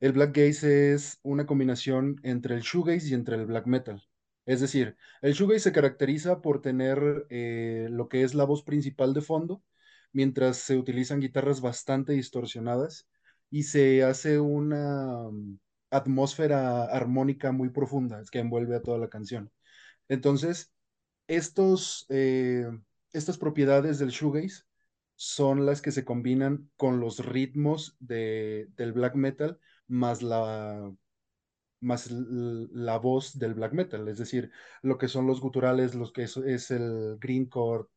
el 0.01 0.13
black 0.13 0.35
gaze 0.35 0.93
es 0.93 1.19
una 1.23 1.45
combinación 1.45 2.19
entre 2.23 2.55
el 2.55 2.61
shoegaze 2.61 3.09
y 3.09 3.13
entre 3.13 3.35
el 3.37 3.45
black 3.45 3.67
metal. 3.67 4.03
Es 4.45 4.59
decir, 4.61 4.97
el 5.21 5.33
shoegaze 5.33 5.61
se 5.61 5.71
caracteriza 5.71 6.41
por 6.41 6.61
tener 6.61 7.27
eh, 7.29 7.87
lo 7.91 8.09
que 8.09 8.23
es 8.23 8.33
la 8.33 8.45
voz 8.45 8.63
principal 8.63 9.13
de 9.13 9.21
fondo, 9.21 9.63
mientras 10.11 10.57
se 10.57 10.77
utilizan 10.77 11.19
guitarras 11.21 11.61
bastante 11.61 12.13
distorsionadas 12.13 13.07
y 13.51 13.63
se 13.63 14.03
hace 14.03 14.39
una 14.39 15.29
mm, 15.31 15.59
atmósfera 15.91 16.85
armónica 16.85 17.51
muy 17.51 17.69
profunda 17.69 18.23
que 18.31 18.39
envuelve 18.39 18.75
a 18.75 18.81
toda 18.81 18.97
la 18.97 19.09
canción. 19.09 19.51
Entonces, 20.09 20.73
estos, 21.27 22.05
eh, 22.09 22.67
estas 23.13 23.37
propiedades 23.37 23.99
del 23.99 24.09
shoegaze 24.09 24.63
son 25.15 25.65
las 25.65 25.81
que 25.81 25.91
se 25.91 26.05
combinan 26.05 26.71
con 26.77 26.99
los 26.99 27.23
ritmos 27.25 27.95
de, 27.99 28.67
del 28.75 28.93
black 28.93 29.15
metal 29.15 29.59
más 29.91 30.21
la, 30.23 30.91
más 31.81 32.09
la 32.11 32.97
voz 32.97 33.37
del 33.37 33.53
black 33.55 33.73
metal, 33.73 34.07
es 34.07 34.17
decir, 34.17 34.51
lo 34.83 34.97
que 34.97 35.07
son 35.07 35.27
los 35.27 35.41
guturales, 35.41 35.95
lo 35.95 36.11
que 36.13 36.23
es, 36.23 36.37
es 36.37 36.71
el 36.71 37.17
green 37.19 37.49
chord, 37.49 37.87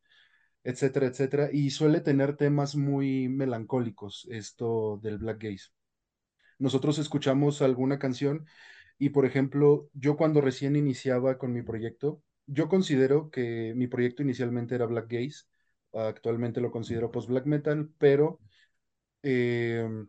etcétera, 0.65 1.07
etcétera, 1.07 1.51
y 1.53 1.71
suele 1.71 2.01
tener 2.01 2.37
temas 2.37 2.77
muy 2.77 3.29
melancólicos 3.29 4.27
esto 4.31 4.99
del 5.03 5.19
black 5.19 5.43
gaze. 5.43 5.69
Nosotros 6.59 6.99
escuchamos 6.99 7.63
alguna 7.63 7.99
canción 7.99 8.47
y, 8.99 9.11
por 9.11 9.27
ejemplo, 9.27 9.91
yo 9.93 10.17
cuando 10.17 10.41
recién 10.41 10.77
iniciaba 10.77 11.39
con 11.39 11.53
mi 11.53 11.63
proyecto, 11.63 12.23
yo 12.47 12.69
considero 12.69 13.31
que 13.31 13.75
mi 13.77 13.87
proyecto 13.87 14.23
inicialmente 14.23 14.75
era 14.75 14.87
black 14.87 15.09
gaze, 15.09 15.45
actualmente 15.93 16.61
lo 16.61 16.71
considero 16.71 17.11
post 17.11 17.29
black 17.29 17.47
metal, 17.47 17.91
pero 17.99 18.41
em, 19.23 20.09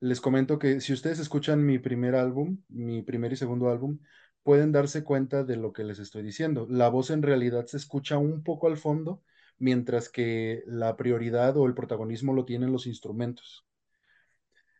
les 0.00 0.20
comento 0.20 0.58
que 0.58 0.80
si 0.80 0.92
ustedes 0.92 1.18
escuchan 1.18 1.64
mi 1.64 1.78
primer 1.78 2.14
álbum, 2.14 2.62
mi 2.68 3.02
primer 3.02 3.32
y 3.32 3.36
segundo 3.36 3.68
álbum, 3.68 3.98
pueden 4.42 4.72
darse 4.72 5.04
cuenta 5.04 5.44
de 5.44 5.56
lo 5.56 5.72
que 5.72 5.84
les 5.84 5.98
estoy 5.98 6.22
diciendo. 6.22 6.66
La 6.70 6.88
voz 6.88 7.10
en 7.10 7.22
realidad 7.22 7.66
se 7.66 7.76
escucha 7.76 8.18
un 8.18 8.42
poco 8.42 8.68
al 8.68 8.76
fondo, 8.76 9.22
mientras 9.58 10.08
que 10.08 10.62
la 10.66 10.96
prioridad 10.96 11.56
o 11.56 11.66
el 11.66 11.74
protagonismo 11.74 12.32
lo 12.32 12.44
tienen 12.44 12.72
los 12.72 12.86
instrumentos. 12.86 13.66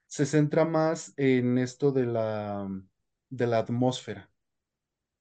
Se 0.06 0.26
centra 0.26 0.64
más 0.64 1.12
en 1.16 1.58
esto 1.58 1.92
de 1.92 2.06
la, 2.06 2.68
de 3.30 3.46
la 3.46 3.58
atmósfera, 3.58 4.30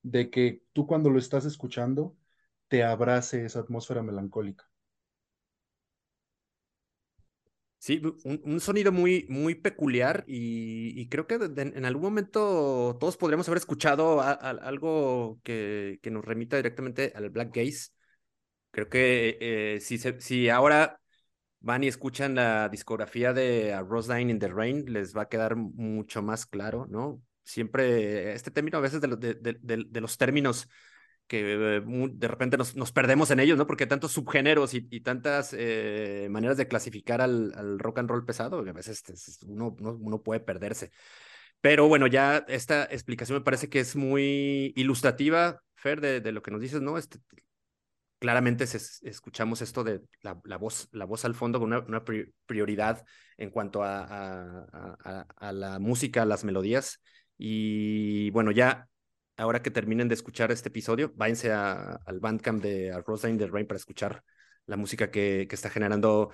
de 0.04 0.30
que 0.30 0.64
tú 0.74 0.88
cuando 0.88 1.10
lo 1.10 1.20
estás 1.20 1.46
escuchando 1.46 2.16
te 2.68 2.84
abrace 2.84 3.46
esa 3.46 3.60
atmósfera 3.60 4.04
melancólica. 4.04 4.70
Sí, 7.88 8.02
un, 8.26 8.60
sonido 8.60 8.92
muy, 8.92 9.26
muy 9.30 9.56
peculiar 9.56 10.26
y, 10.28 11.08
creo 11.08 11.26
que 11.26 11.36
en 11.36 11.86
algún 11.86 12.04
momento 12.04 12.98
todos 13.00 13.16
podríamos 13.16 13.48
haber 13.48 13.60
escuchado 13.60 14.20
algo 14.22 15.40
que, 15.42 15.98
que, 16.02 16.12
nos 16.12 16.26
remita 16.26 16.58
directamente 16.58 17.14
al 17.16 17.30
Black 17.30 17.56
Gaze. 17.56 17.92
Creo 18.72 18.90
que 18.90 19.38
eh, 19.40 19.80
si, 19.80 19.98
si 20.00 20.50
ahora 20.50 21.00
van 21.62 21.86
y 21.86 21.88
escuchan 21.88 22.36
la 22.36 22.68
discografía 22.68 23.32
de 23.32 23.80
Rose 23.88 24.14
Line 24.14 24.32
in 24.34 24.40
the 24.40 24.50
Rain, 24.50 24.92
les 24.92 25.16
va 25.16 25.22
a 25.22 25.30
quedar 25.30 25.56
mucho 25.56 26.22
más 26.22 26.46
claro, 26.46 26.88
¿no? 26.90 27.22
siempre, 27.46 28.34
este 28.34 28.52
término 28.52 28.80
a 28.80 28.82
veces 28.82 29.00
de, 29.00 29.08
de, 29.08 30.02
los 30.02 30.18
términos 30.18 30.68
que 31.28 31.78
eh, 31.78 31.82
de 31.86 32.28
repente 32.28 32.58
nos, 32.58 32.76
nos, 32.76 32.92
perdemos 32.92 33.32
en 33.32 33.40
ellos, 33.40 33.58
¿no? 33.58 33.68
Porque 33.68 33.86
tantos 33.86 34.14
subgéneros 34.14 34.74
y, 34.74 34.88
y 34.90 35.02
tantas 35.02 35.54
eh, 35.58 36.28
maneras 36.30 36.58
de 36.58 36.68
clasificar 36.68 37.22
al, 37.22 37.54
al, 37.56 37.80
rock 37.80 38.00
and 38.00 38.10
roll 38.10 38.26
pesado, 38.26 38.64
que 38.64 38.70
a 38.70 38.74
veces 38.74 39.04
uno, 39.46 39.76
uno, 39.80 40.22
puede 40.24 40.40
perderse. 40.40 40.92
Pero 41.62 41.88
bueno, 41.88 42.08
ya 42.08 42.46
esta 42.48 42.86
explicación 42.86 43.40
me 43.40 43.44
parece 43.44 43.70
que 43.70 43.80
es 43.80 43.96
muy 43.96 44.74
ilustrativa, 44.76 45.62
Fer, 45.76 46.02
de, 46.02 46.22
de 46.22 46.32
lo 46.32 46.42
que 46.42 46.52
nos 46.52 46.62
dices, 46.62 46.82
¿no? 46.82 46.98
Este, 46.98 47.20
claramente 48.20 48.64
escuchamos 48.64 49.62
esto 49.62 49.84
de 49.84 50.02
la, 50.22 50.40
la, 50.44 50.58
voz, 50.58 50.90
la 50.92 51.06
voz 51.06 51.26
al 51.26 51.36
fondo 51.36 51.60
con 51.60 51.74
una, 51.74 52.04
prioridad 52.46 53.06
en 53.38 53.50
cuanto 53.52 53.84
a, 53.84 54.66
a, 54.72 55.28
a, 55.36 55.52
la 55.52 55.80
música, 55.80 56.24
a 56.24 56.26
las 56.26 56.44
melodías. 56.44 57.02
Y 57.38 58.30
bueno, 58.32 58.52
ya 58.52 58.88
ahora 59.38 59.62
que 59.62 59.72
terminen 59.72 60.08
de 60.08 60.16
escuchar 60.16 60.52
este 60.52 60.70
episodio, 60.70 61.14
váyanse 61.16 61.52
al 61.52 62.20
Bandcamp 62.20 62.62
de 62.62 62.92
A 62.92 63.02
Rosa 63.02 63.30
in 63.30 63.38
the 63.38 63.48
Rain 63.48 63.68
para 63.68 63.78
escuchar 63.78 64.24
la 64.66 64.78
música 64.78 65.10
que, 65.12 65.48
está 65.50 65.70
generando 65.70 66.32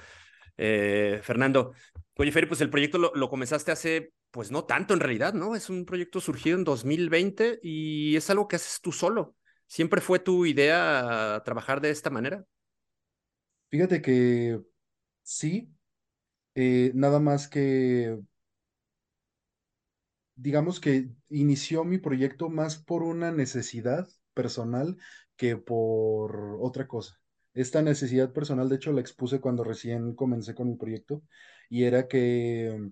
eh, 0.57 1.19
Fernando. 1.21 1.73
Oye, 2.15 2.31
Fer, 2.31 2.47
pues 2.47 2.61
el 2.61 2.69
proyecto 2.69 2.97
lo, 2.97 3.11
lo, 3.13 3.29
comenzaste 3.29 3.71
hace, 3.71 4.13
pues 4.31 4.51
no 4.51 4.65
tanto 4.65 4.93
en 4.93 4.99
realidad, 4.99 5.33
¿no? 5.33 5.55
Es 5.55 5.69
un 5.69 5.85
proyecto 5.85 6.19
surgido 6.19 6.57
en 6.57 6.63
2020 6.63 7.59
y 7.61 8.15
es 8.15 8.29
algo 8.29 8.47
que 8.47 8.55
haces 8.55 8.81
tú 8.81 8.91
solo. 8.91 9.35
¿Siempre 9.67 10.01
fue 10.01 10.19
tu 10.19 10.45
idea 10.45 11.41
trabajar 11.45 11.81
de 11.81 11.89
esta 11.89 12.09
manera? 12.09 12.45
Fíjate 13.69 14.01
que 14.01 14.59
sí, 15.23 15.73
eh, 16.53 16.91
nada 16.93 17.19
más 17.19 17.47
que, 17.47 18.19
digamos 20.35 20.79
que 20.79 21.09
inició 21.29 21.83
mi 21.83 21.97
proyecto 21.97 22.49
más 22.49 22.77
por 22.77 23.03
una 23.03 23.31
necesidad 23.31 24.07
personal 24.33 24.97
que 25.35 25.57
por 25.57 26.57
otra 26.61 26.87
cosa. 26.87 27.19
Esta 27.53 27.81
necesidad 27.81 28.33
personal, 28.33 28.69
de 28.69 28.77
hecho, 28.77 28.91
la 28.93 29.01
expuse 29.01 29.39
cuando 29.39 29.63
recién 29.63 30.15
comencé 30.15 30.55
con 30.55 30.69
mi 30.69 30.75
proyecto 30.75 31.23
y 31.69 31.83
era 31.83 32.07
que 32.07 32.91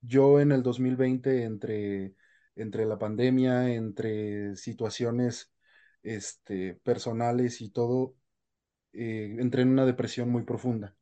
yo 0.00 0.40
en 0.40 0.52
el 0.52 0.62
2020, 0.62 1.44
entre 1.44 2.14
entre 2.56 2.86
la 2.86 2.98
pandemia, 2.98 3.72
entre 3.74 4.56
situaciones 4.56 5.52
este, 6.02 6.74
personales 6.74 7.60
y 7.60 7.70
todo, 7.70 8.14
eh, 8.92 9.36
entré 9.38 9.62
en 9.62 9.70
una 9.70 9.86
depresión 9.86 10.30
muy 10.30 10.44
profunda. 10.44 10.96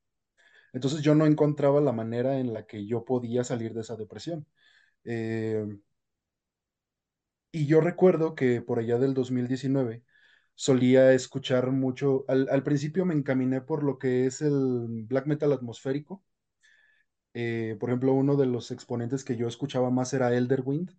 Entonces 0.73 1.03
yo 1.03 1.15
no 1.15 1.27
encontraba 1.27 1.81
la 1.81 1.93
manera 1.93 2.39
en 2.41 2.53
la 2.55 2.67
que 2.67 2.87
yo 2.87 3.05
podía 3.05 3.45
salir 3.45 3.75
de 3.75 3.83
esa 3.83 3.97
depresión. 3.97 4.47
Eh, 5.05 5.67
y 7.51 7.67
yo 7.67 7.81
recuerdo 7.81 8.35
que 8.35 8.63
por 8.63 8.79
allá 8.79 8.99
del 8.99 9.15
2019 9.15 10.03
solía 10.55 11.13
escuchar 11.13 11.71
mucho, 11.73 12.25
al, 12.29 12.49
al, 12.51 12.63
principio 12.63 13.05
me 13.07 13.15
encaminé 13.15 13.61
por 13.61 13.83
lo 13.85 13.99
que 13.99 14.27
es 14.27 14.43
el 14.43 15.05
black 15.07 15.27
metal 15.27 15.53
atmosférico. 15.53 16.23
Eh, 17.35 17.77
por 17.81 17.91
ejemplo, 17.91 18.13
uno 18.13 18.37
de 18.37 18.47
los 18.47 18.71
exponentes 18.71 19.25
que 19.25 19.37
yo 19.37 19.49
escuchaba 19.49 19.91
más 19.91 20.13
era 20.13 20.35
Elderwind. 20.35 20.91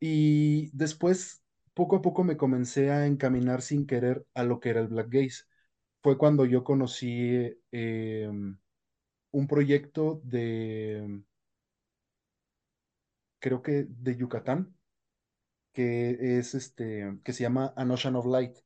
Y 0.00 0.70
después, 0.76 1.42
poco 1.74 1.96
a 1.96 2.02
poco 2.02 2.24
me 2.24 2.36
comencé 2.36 2.90
a 2.90 3.06
encaminar 3.06 3.62
sin 3.62 3.86
querer 3.86 4.26
a 4.34 4.44
lo 4.44 4.60
que 4.60 4.70
era 4.70 4.80
el 4.80 4.88
Black 4.88 5.08
Gaze. 5.10 5.44
Fue 6.02 6.18
cuando 6.18 6.44
yo 6.46 6.64
conocí 6.64 7.54
em, 7.72 8.58
un 9.32 9.46
proyecto 9.48 10.20
de, 10.24 11.22
creo 13.38 13.62
que 13.62 13.86
de 13.88 14.16
Yucatán, 14.16 14.76
que 15.72 16.38
es 16.38 16.54
este, 16.54 17.18
que 17.24 17.32
se 17.32 17.42
llama 17.42 17.72
An 17.76 17.90
Ocean 17.90 18.16
of 18.16 18.26
Light. 18.26 18.58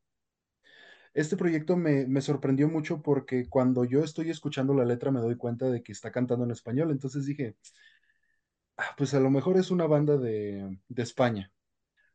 Este 1.12 1.36
proyecto 1.36 1.76
me, 1.76 2.06
me, 2.06 2.20
sorprendió 2.20 2.68
mucho 2.68 3.02
porque 3.02 3.48
cuando 3.48 3.84
yo 3.84 4.04
estoy 4.04 4.30
escuchando 4.30 4.74
la 4.74 4.84
letra 4.84 5.10
me 5.10 5.20
doy 5.20 5.36
cuenta 5.36 5.68
de 5.70 5.82
que 5.82 5.92
está 5.92 6.12
cantando 6.12 6.44
en 6.44 6.52
español. 6.52 6.90
Entonces 6.90 7.26
dije, 7.26 7.56
ah, 8.76 8.94
pues 8.96 9.14
a 9.14 9.20
lo 9.20 9.30
mejor 9.30 9.58
es 9.58 9.70
una 9.70 9.86
banda 9.86 10.16
de, 10.16 10.78
de 10.88 11.02
España. 11.02 11.52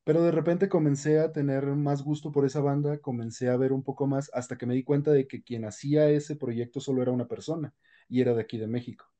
Pero 0.05 0.23
de 0.23 0.31
repente 0.31 0.69
comencé 0.69 1.19
a 1.19 1.33
tener 1.33 1.65
más 1.67 2.03
gusto 2.03 2.31
por 2.31 2.45
esa 2.45 2.61
banda, 2.61 2.99
comencé 2.99 3.49
a 3.49 3.57
ver 3.57 3.73
un 3.73 3.83
poco 3.83 4.07
más 4.07 4.31
hasta 4.33 4.57
que 4.57 4.67
me 4.67 4.75
di 4.75 4.83
cuenta 4.83 5.11
de 5.11 5.27
que 5.27 5.43
quien 5.43 5.65
hacía 5.65 6.09
ese 6.09 6.35
proyecto 6.35 6.79
solo 6.79 7.01
era 7.01 7.11
una 7.11 7.27
persona 7.27 7.73
y 8.09 8.21
era 8.21 8.33
de 8.33 8.41
aquí 8.41 8.57
de 8.57 8.67
México. 8.67 9.14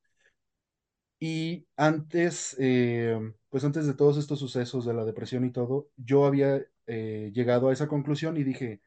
Y 1.19 1.67
antes, 1.77 2.55
eh, 2.59 3.17
pues 3.49 3.63
antes 3.63 3.87
de 3.87 3.93
todos 3.93 4.17
estos 4.17 4.39
sucesos 4.39 4.85
de 4.85 4.93
la 4.93 5.05
depresión 5.05 5.45
y 5.45 5.51
todo, 5.51 5.89
yo 5.97 6.25
había 6.25 6.61
eh, 6.87 7.31
llegado 7.33 7.69
a 7.69 7.73
esa 7.73 7.87
conclusión 7.87 8.37
y 8.37 8.43
dije, 8.43 8.81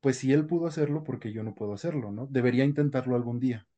pues 0.00 0.18
si 0.18 0.32
él 0.32 0.46
pudo 0.46 0.66
hacerlo, 0.68 1.04
porque 1.04 1.32
yo 1.32 1.42
no 1.44 1.54
puedo 1.54 1.74
hacerlo, 1.74 2.12
¿no? 2.12 2.26
Debería 2.30 2.64
intentarlo 2.66 3.16
algún 3.16 3.40
día. 3.40 3.68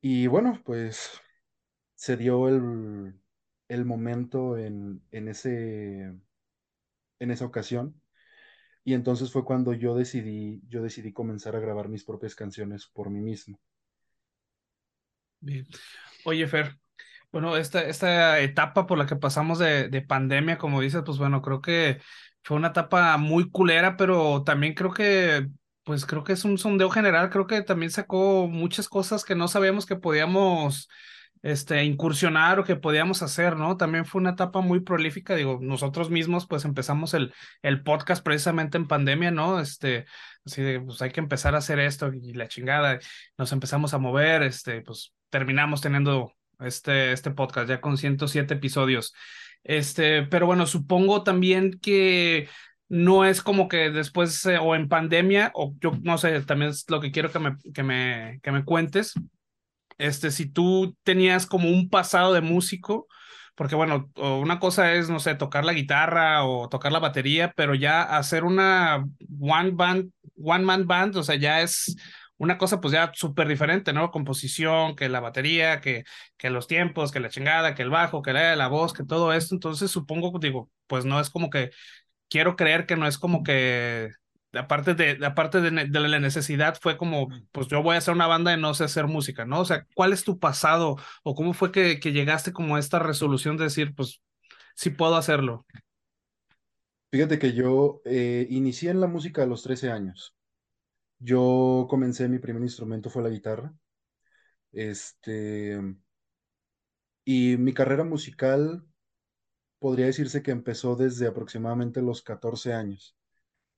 Y 0.00 0.26
bueno, 0.26 0.60
pues 0.64 1.10
se 1.96 2.16
dio 2.16 2.48
el, 2.48 3.14
el 3.68 3.84
momento 3.86 4.58
en, 4.58 5.02
en, 5.12 5.28
ese, 5.28 6.14
en 7.20 7.30
esa 7.30 7.46
ocasión. 7.46 8.00
Y 8.84 8.94
entonces 8.94 9.32
fue 9.32 9.44
cuando 9.44 9.74
yo 9.74 9.94
decidí, 9.96 10.62
yo 10.68 10.82
decidí 10.82 11.12
comenzar 11.12 11.56
a 11.56 11.60
grabar 11.60 11.88
mis 11.90 12.04
propias 12.04 12.34
canciones 12.36 12.86
por 12.88 13.10
mí 13.10 13.20
mismo. 13.20 13.60
Bien. 15.42 15.66
Oye, 16.24 16.46
Fer, 16.46 16.78
bueno, 17.32 17.56
esta, 17.56 17.82
esta 17.82 18.38
etapa 18.40 18.86
por 18.86 18.96
la 18.96 19.06
que 19.06 19.16
pasamos 19.16 19.58
de, 19.58 19.88
de 19.88 20.02
pandemia, 20.02 20.56
como 20.56 20.80
dices, 20.80 21.02
pues 21.04 21.18
bueno, 21.18 21.42
creo 21.42 21.60
que 21.60 22.00
fue 22.44 22.56
una 22.56 22.68
etapa 22.68 23.16
muy 23.16 23.50
culera, 23.50 23.96
pero 23.96 24.44
también 24.44 24.74
creo 24.74 24.92
que, 24.92 25.48
pues 25.82 26.06
creo 26.06 26.22
que 26.22 26.34
es 26.34 26.44
un 26.44 26.58
sondeo 26.58 26.90
general, 26.90 27.28
creo 27.30 27.48
que 27.48 27.62
también 27.62 27.90
sacó 27.90 28.46
muchas 28.48 28.88
cosas 28.88 29.24
que 29.24 29.34
no 29.34 29.48
sabíamos 29.48 29.84
que 29.84 29.96
podíamos 29.96 30.88
este, 31.42 31.82
incursionar 31.84 32.60
o 32.60 32.64
que 32.64 32.76
podíamos 32.76 33.22
hacer, 33.22 33.56
¿no? 33.56 33.76
También 33.76 34.04
fue 34.04 34.20
una 34.20 34.30
etapa 34.30 34.60
muy 34.60 34.80
prolífica, 34.80 35.34
digo, 35.34 35.58
nosotros 35.60 36.08
mismos 36.08 36.46
pues 36.46 36.64
empezamos 36.64 37.14
el, 37.14 37.34
el 37.62 37.82
podcast 37.82 38.24
precisamente 38.24 38.78
en 38.78 38.86
pandemia, 38.86 39.32
¿no? 39.32 39.58
Este, 39.58 40.06
así 40.46 40.62
de, 40.62 40.80
pues 40.80 41.02
hay 41.02 41.10
que 41.10 41.20
empezar 41.20 41.56
a 41.56 41.58
hacer 41.58 41.80
esto 41.80 42.12
y 42.14 42.32
la 42.34 42.46
chingada, 42.46 43.00
nos 43.38 43.50
empezamos 43.52 43.92
a 43.92 43.98
mover, 43.98 44.42
este, 44.44 44.82
pues 44.82 45.12
terminamos 45.32 45.80
teniendo 45.80 46.34
este, 46.60 47.12
este 47.12 47.30
podcast 47.30 47.68
ya 47.68 47.80
con 47.80 47.96
107 47.96 48.54
episodios. 48.54 49.14
Este, 49.64 50.24
pero 50.24 50.46
bueno, 50.46 50.66
supongo 50.66 51.22
también 51.22 51.80
que 51.80 52.48
no 52.88 53.24
es 53.24 53.42
como 53.42 53.66
que 53.66 53.90
después 53.90 54.44
eh, 54.44 54.58
o 54.58 54.74
en 54.74 54.88
pandemia, 54.88 55.50
o 55.54 55.74
yo 55.80 55.92
no 56.02 56.18
sé, 56.18 56.38
también 56.42 56.70
es 56.70 56.84
lo 56.90 57.00
que 57.00 57.10
quiero 57.10 57.32
que 57.32 57.38
me, 57.38 57.56
que 57.72 57.82
me, 57.82 58.40
que 58.42 58.52
me 58.52 58.64
cuentes, 58.64 59.14
este, 59.96 60.30
si 60.30 60.46
tú 60.46 60.96
tenías 61.02 61.46
como 61.46 61.70
un 61.70 61.88
pasado 61.88 62.34
de 62.34 62.42
músico, 62.42 63.06
porque 63.54 63.74
bueno, 63.74 64.10
una 64.16 64.58
cosa 64.58 64.92
es, 64.92 65.08
no 65.08 65.20
sé, 65.20 65.34
tocar 65.34 65.64
la 65.64 65.72
guitarra 65.72 66.44
o 66.44 66.68
tocar 66.68 66.92
la 66.92 66.98
batería, 66.98 67.52
pero 67.56 67.74
ya 67.74 68.02
hacer 68.02 68.44
una 68.44 69.04
one 69.40 69.70
band, 69.72 70.10
one 70.42 70.64
man 70.64 70.86
band, 70.86 71.16
o 71.16 71.22
sea, 71.22 71.36
ya 71.36 71.62
es 71.62 71.96
una 72.42 72.58
cosa 72.58 72.80
pues 72.80 72.92
ya 72.92 73.12
súper 73.14 73.46
diferente, 73.48 73.92
¿no? 73.92 74.10
Composición, 74.10 74.96
que 74.96 75.08
la 75.08 75.20
batería, 75.20 75.80
que, 75.80 76.04
que 76.36 76.50
los 76.50 76.66
tiempos, 76.66 77.12
que 77.12 77.20
la 77.20 77.28
chingada, 77.30 77.74
que 77.74 77.82
el 77.82 77.90
bajo, 77.90 78.20
que 78.22 78.32
la, 78.32 78.56
la 78.56 78.66
voz, 78.68 78.92
que 78.92 79.04
todo 79.04 79.32
esto, 79.32 79.54
entonces 79.54 79.90
supongo, 79.92 80.36
digo, 80.40 80.68
pues 80.88 81.04
no 81.04 81.20
es 81.20 81.30
como 81.30 81.50
que, 81.50 81.70
quiero 82.28 82.56
creer 82.56 82.86
que 82.86 82.96
no 82.96 83.06
es 83.06 83.16
como 83.18 83.44
que 83.44 84.10
aparte 84.54 84.94
de, 84.94 85.24
aparte 85.24 85.60
de, 85.60 85.70
la 85.70 86.18
necesidad, 86.18 86.76
fue 86.80 86.96
como, 86.96 87.28
pues 87.52 87.68
yo 87.68 87.82
voy 87.82 87.94
a 87.94 87.98
hacer 87.98 88.14
una 88.14 88.26
banda 88.26 88.52
y 88.52 88.60
no 88.60 88.74
sé 88.74 88.84
hacer 88.84 89.06
música, 89.06 89.44
¿no? 89.44 89.60
O 89.60 89.64
sea, 89.64 89.86
¿cuál 89.94 90.12
es 90.12 90.24
tu 90.24 90.38
pasado 90.38 90.96
o 91.22 91.34
cómo 91.34 91.54
fue 91.54 91.70
que, 91.70 92.00
que 92.00 92.12
llegaste 92.12 92.52
como 92.52 92.76
a 92.76 92.80
esta 92.80 92.98
resolución 92.98 93.56
de 93.56 93.64
decir, 93.64 93.94
pues 93.94 94.20
sí 94.74 94.90
puedo 94.90 95.16
hacerlo? 95.16 95.64
Fíjate 97.12 97.38
que 97.38 97.52
yo 97.52 98.00
eh, 98.04 98.46
inicié 98.50 98.90
en 98.90 99.00
la 99.00 99.06
música 99.06 99.42
a 99.42 99.46
los 99.46 99.62
13 99.62 99.92
años. 99.92 100.34
Yo 101.22 101.86
comencé, 101.88 102.28
mi 102.28 102.38
primer 102.38 102.62
instrumento 102.62 103.08
fue 103.08 103.22
la 103.22 103.30
guitarra. 103.30 103.72
Este, 104.72 105.78
y 107.24 107.56
mi 107.56 107.72
carrera 107.74 108.04
musical 108.04 108.84
podría 109.78 110.06
decirse 110.06 110.42
que 110.42 110.50
empezó 110.52 110.96
desde 110.96 111.26
aproximadamente 111.26 112.02
los 112.02 112.22
14 112.22 112.72
años. 112.74 113.16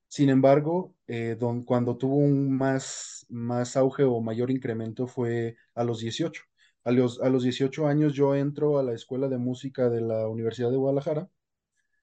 Sin 0.08 0.30
embargo, 0.30 0.94
eh, 1.08 1.38
cuando 1.66 1.98
tuvo 1.98 2.16
un 2.16 2.56
más, 2.56 3.26
más 3.30 3.76
auge 3.76 4.04
o 4.04 4.20
mayor 4.20 4.50
incremento 4.50 5.06
fue 5.06 5.56
a 5.74 5.84
los 5.84 6.00
18. 6.00 6.42
A 6.84 6.92
los, 6.92 7.20
a 7.22 7.30
los 7.30 7.44
18 7.44 7.86
años 7.88 8.14
yo 8.14 8.34
entro 8.36 8.78
a 8.78 8.82
la 8.84 8.94
Escuela 8.94 9.28
de 9.28 9.38
Música 9.38 9.90
de 9.90 10.02
la 10.02 10.28
Universidad 10.28 10.70
de 10.70 10.76
Guadalajara, 10.78 11.30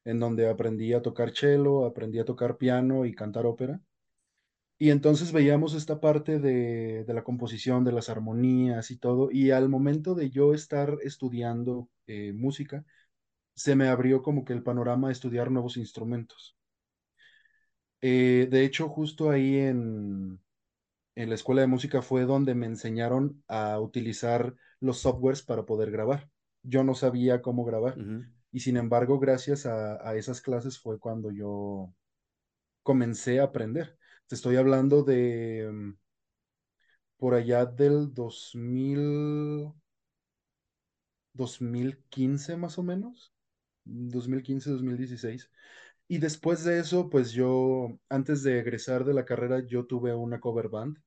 en 0.06 0.20
donde 0.20 0.50
aprendí 0.50 0.94
a 0.94 1.02
tocar 1.02 1.34
cello, 1.36 1.86
aprendí 1.86 2.20
a 2.20 2.26
tocar 2.26 2.58
piano 2.58 3.06
y 3.06 3.14
cantar 3.16 3.46
ópera. 3.48 3.82
Y 4.82 4.90
entonces 4.90 5.32
veíamos 5.32 5.76
esta 5.76 6.00
parte 6.00 6.40
de, 6.40 7.04
de 7.04 7.14
la 7.14 7.24
composición, 7.24 7.84
de 7.84 7.92
las 7.92 8.10
armonías 8.10 8.90
y 8.90 8.98
todo. 8.98 9.30
Y 9.32 9.52
al 9.52 9.70
momento 9.70 10.16
de 10.16 10.32
yo 10.32 10.56
estar 10.56 10.98
estudiando 11.04 11.88
eh, 12.08 12.34
música, 12.34 12.84
se 13.54 13.76
me 13.76 13.90
abrió 13.90 14.24
como 14.24 14.44
que 14.44 14.54
el 14.54 14.64
panorama 14.64 15.10
a 15.10 15.12
estudiar 15.12 15.52
nuevos 15.52 15.78
instrumentos. 15.78 16.58
Eh, 18.02 18.48
de 18.50 18.66
hecho, 18.66 18.90
justo 18.90 19.30
ahí 19.30 19.60
en, 19.60 20.42
en 21.14 21.30
la 21.30 21.36
escuela 21.36 21.62
de 21.62 21.68
música 21.68 22.02
fue 22.02 22.26
donde 22.26 22.56
me 22.56 22.66
enseñaron 22.66 23.44
a 23.48 23.80
utilizar 23.80 24.56
los 24.80 24.98
softwares 24.98 25.44
para 25.44 25.64
poder 25.64 25.92
grabar. 25.92 26.28
Yo 26.64 26.84
no 26.84 26.96
sabía 26.96 27.44
cómo 27.44 27.66
grabar. 27.66 28.02
Y 28.52 28.62
sin 28.62 28.78
embargo, 28.78 29.20
gracias 29.20 29.68
a, 29.68 30.16
esas 30.16 30.42
clases 30.42 30.80
fue 30.80 30.98
cuando 30.98 31.30
yo 31.30 31.94
comencé 32.82 33.40
a 33.40 33.44
aprender. 33.44 34.00
Te 34.32 34.36
estoy 34.36 34.56
hablando 34.56 35.04
de 35.04 35.70
mm, 35.70 35.94
por 37.18 37.34
allá 37.34 37.66
del 37.66 38.14
2000, 38.14 39.74
2015 41.34 42.56
más 42.56 42.78
o 42.78 42.84
menos, 42.84 43.34
2015, 43.84 44.70
2016. 44.72 45.52
Y 46.08 46.20
después 46.20 46.64
de 46.64 46.80
eso, 46.80 47.10
pues 47.10 47.34
yo, 47.34 48.00
antes 48.08 48.42
de 48.44 48.60
egresar 48.60 49.04
de 49.04 49.14
la 49.14 49.26
carrera, 49.26 49.66
yo 49.66 49.86
tuve 49.86 50.16
una 50.16 50.40
cover 50.40 50.70
band 50.70 50.98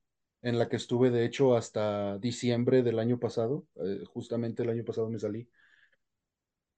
en 0.42 0.58
la 0.58 0.68
que 0.68 0.76
estuve, 0.76 1.10
de 1.10 1.24
hecho, 1.24 1.56
hasta 1.56 2.18
diciembre 2.18 2.82
del 2.82 2.98
año 2.98 3.18
pasado. 3.18 3.66
Eh, 3.76 4.04
justamente 4.06 4.64
el 4.64 4.68
año 4.68 4.84
pasado 4.84 5.08
me 5.08 5.18
salí. 5.18 5.48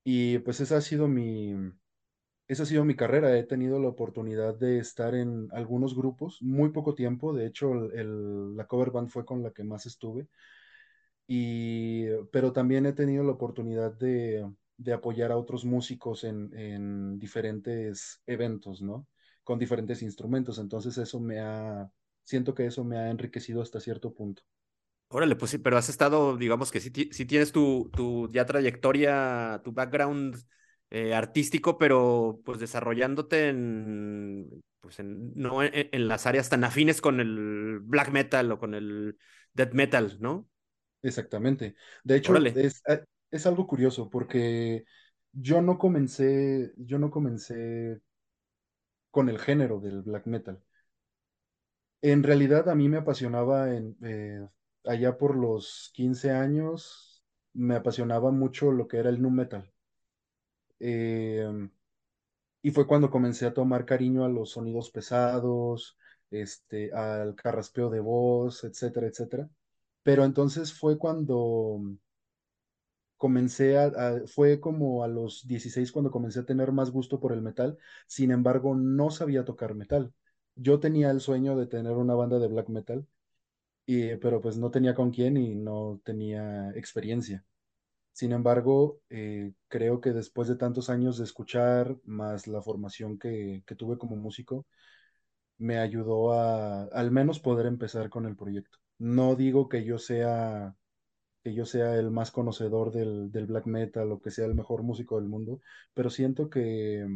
Y 0.04 0.38
pues 0.38 0.60
esa 0.60 0.78
ha 0.78 0.80
sido 0.80 1.08
mi, 1.08 1.54
esa 2.48 2.62
ha 2.62 2.66
sido 2.66 2.84
mi 2.84 2.94
carrera. 2.94 3.36
He 3.36 3.44
tenido 3.44 3.78
la 3.80 3.88
oportunidad 3.88 4.54
de 4.54 4.78
estar 4.78 5.14
en 5.14 5.48
algunos 5.52 5.96
grupos, 5.96 6.40
muy 6.42 6.70
poco 6.70 6.94
tiempo. 6.94 7.32
De 7.32 7.46
hecho, 7.46 7.74
la 7.74 8.66
cover 8.66 8.90
band 8.90 9.08
fue 9.08 9.24
con 9.24 9.42
la 9.42 9.50
que 9.50 9.64
más 9.64 9.86
estuve. 9.86 10.28
Y, 11.26 12.06
pero 12.30 12.52
también 12.52 12.86
he 12.86 12.92
tenido 12.92 13.24
la 13.24 13.32
oportunidad 13.32 13.92
de, 13.92 14.48
de 14.76 14.92
apoyar 14.92 15.32
a 15.32 15.36
otros 15.36 15.64
músicos 15.64 16.24
en, 16.24 17.18
diferentes 17.18 18.22
eventos, 18.26 18.82
¿no? 18.82 19.08
Con 19.42 19.58
diferentes 19.58 20.02
instrumentos. 20.02 20.58
Entonces 20.58 20.98
eso 20.98 21.20
me 21.20 21.40
ha, 21.40 21.90
siento 22.22 22.54
que 22.54 22.66
eso 22.66 22.84
me 22.84 22.98
ha 22.98 23.10
enriquecido 23.10 23.62
hasta 23.62 23.80
cierto 23.80 24.12
punto. 24.12 24.42
Órale, 25.08 25.36
pues 25.36 25.52
sí, 25.52 25.58
pero 25.58 25.76
has 25.76 25.88
estado, 25.88 26.36
digamos 26.36 26.72
que 26.72 26.80
sí, 26.80 26.90
tienes 26.90 27.52
tu, 27.52 27.90
tu 27.92 28.30
ya 28.32 28.44
trayectoria, 28.44 29.60
tu 29.64 29.72
background 29.72 30.36
eh, 30.90 31.14
artístico, 31.14 31.78
pero 31.78 32.40
pues 32.44 32.60
desarrollándote 32.60 33.48
en, 33.48 34.64
pues 34.80 35.00
en, 35.00 35.32
no 35.34 35.62
en, 35.62 36.08
las 36.08 36.26
áreas 36.26 36.48
tan 36.48 36.64
afines 36.64 37.00
con 37.00 37.20
el 37.20 37.80
black 37.80 38.10
metal 38.10 38.52
o 38.52 38.58
con 38.58 38.74
el 38.74 39.18
death 39.52 39.72
metal, 39.72 40.16
¿no? 40.20 40.48
Exactamente. 41.02 41.74
De 42.04 42.16
hecho, 42.16 42.36
es, 42.36 42.82
eh, 42.88 43.04
es 43.30 43.46
algo 43.46 43.66
curioso 43.66 44.08
porque 44.10 44.84
yo 45.32 45.60
no 45.60 45.78
comencé, 45.78 46.72
yo 46.76 46.98
no 46.98 47.10
comencé 47.10 48.00
con 49.10 49.28
el 49.28 49.38
género 49.38 49.80
del 49.80 50.02
black 50.02 50.26
metal. 50.26 50.62
En 52.02 52.22
realidad 52.22 52.68
a 52.68 52.74
mí 52.74 52.88
me 52.88 52.98
apasionaba 52.98 53.74
en, 53.74 53.96
eh, 54.04 54.46
allá 54.84 55.18
por 55.18 55.36
los 55.36 55.90
15 55.94 56.30
años, 56.30 57.24
me 57.52 57.76
apasionaba 57.76 58.30
mucho 58.30 58.70
lo 58.72 58.86
que 58.86 58.98
era 58.98 59.10
el 59.10 59.20
nu 59.20 59.30
metal. 59.30 59.72
Em, 60.78 61.70
y 62.62 62.70
fue 62.70 62.86
cuando 62.86 63.10
comencé 63.10 63.46
a 63.46 63.54
tomar 63.54 63.84
cariño 63.86 64.24
a 64.24 64.28
los 64.28 64.50
sonidos 64.52 64.90
pesados, 64.90 65.96
este, 66.30 66.92
al 66.92 67.34
carraspeo 67.36 67.90
de 67.90 68.00
voz, 68.00 68.64
etcétera, 68.64 69.06
etcétera. 69.08 69.48
Pero 70.02 70.24
entonces 70.24 70.72
fue 70.74 70.98
cuando 70.98 71.80
comencé 73.16 73.78
a, 73.78 73.90
fue 74.26 74.60
como 74.60 75.02
a 75.04 75.08
los 75.08 75.46
16 75.46 75.92
cuando 75.92 76.10
comencé 76.10 76.40
a 76.40 76.46
tener 76.46 76.72
más 76.72 76.90
gusto 76.90 77.20
por 77.20 77.32
el 77.32 77.42
metal, 77.42 77.78
sin 78.06 78.30
embargo 78.30 78.74
no 78.74 79.10
sabía 79.10 79.44
tocar 79.44 79.74
metal. 79.74 80.12
Yo 80.54 80.80
tenía 80.80 81.10
el 81.10 81.20
sueño 81.20 81.56
de 81.56 81.66
tener 81.66 81.92
una 81.92 82.14
banda 82.14 82.38
de 82.38 82.48
black 82.48 82.68
metal, 82.68 83.06
pero 84.20 84.40
pues 84.40 84.56
no 84.58 84.70
tenía 84.70 84.94
con 84.94 85.10
quién 85.10 85.36
y 85.36 85.54
no 85.54 86.00
tenía 86.04 86.70
experiencia. 86.76 87.44
Sin 88.16 88.32
embargo, 88.32 89.00
eh, 89.10 89.52
creo 89.68 90.00
que 90.00 90.12
después 90.14 90.48
de 90.48 90.56
tantos 90.56 90.88
años 90.88 91.18
de 91.18 91.24
escuchar, 91.24 91.98
más 92.04 92.46
la 92.46 92.62
formación 92.62 93.18
que, 93.18 93.62
que 93.66 93.74
tuve 93.74 93.98
como 93.98 94.16
músico, 94.16 94.64
me 95.58 95.78
ayudó 95.78 96.32
a 96.32 96.84
al 96.84 97.10
menos 97.10 97.40
poder 97.40 97.66
empezar 97.66 98.08
con 98.10 98.24
el 98.26 98.36
proyecto. 98.36 98.78
No 98.98 99.36
digo 99.36 99.68
que 99.68 99.84
yo 99.84 99.98
sea 99.98 100.74
que 101.44 101.54
yo 101.54 101.66
sea 101.66 101.96
el 101.96 102.10
más 102.10 102.30
conocedor 102.32 102.92
del, 102.92 103.30
black 103.46 103.66
metal 103.66 104.12
o 104.12 104.20
que 104.22 104.30
sea 104.30 104.46
el 104.46 104.54
mejor 104.54 104.82
músico 104.82 105.16
del 105.20 105.28
mundo, 105.28 105.60
pero 105.94 106.10
siento 106.10 106.50
que 106.50 107.06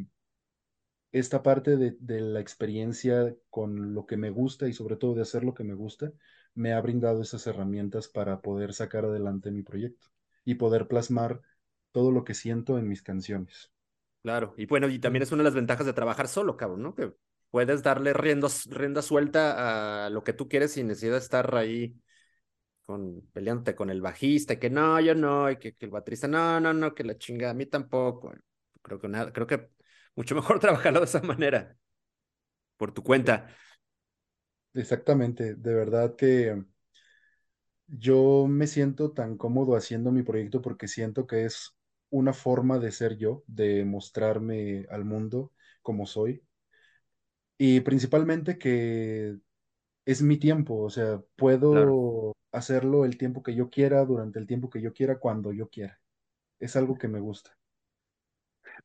esta 1.12 1.42
parte 1.42 1.76
de, 1.76 2.20
la 2.20 2.40
experiencia 2.40 3.34
con 3.51 3.94
lo 3.94 4.07
que 4.07 4.16
me 4.16 4.30
gusta 4.30 4.68
y 4.68 4.72
sobre 4.74 4.96
todo 4.96 5.14
de 5.14 5.22
hacer 5.22 5.44
lo 5.44 5.55
que 5.55 5.64
me 5.64 5.74
gusta, 5.74 6.12
me 6.55 6.72
ha 6.72 6.80
brindado 6.80 7.22
esas 7.22 7.46
herramientas 7.46 8.09
para 8.09 8.40
poder 8.42 8.74
sacar 8.74 9.05
adelante 9.07 9.51
mi 9.51 9.62
proyecto 9.62 10.09
y 10.45 10.55
poder 10.55 10.88
plasmar 10.88 11.41
todo 11.93 12.12
lo 12.12 12.24
que 12.24 12.34
siento 12.34 12.78
en 12.78 12.88
mis 12.88 13.03
canciones. 13.03 13.72
Claro, 14.22 14.55
y 14.57 14.66
bueno, 14.66 14.88
y 14.88 14.99
también 14.99 15.22
es 15.22 15.32
una 15.32 15.43
de 15.43 15.45
las 15.45 15.55
ventajas 15.55 15.86
de 15.86 15.93
trabajar 15.93 16.28
solo, 16.28 16.57
cabrón, 16.57 16.82
¿no? 16.82 16.95
Que 16.95 17.12
puedes 17.51 17.82
darle 17.82 18.12
rienda 18.12 19.03
suelta 19.03 20.07
a 20.07 20.11
lo 20.11 20.22
que 20.22 20.32
tú 20.32 20.49
quieres 20.49 20.72
sin 20.72 20.88
necesidad 20.88 21.12
de 21.12 21.18
estar 21.18 21.55
ahí 21.57 21.97
con, 22.82 23.22
peleándote 23.32 23.74
con 23.74 23.88
el 23.88 24.03
bajista, 24.03 24.59
que 24.59 24.68
no, 24.68 25.01
yo 25.01 25.14
no, 25.14 25.51
y 25.51 25.59
que, 25.59 25.74
el 25.78 25.91
baterista, 25.91 26.28
no, 26.28 26.61
no, 26.61 26.74
no, 26.74 26.95
que 26.95 27.05
la 27.05 27.16
chinga, 27.16 27.51
a 27.51 27.55
mí 27.55 27.66
tampoco. 27.66 28.32
Creo 28.82 28.99
que 28.99 29.09
nada, 29.09 29.32
creo 29.32 29.47
que 29.47 29.70
mucho 30.14 30.34
mejor 30.36 30.59
trabajarlo 30.59 31.01
de 31.01 31.07
esa 31.07 31.22
manera, 31.22 31.76
por 32.76 32.93
tu 32.93 33.03
cuenta. 33.03 33.49
Exactamente, 34.74 35.55
de 35.55 35.74
verdad 35.74 36.14
que 36.14 36.64
yo 37.91 38.47
me 38.49 38.66
siento 38.66 39.12
tan 39.12 39.36
cómodo 39.36 39.76
haciendo 39.76 40.12
mi 40.12 40.22
proyecto 40.22 40.62
porque 40.62 40.88
siento 40.88 41.26
que 41.26 41.45
es 41.45 41.74
una 42.11 42.32
forma 42.32 42.78
de 42.78 42.93
ser 42.93 43.16
yo, 43.18 43.45
de 43.47 43.84
mostrarme 43.84 44.86
al 44.91 45.05
mundo 45.05 45.53
como 45.82 46.07
soy. 46.07 46.43
Y 47.59 47.80
principalmente 47.80 48.59
que 48.59 49.36
es 50.07 50.22
mi 50.22 50.38
tiempo, 50.38 50.82
o 50.82 50.91
sea, 50.91 51.22
puedo 51.36 52.34
hacerlo 52.53 53.05
el 53.05 53.18
tiempo 53.18 53.43
que 53.43 53.55
yo 53.55 53.70
quiera, 53.70 54.05
durante 54.07 54.38
el 54.38 54.47
tiempo 54.47 54.70
que 54.70 54.82
yo 54.82 54.93
quiera, 54.95 55.18
cuando 55.20 55.53
yo 55.53 55.68
quiera. 55.70 56.01
Es 56.61 56.76
algo 56.76 56.99
que 56.99 57.09
me 57.09 57.20
gusta. 57.20 57.57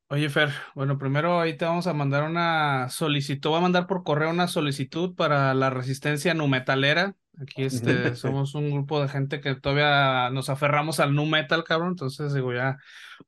Oye, 0.07 0.29
Fer, 0.29 0.49
bueno, 0.75 0.97
primero 0.97 1.39
ahí 1.39 1.57
te 1.57 1.65
vamos 1.65 1.87
a 1.87 1.93
mandar 1.93 2.23
una 2.23 2.89
solicitud, 2.89 3.49
voy 3.49 3.57
a 3.59 3.61
mandar 3.61 3.87
por 3.87 4.03
correo 4.03 4.29
una 4.29 4.47
solicitud 4.47 5.15
para 5.15 5.53
la 5.55 5.69
resistencia 5.71 6.33
numetalera. 6.33 7.15
Aquí 7.41 7.63
este, 7.63 8.15
somos 8.15 8.55
un 8.55 8.71
grupo 8.71 9.01
de 9.01 9.09
gente 9.09 9.41
que 9.41 9.55
todavía 9.55 10.29
nos 10.29 10.49
aferramos 10.49 10.99
al 10.99 11.13
nu 11.13 11.25
metal, 11.25 11.63
cabrón. 11.63 11.89
Entonces, 11.89 12.33
digo, 12.33 12.53
ya, 12.53 12.77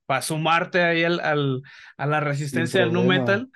para 0.06 0.22
sumarte 0.22 0.82
ahí 0.82 1.04
al, 1.04 1.20
al 1.20 1.62
a 1.98 2.06
la 2.06 2.20
resistencia 2.20 2.82
del 2.82 2.94
nu 2.94 3.04
metal. 3.04 3.50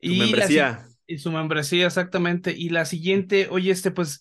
Y 0.00 0.20
membresía. 0.20 0.86
y 1.06 1.18
su 1.18 1.32
membresía, 1.32 1.86
exactamente. 1.86 2.54
Y 2.56 2.68
la 2.68 2.84
siguiente, 2.84 3.48
oye, 3.50 3.72
este, 3.72 3.90
pues, 3.90 4.20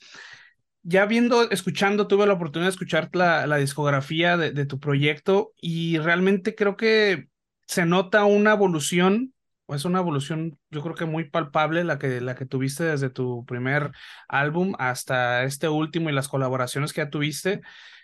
ya 0.81 1.05
viendo, 1.05 1.49
escuchando, 1.51 2.07
tuve 2.07 2.25
la 2.25 2.33
oportunidad 2.33 2.69
de 2.69 2.73
escuchar 2.73 3.09
la, 3.13 3.45
la 3.45 3.57
discografía 3.57 4.37
de, 4.37 4.51
de, 4.51 4.65
tu 4.65 4.79
proyecto 4.79 5.53
y 5.61 5.99
realmente 5.99 6.55
creo 6.55 6.77
que 6.77 7.27
se 7.67 7.85
nota 7.85 8.25
una 8.25 8.53
evolución, 8.53 9.33
es 9.69 9.85
una 9.85 9.99
evolución 9.99 10.59
yo 10.69 10.81
creo 10.81 10.95
que 10.95 11.05
muy 11.05 11.29
palpable 11.29 11.83
la 11.83 11.97
que, 11.97 12.21
la 12.21 12.35
que 12.35 12.45
tuviste 12.45 12.83
desde 12.83 13.09
tu 13.09 13.45
primer 13.45 13.91
álbum 14.27 14.73
hasta 14.77 15.43
este 15.43 15.69
último 15.69 16.09
y 16.09 16.13
las 16.13 16.27
colaboraciones 16.27 16.93
que 16.93 17.01
ya 17.01 17.09
tuviste. 17.09 17.61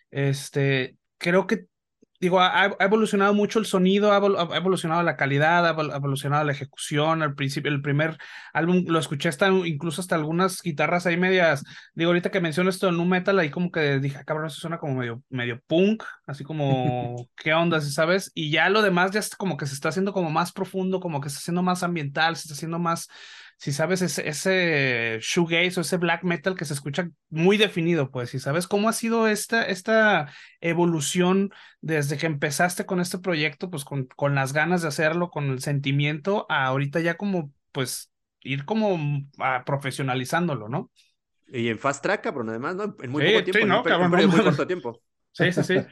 Este, 0.09 0.97
creo 1.17 1.47
que 1.47 1.65
digo, 2.21 2.39
ha, 2.39 2.77
evolucionado 2.79 3.33
mucho 3.33 3.57
el 3.57 3.65
sonido, 3.65 4.13
ha, 4.13 4.55
evolucionado 4.55 5.01
la 5.01 5.17
calidad, 5.17 5.65
ha, 5.65 5.95
evolucionado 5.95 6.43
la 6.45 6.51
ejecución. 6.51 7.23
Al 7.23 7.33
principio, 7.33 7.71
el 7.71 7.81
primer 7.81 8.17
álbum 8.53 8.85
lo 8.87 8.99
escuché 8.99 9.27
hasta 9.27 9.49
incluso 9.49 10.01
hasta 10.01 10.15
algunas 10.15 10.61
guitarras 10.61 11.07
ahí 11.07 11.17
medias. 11.17 11.63
Digo, 11.95 12.11
ahorita 12.11 12.29
que 12.29 12.39
menciono 12.39 12.69
esto 12.69 12.87
en 12.87 12.99
un 12.99 13.09
metal, 13.09 13.39
ahí 13.39 13.49
como 13.49 13.71
que 13.71 13.99
dije, 13.99 14.19
ah, 14.19 14.23
cabrón, 14.23 14.45
eso 14.45 14.61
suena 14.61 14.77
como 14.77 14.95
medio, 14.95 15.23
medio 15.29 15.59
punk, 15.65 16.03
así 16.27 16.43
como, 16.43 17.27
¿qué 17.35 17.53
onda? 17.55 17.81
¿Sabes? 17.81 18.31
Y 18.35 18.51
ya 18.51 18.69
lo 18.69 18.83
demás 18.83 19.09
ya 19.09 19.19
es 19.19 19.35
como 19.35 19.57
que 19.57 19.65
se 19.65 19.73
está 19.73 19.89
haciendo 19.89 20.13
como 20.13 20.29
más 20.29 20.51
profundo, 20.51 20.99
como 20.99 21.21
que 21.21 21.29
se 21.29 21.33
está 21.33 21.45
haciendo 21.45 21.63
más 21.63 21.81
ambiental, 21.81 22.35
se 22.35 22.43
está 22.43 22.53
haciendo 22.53 22.77
más 22.77 23.09
si 23.61 23.71
sabes 23.71 24.01
ese, 24.01 24.27
ese 24.27 25.19
shoegaze 25.21 25.79
o 25.79 25.81
ese 25.81 25.97
black 25.97 26.23
metal 26.23 26.55
que 26.55 26.65
se 26.65 26.73
escucha 26.73 27.11
muy 27.29 27.57
definido, 27.57 28.09
pues, 28.09 28.31
si 28.31 28.39
sabes 28.39 28.65
cómo 28.65 28.89
ha 28.89 28.93
sido 28.93 29.27
esta, 29.27 29.61
esta 29.61 30.33
evolución 30.61 31.51
desde 31.79 32.17
que 32.17 32.25
empezaste 32.25 32.87
con 32.87 32.99
este 32.99 33.19
proyecto, 33.19 33.69
pues 33.69 33.85
con, 33.85 34.07
con 34.15 34.33
las 34.33 34.53
ganas 34.53 34.81
de 34.81 34.87
hacerlo, 34.87 35.29
con 35.29 35.51
el 35.51 35.61
sentimiento, 35.61 36.47
a 36.49 36.65
ahorita 36.65 37.01
ya 37.01 37.17
como, 37.17 37.53
pues, 37.71 38.11
ir 38.39 38.65
como 38.65 38.97
a 39.37 39.63
profesionalizándolo, 39.63 40.67
¿no? 40.67 40.89
Y 41.47 41.67
en 41.67 41.77
fast 41.77 42.01
track, 42.01 42.23
cabrón, 42.23 42.49
además, 42.49 42.75
¿no? 42.75 42.95
En 42.99 43.11
muy 43.11 43.23
poco 43.27 43.43
tiempo, 43.43 43.59
sí, 43.59 43.65
no, 43.65 44.17
en, 44.17 44.27
muy 44.27 44.41
corto 44.41 44.65
tiempo. 44.65 45.03
Sí, 45.33 45.51
sí, 45.51 45.63
sí. 45.63 45.75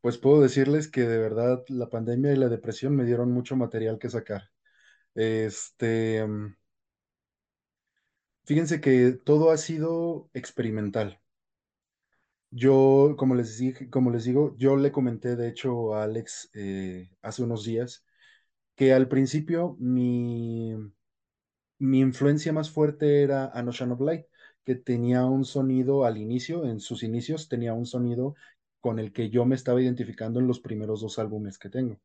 Pues 0.00 0.18
puedo 0.18 0.40
decirles 0.40 0.88
que 0.88 1.00
de 1.00 1.18
verdad 1.18 1.64
la 1.68 1.90
pandemia 1.90 2.32
y 2.32 2.36
la 2.36 2.48
depresión 2.48 2.94
me 2.94 3.04
dieron 3.04 3.32
mucho 3.32 3.56
material 3.56 3.98
que 3.98 4.08
sacar. 4.08 4.50
Este, 5.14 6.24
mm, 6.24 6.54
fíjense 8.46 8.80
que 8.80 9.12
todo 9.12 9.50
ha 9.50 9.58
sido 9.58 10.30
experimental. 10.32 11.20
Yo, 12.50 13.14
como 13.18 13.34
les 13.34 13.58
dije, 13.58 13.90
como 13.90 14.10
les 14.10 14.24
digo, 14.24 14.56
yo 14.56 14.76
le 14.76 14.92
comenté 14.92 15.36
de 15.36 15.48
hecho 15.48 15.94
a 15.94 16.04
Alex 16.04 16.50
eh, 16.54 17.10
hace 17.22 17.42
unos 17.42 17.64
días 17.64 18.04
que 18.76 18.92
al 18.94 19.08
principio 19.08 19.76
mi, 19.80 20.74
mi 21.78 22.00
influencia 22.00 22.52
más 22.52 22.70
fuerte 22.70 23.22
era 23.22 23.46
An 23.46 23.68
Ocean 23.68 23.92
of 23.92 24.00
Light, 24.00 24.26
que 24.64 24.74
tenía 24.74 25.24
un 25.26 25.44
sonido 25.44 26.04
al 26.04 26.16
inicio, 26.18 26.66
en 26.66 26.80
sus 26.80 27.02
inicios 27.02 27.48
tenía 27.48 27.74
un 27.74 27.86
sonido 27.86 28.34
con 28.80 28.98
el 28.98 29.12
que 29.12 29.30
yo 29.30 29.44
me 29.46 29.54
estaba 29.56 29.82
identificando 29.82 30.40
en 30.40 30.46
los 30.46 30.60
primeros 30.60 31.00
dos 31.00 31.18
álbumes 31.18 31.58
que 31.58 31.70
tengo. 31.70 32.00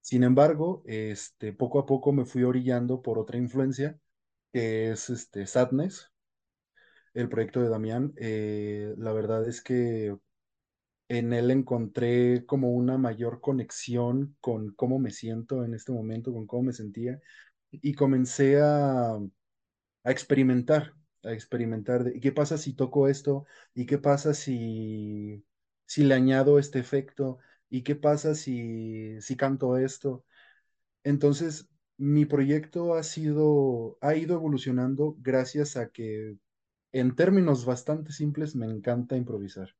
Sin 0.00 0.24
embargo, 0.24 0.82
este, 0.86 1.52
poco 1.52 1.78
a 1.78 1.86
poco 1.86 2.12
me 2.12 2.24
fui 2.26 2.44
orillando 2.44 3.02
por 3.02 3.18
otra 3.18 3.38
influencia, 3.38 3.98
que 4.54 4.92
es 4.92 5.10
este, 5.10 5.46
Sadness, 5.48 6.12
el 7.14 7.28
proyecto 7.28 7.60
de 7.62 7.68
Damián. 7.68 8.12
Eh, 8.16 8.94
la 8.98 9.12
verdad 9.12 9.46
es 9.48 9.62
que 9.62 10.16
en 11.08 11.32
él 11.32 11.50
encontré 11.52 12.46
como 12.46 12.72
una 12.72 12.98
mayor 12.98 13.40
conexión 13.40 14.36
con 14.40 14.74
cómo 14.74 14.98
me 14.98 15.10
siento 15.10 15.64
en 15.64 15.74
este 15.74 15.92
momento, 15.92 16.32
con 16.32 16.46
cómo 16.46 16.64
me 16.64 16.72
sentía, 16.74 17.20
y 17.70 17.94
comencé 17.94 18.60
a, 18.62 19.14
a 19.16 20.12
experimentar, 20.12 20.94
a 21.24 21.32
experimentar 21.32 22.04
de, 22.04 22.16
¿y 22.16 22.20
qué 22.20 22.32
pasa 22.32 22.58
si 22.58 22.74
toco 22.74 23.08
esto? 23.08 23.46
¿Y 23.74 23.86
qué 23.86 23.98
pasa 23.98 24.34
si, 24.34 25.44
si 25.86 26.04
le 26.04 26.14
añado 26.14 26.58
este 26.58 26.78
efecto? 26.80 27.38
¿Y 27.70 27.82
qué 27.82 27.96
pasa 27.96 28.34
si, 28.34 29.20
si 29.20 29.36
canto 29.36 29.78
esto? 29.78 30.24
Entonces, 31.04 31.68
mi 31.98 32.26
proyecto 32.26 32.94
ha 32.94 33.02
sido, 33.02 33.98
ha 34.00 34.14
ido 34.16 34.36
evolucionando 34.36 35.16
gracias 35.20 35.76
a 35.76 35.90
que, 35.90 36.36
en 36.92 37.16
términos 37.16 37.64
bastante 37.66 38.12
simples, 38.12 38.56
me 38.56 38.66
encanta 38.66 39.16
improvisar. 39.16 39.70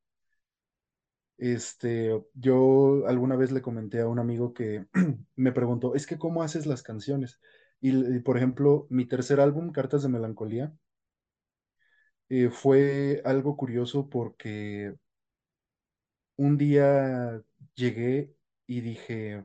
Este, 1.37 2.11
yo 2.35 3.07
alguna 3.07 3.37
vez 3.37 3.51
le 3.53 3.61
comenté 3.63 4.01
a 4.01 4.09
un 4.09 4.19
amigo 4.19 4.55
que 4.55 4.87
me 5.37 5.53
preguntó, 5.53 5.95
es 5.95 6.07
que 6.07 6.19
¿cómo 6.19 6.43
haces 6.43 6.67
las 6.67 6.83
canciones? 6.83 7.41
Y, 7.81 8.21
por 8.21 8.37
ejemplo, 8.37 8.87
mi 8.91 9.07
tercer 9.07 9.41
álbum, 9.41 9.71
Cartas 9.73 10.03
de 10.03 10.09
Melancolía, 10.09 10.75
eh, 12.29 12.51
fue 12.51 13.23
algo 13.25 13.57
curioso 13.57 14.09
porque 14.09 14.95
un 16.37 16.57
día 16.59 17.43
llegué 17.75 18.35
y 18.67 18.81
dije, 18.81 19.45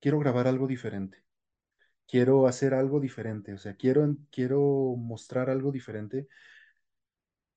quiero 0.00 0.18
grabar 0.18 0.48
algo 0.48 0.66
diferente, 0.66 1.18
quiero 2.08 2.48
hacer 2.48 2.74
algo 2.74 3.00
diferente, 3.00 3.54
o 3.54 3.58
sea, 3.58 3.76
quiero, 3.76 4.16
quiero 4.32 4.96
mostrar 4.98 5.50
algo 5.50 5.72
diferente. 5.72 6.28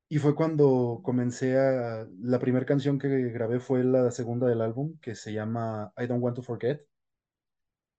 Y 0.10 0.18
fue 0.20 0.36
cuando 0.36 1.02
comencé 1.04 1.58
a... 1.58 2.08
La 2.22 2.40
primera 2.40 2.66
canción 2.66 3.00
que 3.00 3.08
grabé 3.30 3.60
fue 3.60 3.84
la 3.84 4.12
segunda 4.12 4.48
del 4.48 4.62
álbum, 4.62 5.00
que 5.00 5.16
se 5.16 5.34
llama 5.34 5.94
I 5.98 6.06
Don't 6.08 6.22
Want 6.24 6.36
to 6.36 6.42
Forget. 6.44 6.82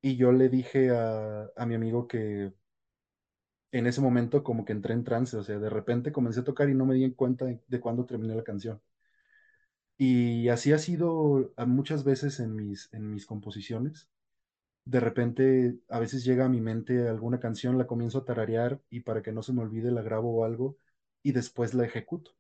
Y 0.03 0.17
yo 0.17 0.33
le 0.33 0.49
dije 0.49 0.91
a, 0.91 1.49
a 1.57 1.67
mi 1.67 1.75
amigo 1.75 2.07
que 2.09 2.53
en 3.73 3.87
ese 3.89 4.01
momento 4.01 4.43
como 4.45 4.65
que 4.65 4.73
entré 4.73 4.95
en 4.95 5.03
trance, 5.05 5.37
o 5.37 5.43
sea, 5.43 5.59
de 5.59 5.69
repente 5.71 6.13
comencé 6.13 6.41
a 6.41 6.45
tocar 6.45 6.69
y 6.71 6.75
no 6.75 6.87
me 6.87 6.95
di 6.95 7.05
en 7.05 7.13
cuenta 7.15 7.45
de, 7.47 7.61
de 7.67 7.81
cuándo 7.81 8.07
terminé 8.07 8.35
la 8.37 8.45
canción. 8.45 8.81
Y 9.97 10.49
así 10.49 10.73
ha 10.73 10.79
sido 10.79 11.53
muchas 11.67 12.05
veces 12.05 12.41
en 12.41 12.55
mis, 12.57 12.93
en 12.93 13.11
mis 13.11 13.25
composiciones. 13.27 14.09
De 14.85 15.01
repente, 15.01 15.77
a 15.89 15.99
veces 15.99 16.25
llega 16.25 16.45
a 16.45 16.49
mi 16.49 16.61
mente 16.61 17.09
alguna 17.09 17.41
canción, 17.41 17.79
la 17.79 17.87
comienzo 17.89 18.19
a 18.19 18.25
tararear 18.25 18.81
y 18.91 19.01
para 19.01 19.21
que 19.23 19.33
no 19.33 19.43
se 19.43 19.53
me 19.53 19.63
olvide 19.63 19.91
la 19.91 20.03
grabo 20.03 20.33
o 20.37 20.45
algo 20.45 20.77
y 21.23 21.33
después 21.33 21.75
la 21.75 21.85
ejecuto. 21.85 22.33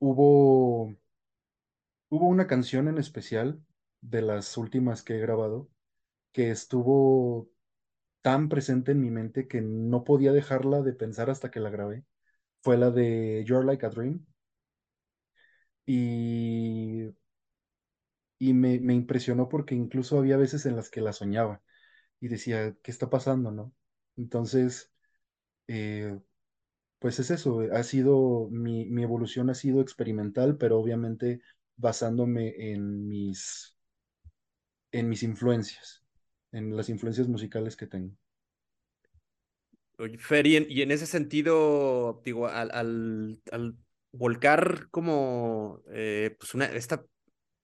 Hubo, 0.00 0.96
hubo 2.10 2.26
una 2.28 2.46
canción 2.46 2.88
en 2.88 2.98
especial 2.98 3.62
de 4.02 4.20
las 4.22 4.56
últimas 4.58 5.02
que 5.02 5.16
he 5.16 5.20
grabado 5.20 5.68
que 6.32 6.50
estuvo 6.50 7.50
tan 8.22 8.48
presente 8.50 8.92
en 8.92 9.00
mi 9.02 9.10
mente 9.10 9.48
que 9.48 9.60
no 9.62 10.04
podía 10.04 10.32
dejarla 10.32 10.82
de 10.82 10.94
pensar 10.94 11.30
hasta 11.30 11.50
que 11.50 11.60
la 11.60 11.70
grabé. 11.70 12.04
Fue 12.62 12.78
la 12.78 12.90
de 12.90 13.44
You're 13.46 13.66
Like 13.66 13.86
a 13.86 13.90
Dream. 13.90 14.26
Y, 15.86 17.08
y 18.38 18.54
me, 18.54 18.80
me 18.80 18.94
impresionó 18.94 19.48
porque 19.48 19.74
incluso 19.74 20.18
había 20.18 20.36
veces 20.36 20.66
en 20.66 20.76
las 20.76 20.90
que 20.90 21.00
la 21.00 21.12
soñaba 21.12 21.62
y 22.20 22.28
decía, 22.28 22.76
¿qué 22.82 22.90
está 22.90 23.10
pasando, 23.10 23.50
no? 23.50 23.72
Entonces, 24.16 24.92
eh, 25.68 26.18
pues 26.98 27.18
es 27.20 27.30
eso, 27.30 27.60
ha 27.72 27.82
sido, 27.82 28.48
mi, 28.50 28.86
mi 28.86 29.02
evolución 29.02 29.50
ha 29.50 29.54
sido 29.54 29.80
experimental, 29.80 30.56
pero 30.56 30.78
obviamente 30.78 31.40
basándome 31.76 32.72
en 32.72 33.08
mis, 33.08 33.76
en 34.90 35.08
mis 35.08 35.22
influencias, 35.22 36.04
en 36.52 36.76
las 36.76 36.88
influencias 36.88 37.28
musicales 37.28 37.76
que 37.76 37.86
tengo. 37.86 38.16
Fer, 40.18 40.46
y 40.46 40.82
en, 40.82 40.90
ese 40.92 41.06
sentido, 41.06 42.22
digo, 42.24 42.46
al, 42.46 42.70
al, 43.50 43.76
volcar 44.12 44.88
como 44.90 45.82
eh, 45.90 46.36
pues 46.38 46.54
una, 46.54 46.66
esta 46.66 47.04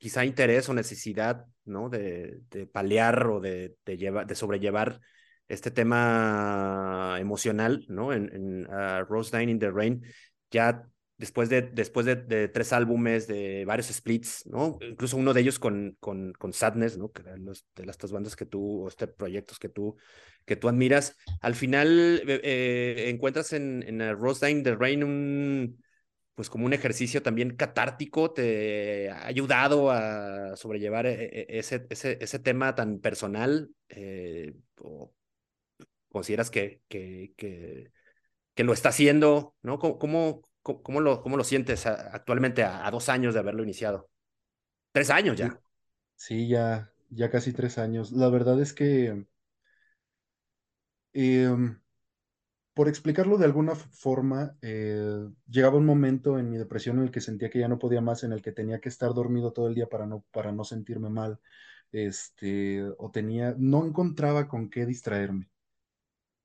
quizá 0.05 0.23
interés 0.27 0.69
o 0.69 0.75
necesidad, 0.75 1.47
¿no? 1.65 1.89
De, 1.89 2.41
de 2.51 2.67
paliar 2.67 3.27
o 3.27 3.41
de, 3.41 3.75
llevar, 3.87 4.27
de 4.27 4.35
sobrellevar 4.35 5.01
este 5.49 5.71
tema 5.71 7.17
emocional, 7.19 7.87
¿no? 7.89 8.13
En, 8.13 8.31
en 8.35 8.67
uh, 8.67 9.03
Rose 9.09 9.35
Nine 9.35 9.53
in 9.53 9.59
the 9.59 9.71
Rain, 9.71 10.03
ya 10.51 10.87
después 11.17 11.49
de, 11.49 11.63
después 11.63 12.05
de, 12.05 12.49
tres 12.49 12.75
álbumes, 12.75 13.27
de 13.27 13.65
varios 13.65 13.87
splits, 13.87 14.45
¿no? 14.47 14.77
Incluso 14.83 15.17
uno 15.17 15.33
de 15.33 15.41
ellos 15.41 15.59
con, 15.59 15.97
con, 16.01 16.35
Sadness, 16.53 16.99
¿no? 16.99 17.11
Que 17.11 17.23
los, 17.39 17.65
de 17.75 17.87
las 17.87 17.97
dos 17.97 18.13
bandas 18.13 18.37
que 18.37 18.45
tú, 18.45 18.83
o 18.85 18.89
este 18.89 19.07
proyectos 19.07 19.59
que 19.59 19.71
tú, 19.71 19.97
que 20.45 20.57
tú 20.57 20.69
admiras. 20.69 21.17
Al 21.41 21.55
final 21.55 22.21
eh, 22.29 22.41
eh 22.45 23.09
encuentras 23.09 23.55
en, 23.55 23.83
en 23.87 24.03
uh, 24.03 24.15
Rose 24.15 24.47
Nine 24.47 24.59
in 24.59 24.65
the 24.65 24.75
Rain 24.75 25.03
un, 25.03 25.83
pues 26.35 26.51
como 26.51 26.67
un 26.67 26.73
ejercicio 26.73 27.23
también 27.23 27.57
catártico, 27.57 28.33
te 28.33 29.11
ha 29.11 29.27
ayudado 29.27 29.91
a 29.91 30.57
sobrellevar 30.57 31.07
eh, 31.07 31.47
ese, 31.49 31.87
ese, 31.91 32.19
ese 32.21 32.39
tema 32.41 32.75
tan 32.75 32.99
personal, 32.99 33.71
eh, 33.89 34.55
o 34.81 35.13
consideras 36.09 36.51
que, 36.51 36.81
que, 36.89 37.33
que, 37.37 38.65
lo 38.65 38.73
está 38.73 38.89
haciendo, 38.89 39.55
¿no? 39.63 39.79
¿Cómo, 39.79 39.99
cómo, 39.99 40.43
cómo, 40.63 41.01
lo, 41.01 41.23
cómo 41.23 41.37
lo 41.37 41.45
sientes 41.45 41.87
actualmente 41.87 42.65
a, 42.65 42.91
dos 42.91 43.09
años 43.09 43.35
de 43.35 43.41
haberlo 43.41 43.63
iniciado? 43.63 44.09
Tres 44.93 45.11
años 45.11 45.37
ya. 45.37 45.61
Sí, 46.17 46.49
ya, 46.49 46.93
ya 47.11 47.31
casi 47.31 47.53
tres 47.53 47.79
años. 47.79 48.13
La 48.13 48.29
verdad 48.29 48.61
es 48.61 48.73
que... 48.73 49.27
Eh, 51.13 51.77
por 52.75 52.89
explicarlo 52.89 53.39
de 53.39 53.45
alguna 53.47 53.75
forma, 53.77 54.57
eh, 54.61 55.29
llegaba 55.49 55.79
un 55.79 55.87
momento 55.87 56.39
en 56.39 56.51
mi 56.51 56.59
depresión 56.59 56.99
en 56.99 57.05
el 57.05 57.11
que 57.13 57.21
sentía 57.21 57.51
que 57.51 57.61
ya 57.61 57.69
no 57.69 57.79
podía 57.79 58.01
más, 58.01 58.25
en 58.25 58.33
el 58.33 58.43
que 58.43 58.53
tenía 58.53 58.81
que 58.81 58.89
estar 58.89 59.15
dormido 59.15 59.53
todo 59.53 59.69
el 59.69 59.75
día 59.75 59.89
para 59.89 60.07
no, 60.07 60.25
para 60.33 60.53
no 60.53 60.65
sentirme 60.65 61.09
mal, 61.09 61.41
este, 61.93 62.83
o 62.99 63.11
tenía, 63.13 63.55
no 63.59 63.87
encontraba 63.87 64.49
con 64.49 64.71
qué 64.71 64.87
distraerme. 64.87 65.49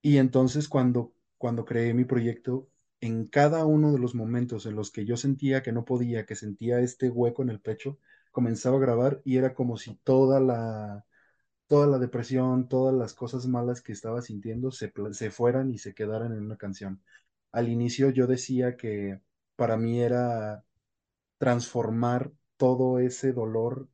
Y 0.02 0.18
entonces 0.18 0.70
cuando, 0.70 1.14
cuando 1.38 1.66
creé 1.66 1.94
mi 1.94 2.06
proyecto, 2.06 2.70
en 3.02 3.28
cada 3.28 3.66
uno 3.66 3.92
de 3.92 4.00
los 4.00 4.16
momentos 4.16 4.66
en 4.66 4.76
los 4.76 4.92
que 4.92 5.06
yo 5.06 5.18
sentía 5.18 5.64
que 5.64 5.72
no 5.72 5.86
podía, 5.86 6.26
que 6.26 6.36
sentía 6.36 6.80
este 6.80 7.10
hueco 7.10 7.44
en 7.44 7.50
el 7.50 7.62
pecho, 7.62 7.98
comenzaba 8.32 8.78
a 8.78 8.82
grabar 8.82 9.22
y 9.26 9.38
era 9.38 9.54
como 9.54 9.78
si 9.78 9.96
toda 10.04 10.40
la, 10.40 11.06
toda 11.70 11.88
la 11.88 12.00
depresión, 12.00 12.70
todas 12.70 12.96
las 12.96 13.16
cosas 13.16 13.48
malas 13.48 13.82
que 13.84 13.94
estaba 13.94 14.22
sintiendo 14.24 14.72
se, 14.72 14.94
se 15.14 15.32
fueran 15.32 15.72
y 15.72 15.80
se 15.80 15.96
quedaran 15.96 16.34
en 16.34 16.44
una 16.46 16.58
canción. 16.58 17.04
Al 17.54 17.70
inicio 17.70 18.12
yo 18.12 18.28
decía 18.28 18.78
que 18.78 19.22
para 19.58 19.78
mí 19.78 20.02
era 20.02 20.66
transformar 21.40 22.32
todo 22.58 23.00
ese 23.00 23.34
dolor 23.34 23.90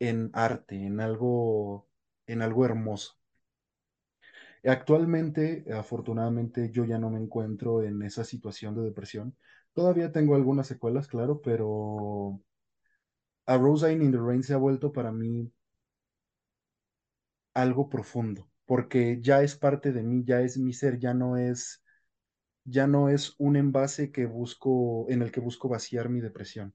en 0.00 0.30
arte, 0.34 0.76
en 0.86 1.00
algo, 1.00 1.88
en 2.26 2.42
algo 2.42 2.64
hermoso. 2.66 3.14
Actualmente, 4.64 5.64
afortunadamente, 5.72 6.70
yo 6.70 6.84
ya 6.84 6.98
no 6.98 7.08
me 7.10 7.18
encuentro 7.20 7.82
en 7.82 8.02
esa 8.02 8.24
situación 8.24 8.74
de 8.74 8.82
depresión. 8.82 9.36
Todavía 9.72 10.12
tengo 10.12 10.34
algunas 10.34 10.66
secuelas, 10.66 11.06
claro, 11.08 11.40
pero 11.42 12.40
A 13.46 13.56
Rose 13.58 13.90
in 13.92 14.12
the 14.12 14.18
Rain 14.18 14.42
se 14.44 14.54
ha 14.54 14.56
vuelto 14.56 14.92
para 14.92 15.10
mí 15.12 15.50
algo 17.56 17.88
profundo, 17.90 18.48
porque 18.66 19.20
ya 19.22 19.42
es 19.42 19.56
parte 19.56 19.92
de 19.92 20.02
mí, 20.04 20.24
ya 20.26 20.42
es 20.42 20.58
mi 20.58 20.72
ser, 20.74 20.98
ya 21.00 21.14
no 21.14 21.36
es, 21.38 21.82
ya 22.64 22.86
no 22.88 23.08
es 23.10 23.34
un 23.38 23.56
envase 23.56 24.12
que 24.12 24.26
busco, 24.26 25.06
en 25.10 25.22
el 25.22 25.32
que 25.32 25.40
busco 25.40 25.68
vaciar 25.70 26.08
mi 26.10 26.20
depresión. 26.22 26.74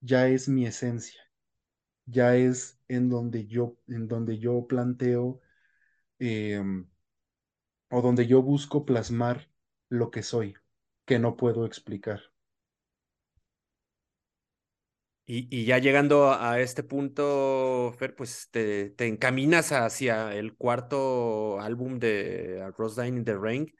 ya 0.00 0.28
es 0.28 0.48
mi 0.48 0.66
esencia, 0.66 1.20
ya 2.06 2.36
es 2.36 2.80
en 2.88 3.10
donde 3.10 3.46
yo, 3.46 3.76
en 3.88 4.08
donde 4.08 4.38
yo 4.38 4.66
planteo 4.68 5.40
em, 6.20 6.88
o 7.90 8.00
donde 8.00 8.26
yo 8.26 8.40
busco 8.42 8.86
plasmar 8.86 9.50
lo 9.90 10.10
que 10.10 10.22
soy, 10.22 10.54
que 11.04 11.18
no 11.18 11.36
puedo 11.36 11.66
explicar. 11.66 12.22
Y, 15.30 15.66
ya 15.66 15.76
llegando 15.76 16.32
a 16.32 16.58
este 16.58 16.82
punto, 16.82 17.92
Fer, 17.98 18.14
pues 18.14 18.48
te, 18.50 18.94
encaminas 19.06 19.72
hacia 19.72 20.34
el 20.34 20.56
cuarto 20.56 21.60
álbum 21.60 21.98
de 21.98 22.72
Rose 22.78 23.06
in 23.06 23.24
the 23.26 23.34
Rain. 23.36 23.70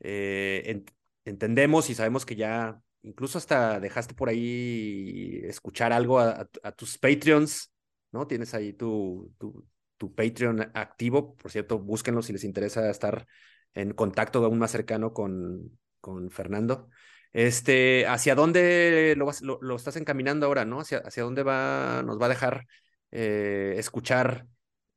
Eh, 0.00 0.82
entendemos 1.26 1.90
y 1.90 1.94
sabemos 1.94 2.24
que 2.24 2.34
ya 2.34 2.80
incluso 3.02 3.36
hasta 3.36 3.78
dejaste 3.78 4.14
por 4.14 4.30
ahí 4.30 5.42
escuchar 5.44 5.92
algo 5.92 6.18
a, 6.18 6.46
tus 6.76 6.96
Patreons, 6.96 7.70
¿no? 8.10 8.26
Tienes 8.26 8.54
ahí 8.54 8.72
tu, 8.72 9.34
tu, 9.38 9.66
tu, 9.98 10.14
Patreon 10.14 10.70
activo. 10.72 11.36
Por 11.36 11.50
cierto, 11.50 11.78
búsquenlo 11.78 12.22
si 12.22 12.32
les 12.32 12.44
interesa 12.44 12.88
estar 12.88 13.26
en 13.74 13.92
contacto 13.92 14.42
aún 14.42 14.58
más 14.58 14.70
cercano 14.70 15.12
con, 15.12 15.78
con 16.00 16.30
Fernando. 16.30 16.88
Este, 17.32 18.06
¿hacia 18.06 18.34
dónde 18.34 19.14
lo, 19.16 19.26
vas, 19.26 19.40
lo, 19.42 19.76
estás 19.76 19.96
encaminando 19.96 20.46
ahora, 20.46 20.64
no? 20.64 20.80
¿Hacia, 20.80 20.98
hacia 20.98 21.22
dónde 21.22 21.42
va, 21.42 22.02
nos 22.04 22.20
va 22.20 22.26
a 22.26 22.30
dejar 22.30 22.66
eh, 23.12 23.74
escuchar? 23.76 24.46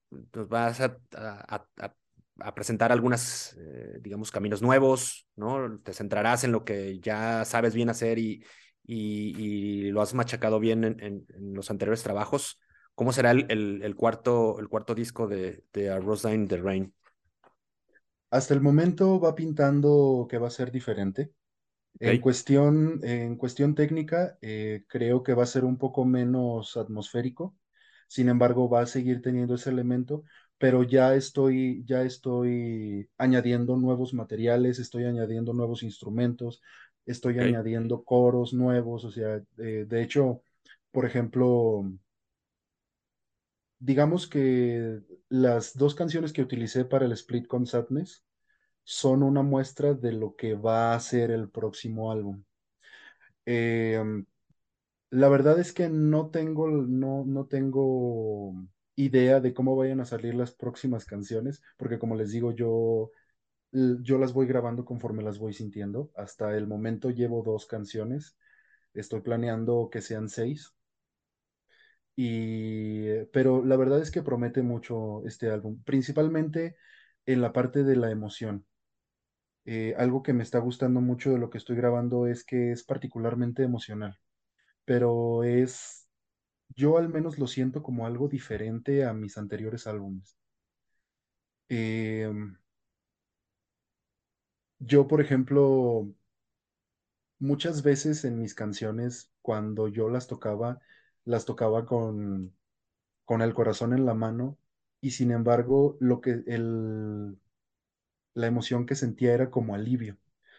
Nos 0.10 0.48
vas 0.48 0.82
a, 0.82 0.98
a, 1.16 2.56
presentar 2.56 2.92
algunas, 2.92 3.56
eh, 3.60 4.00
digamos, 4.02 4.32
caminos 4.32 4.62
nuevos, 4.62 5.28
¿no? 5.36 5.80
Te 5.84 5.94
centrarás 5.94 6.44
en 6.44 6.52
lo 6.52 6.66
que 6.66 7.00
ya 7.00 7.46
sabes 7.46 7.74
bien 7.76 7.90
hacer 7.90 8.18
y, 8.18 8.44
y, 8.84 9.92
lo 9.92 10.02
has 10.02 10.14
machacado 10.14 10.60
bien 10.60 10.84
en, 10.84 11.26
los 11.56 11.70
anteriores 11.70 12.04
trabajos. 12.04 12.60
¿Cómo 12.96 13.12
será 13.12 13.32
el, 13.32 13.82
el, 13.84 13.96
cuarto, 13.96 14.60
el 14.60 14.68
cuarto 14.68 14.94
disco 14.94 15.28
de, 15.28 15.64
de 15.74 16.00
Rosine 16.00 16.48
The 16.48 16.58
Rain? 16.58 16.94
Hasta 18.30 18.54
el 18.54 18.62
momento 18.62 19.20
va 19.20 19.36
pintando 19.36 20.28
que 20.30 20.40
va 20.40 20.48
a 20.48 20.52
ser 20.52 20.72
diferente. 20.72 21.32
En 22.00 22.20
cuestión, 22.20 23.00
en 23.04 23.38
cuestión 23.38 23.76
técnica, 23.76 24.38
eh, 24.42 24.84
creo 24.88 25.24
que 25.24 25.34
va 25.34 25.44
a 25.44 25.46
ser 25.46 25.64
un 25.64 25.78
poco 25.78 26.06
menos 26.06 26.76
atmosférico. 26.78 27.56
Sin 28.08 28.30
embargo, 28.30 28.70
va 28.70 28.82
a 28.82 28.86
seguir 28.86 29.22
teniendo 29.22 29.56
ese 29.56 29.70
elemento, 29.70 30.24
pero 30.58 30.84
ya 30.84 31.16
estoy, 31.16 31.84
ya 31.86 32.04
estoy 32.04 33.10
añadiendo 33.18 33.78
nuevos 33.78 34.14
materiales, 34.14 34.80
estoy 34.80 35.06
añadiendo 35.06 35.54
nuevos 35.54 35.84
instrumentos, 35.84 36.62
estoy 37.06 37.40
añadiendo 37.40 38.04
coros 38.04 38.54
nuevos. 38.54 39.06
O 39.06 39.12
sea, 39.12 39.42
eh, 39.58 39.86
de 39.88 40.04
hecho, 40.04 40.42
por 40.92 41.06
ejemplo, 41.06 41.86
digamos 43.80 44.28
que 44.28 45.02
las 45.30 45.78
dos 45.78 45.96
canciones 45.96 46.34
que 46.34 46.42
utilicé 46.42 46.86
para 46.86 47.06
el 47.06 47.12
split 47.14 47.48
con 47.48 47.66
Sadness 47.68 48.24
son 48.84 49.24
una 49.24 49.42
muestra 49.44 49.94
de 49.94 50.14
lo 50.14 50.36
que 50.36 50.56
va 50.56 50.96
a 50.96 51.00
ser 51.00 51.32
el 51.32 51.50
próximo 51.50 52.12
álbum. 52.12 52.44
Em, 53.46 54.26
la 55.12 55.30
verdad 55.30 55.60
es 55.60 55.74
que 55.74 55.90
no 55.90 56.32
tengo, 56.32 56.70
no, 56.70 57.26
no 57.26 57.48
tengo 57.48 58.54
idea 58.96 59.40
de 59.42 59.54
cómo 59.54 59.76
vayan 59.76 60.02
a 60.02 60.06
salir 60.06 60.36
las 60.36 60.54
próximas 60.54 61.06
canciones, 61.06 61.64
porque 61.78 62.00
como 62.00 62.16
les 62.16 62.32
digo, 62.32 62.54
yo, 62.54 63.12
yo 63.74 64.18
las 64.20 64.34
voy 64.34 64.48
grabando 64.48 64.86
conforme 64.86 65.24
las 65.24 65.40
voy 65.40 65.54
sintiendo. 65.54 66.12
Hasta 66.16 66.56
el 66.58 66.68
momento 66.68 67.10
llevo 67.12 67.44
dos 67.44 67.66
canciones, 67.68 68.38
estoy 68.94 69.22
planeando 69.22 69.90
que 69.92 70.02
sean 70.02 70.30
seis. 70.30 70.74
Y, 72.16 73.26
pero 73.34 73.64
la 73.66 73.76
verdad 73.78 74.02
es 74.02 74.12
que 74.12 74.22
promete 74.22 74.62
mucho 74.62 75.26
este 75.26 75.50
álbum, 75.50 75.82
principalmente 75.84 76.76
en 77.26 77.42
la 77.42 77.54
parte 77.54 77.84
de 77.84 77.96
la 77.96 78.12
emoción. 78.12 78.66
Eh, 79.66 79.94
algo 79.98 80.24
que 80.24 80.34
me 80.34 80.44
está 80.44 80.60
gustando 80.60 81.02
mucho 81.02 81.32
de 81.32 81.38
lo 81.40 81.50
que 81.50 81.58
estoy 81.58 81.76
grabando 81.78 82.28
es 82.28 82.44
que 82.46 82.72
es 82.72 82.84
particularmente 82.84 83.64
emocional, 83.64 84.20
pero 84.86 85.44
es, 85.44 86.08
yo 86.76 86.98
al 87.00 87.10
menos 87.10 87.40
lo 87.40 87.48
siento 87.48 87.84
como 87.84 88.06
algo 88.08 88.28
diferente 88.30 89.06
a 89.06 89.14
mis 89.14 89.38
anteriores 89.38 89.88
álbumes. 89.88 90.38
Em, 91.70 92.56
yo, 94.80 95.08
por 95.08 95.22
ejemplo, 95.22 96.14
muchas 97.40 97.84
veces 97.84 98.26
en 98.26 98.40
mis 98.40 98.56
canciones, 98.56 99.32
cuando 99.42 99.88
yo 99.88 100.10
las 100.10 100.28
tocaba, 100.28 100.80
las 101.26 101.46
tocaba 101.46 101.86
con, 101.86 102.56
con 103.26 103.42
el 103.42 103.54
corazón 103.54 103.94
en 103.94 104.06
la 104.06 104.14
mano 104.16 104.58
y 105.02 105.12
sin 105.12 105.32
embargo, 105.32 105.98
lo 106.00 106.22
que 106.22 106.44
el, 106.48 107.38
la 108.34 108.48
emoción 108.48 108.86
que 108.86 108.96
sentía 108.96 109.34
era 109.34 109.50
como 109.52 109.76
alivio. 109.76 110.18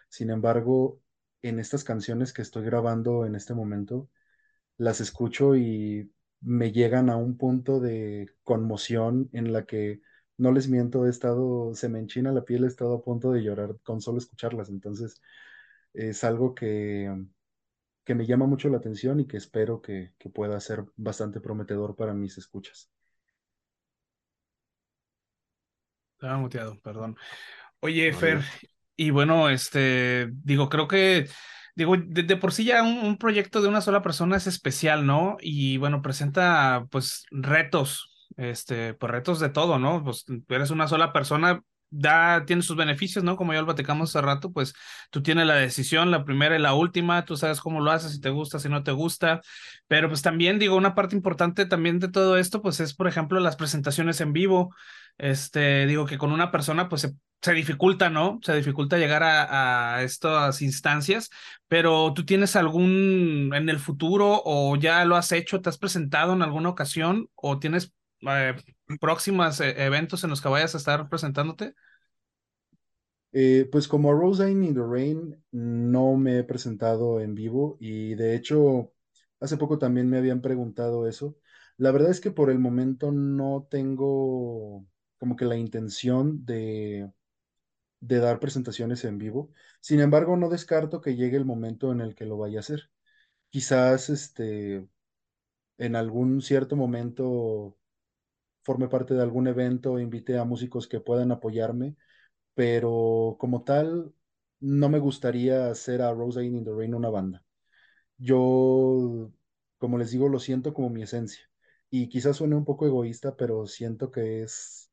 Sin 0.08 0.30
embargo, 0.30 1.00
en 1.42 1.58
estas 1.60 1.84
canciones 1.84 2.32
que 2.32 2.42
estoy 2.42 2.64
grabando 2.64 3.26
en 3.26 3.34
este 3.34 3.54
momento, 3.54 4.08
las 4.78 5.00
escucho 5.00 5.56
y 5.56 6.12
me 6.40 6.72
llegan 6.72 7.10
a 7.10 7.16
un 7.16 7.36
punto 7.38 7.80
de 7.80 8.30
conmoción 8.44 9.30
en 9.32 9.52
la 9.52 9.66
que, 9.66 10.02
no 10.36 10.52
les 10.52 10.68
miento, 10.68 11.06
he 11.06 11.10
estado, 11.10 11.74
se 11.74 11.88
me 11.88 11.98
enchina 12.00 12.32
la 12.32 12.44
piel, 12.44 12.64
he 12.64 12.66
estado 12.66 12.94
a 12.94 13.02
punto 13.02 13.32
de 13.32 13.42
llorar 13.42 13.76
con 13.82 14.00
solo 14.00 14.18
escucharlas. 14.18 14.68
Entonces, 14.68 15.20
es 15.94 16.24
algo 16.24 16.54
que, 16.54 17.26
que 18.04 18.14
me 18.14 18.26
llama 18.26 18.46
mucho 18.46 18.68
la 18.70 18.78
atención 18.78 19.20
y 19.20 19.26
que 19.26 19.36
espero 19.38 19.82
que, 19.82 20.14
que 20.18 20.30
pueda 20.30 20.60
ser 20.60 20.86
bastante 20.96 21.40
prometedor 21.40 21.96
para 21.96 22.14
mis 22.14 22.38
escuchas. 22.38 22.90
Estaba 26.14 26.38
muteado, 26.38 26.80
perdón. 26.80 27.16
Oye, 27.84 28.14
Fer, 28.14 28.40
y 28.96 29.10
bueno, 29.10 29.50
este, 29.50 30.30
digo, 30.42 30.70
creo 30.70 30.88
que, 30.88 31.28
digo, 31.76 31.98
de, 31.98 32.36
por 32.38 32.50
sí 32.50 32.64
ya 32.64 32.82
un, 32.82 33.18
proyecto 33.18 33.60
de 33.60 33.68
una 33.68 33.82
sola 33.82 34.00
persona 34.00 34.38
es 34.38 34.46
especial, 34.46 35.04
¿no? 35.04 35.36
Y 35.38 35.76
bueno, 35.76 36.00
presenta, 36.00 36.86
pues, 36.90 37.26
retos, 37.30 38.26
este, 38.38 38.94
pues 38.94 39.12
retos 39.12 39.38
de 39.38 39.50
todo, 39.50 39.78
¿no? 39.78 40.02
Pues 40.02 40.24
eres 40.48 40.70
una 40.70 40.88
sola 40.88 41.12
persona, 41.12 41.60
da, 41.94 42.44
tiene 42.46 42.62
sus 42.62 42.76
beneficios, 42.76 43.24
¿no? 43.24 43.36
Como 43.36 43.52
ya 43.52 43.60
lo 43.60 43.66
platicamos 43.66 44.10
hace 44.10 44.24
rato, 44.24 44.52
pues 44.52 44.74
tú 45.10 45.22
tienes 45.22 45.46
la 45.46 45.54
decisión, 45.54 46.10
la 46.10 46.24
primera 46.24 46.56
y 46.56 46.60
la 46.60 46.74
última, 46.74 47.24
tú 47.24 47.36
sabes 47.36 47.60
cómo 47.60 47.80
lo 47.80 47.90
haces, 47.90 48.12
si 48.12 48.20
te 48.20 48.30
gusta, 48.30 48.58
si 48.58 48.68
no 48.68 48.82
te 48.82 48.92
gusta, 48.92 49.40
pero 49.86 50.08
pues 50.08 50.22
también 50.22 50.58
digo, 50.58 50.76
una 50.76 50.94
parte 50.94 51.16
importante 51.16 51.66
también 51.66 51.98
de 52.00 52.08
todo 52.08 52.36
esto, 52.36 52.62
pues 52.62 52.80
es, 52.80 52.94
por 52.94 53.08
ejemplo, 53.08 53.40
las 53.40 53.56
presentaciones 53.56 54.20
en 54.20 54.32
vivo, 54.32 54.74
este, 55.18 55.86
digo 55.86 56.06
que 56.06 56.18
con 56.18 56.32
una 56.32 56.50
persona, 56.50 56.88
pues 56.88 57.02
se 57.02 57.14
se 57.44 57.52
dificulta, 57.52 58.08
¿no? 58.08 58.40
Se 58.42 58.56
dificulta 58.56 58.96
llegar 58.96 59.22
a, 59.22 60.02
estas 60.02 60.62
instancias, 60.62 61.30
pero 61.68 62.14
tú 62.14 62.24
tienes 62.24 62.56
algún 62.56 63.52
en 63.54 63.68
el 63.68 63.78
futuro 63.78 64.40
o 64.44 64.76
ya 64.76 65.04
lo 65.04 65.16
has 65.16 65.30
hecho, 65.32 65.60
te 65.60 65.68
has 65.68 65.76
presentado 65.78 66.32
en 66.32 66.42
alguna 66.42 66.70
ocasión 66.70 67.28
o 67.34 67.58
tienes 67.58 67.92
eh, 68.30 68.54
próximos 69.00 69.60
eh, 69.60 69.84
eventos 69.84 70.24
en 70.24 70.30
los 70.30 70.40
que 70.40 70.48
vayas 70.48 70.74
a 70.74 70.78
estar 70.78 71.08
presentándote? 71.08 71.74
Eh, 73.32 73.68
pues 73.72 73.88
como 73.88 74.12
Rose 74.12 74.50
in 74.50 74.74
the 74.74 74.80
Rain 74.80 75.42
no 75.50 76.16
me 76.16 76.38
he 76.38 76.44
presentado 76.44 77.20
en 77.20 77.34
vivo 77.34 77.76
y 77.80 78.14
de 78.14 78.36
hecho 78.36 78.92
hace 79.40 79.56
poco 79.56 79.78
también 79.78 80.08
me 80.08 80.18
habían 80.18 80.40
preguntado 80.40 81.08
eso. 81.08 81.36
La 81.76 81.90
verdad 81.90 82.10
es 82.10 82.20
que 82.20 82.30
por 82.30 82.50
el 82.50 82.60
momento 82.60 83.10
no 83.10 83.66
tengo 83.68 84.86
como 85.18 85.36
que 85.36 85.44
la 85.46 85.56
intención 85.56 86.44
de 86.44 87.10
de 88.00 88.18
dar 88.18 88.40
presentaciones 88.40 89.04
en 89.04 89.18
vivo. 89.18 89.50
Sin 89.80 90.00
embargo, 90.00 90.36
no 90.36 90.48
descarto 90.50 91.00
que 91.00 91.16
llegue 91.16 91.36
el 91.36 91.44
momento 91.46 91.92
en 91.92 92.00
el 92.00 92.14
que 92.14 92.26
lo 92.26 92.36
vaya 92.38 92.58
a 92.58 92.60
hacer. 92.60 92.90
Quizás 93.50 94.10
este, 94.10 94.88
en 95.78 95.96
algún 95.96 96.42
cierto 96.42 96.76
momento 96.76 97.76
forme 98.64 98.88
parte 98.88 99.14
de 99.14 99.22
algún 99.22 99.46
evento, 99.48 99.98
invite 100.00 100.38
a 100.38 100.44
músicos 100.44 100.88
que 100.88 101.00
puedan 101.00 101.32
apoyarme, 101.32 101.96
pero 102.54 103.36
como 103.40 103.64
tal, 103.64 104.14
no 104.60 104.88
me 104.90 104.98
gustaría 105.00 105.68
hacer 105.70 106.02
a 106.02 106.12
Rose 106.14 106.44
in 106.44 106.64
the 106.64 106.72
Rain 106.72 106.94
una 106.94 107.10
banda. 107.10 107.44
Yo, 108.18 109.32
como 109.78 109.98
les 109.98 110.10
digo, 110.12 110.28
lo 110.28 110.38
siento 110.40 110.74
como 110.74 110.90
mi 110.90 111.02
esencia. 111.02 111.44
Y 111.90 112.08
quizás 112.08 112.36
suene 112.38 112.56
un 112.56 112.64
poco 112.64 112.86
egoísta, 112.86 113.36
pero 113.36 113.66
siento 113.66 114.10
que 114.10 114.42
es 114.42 114.90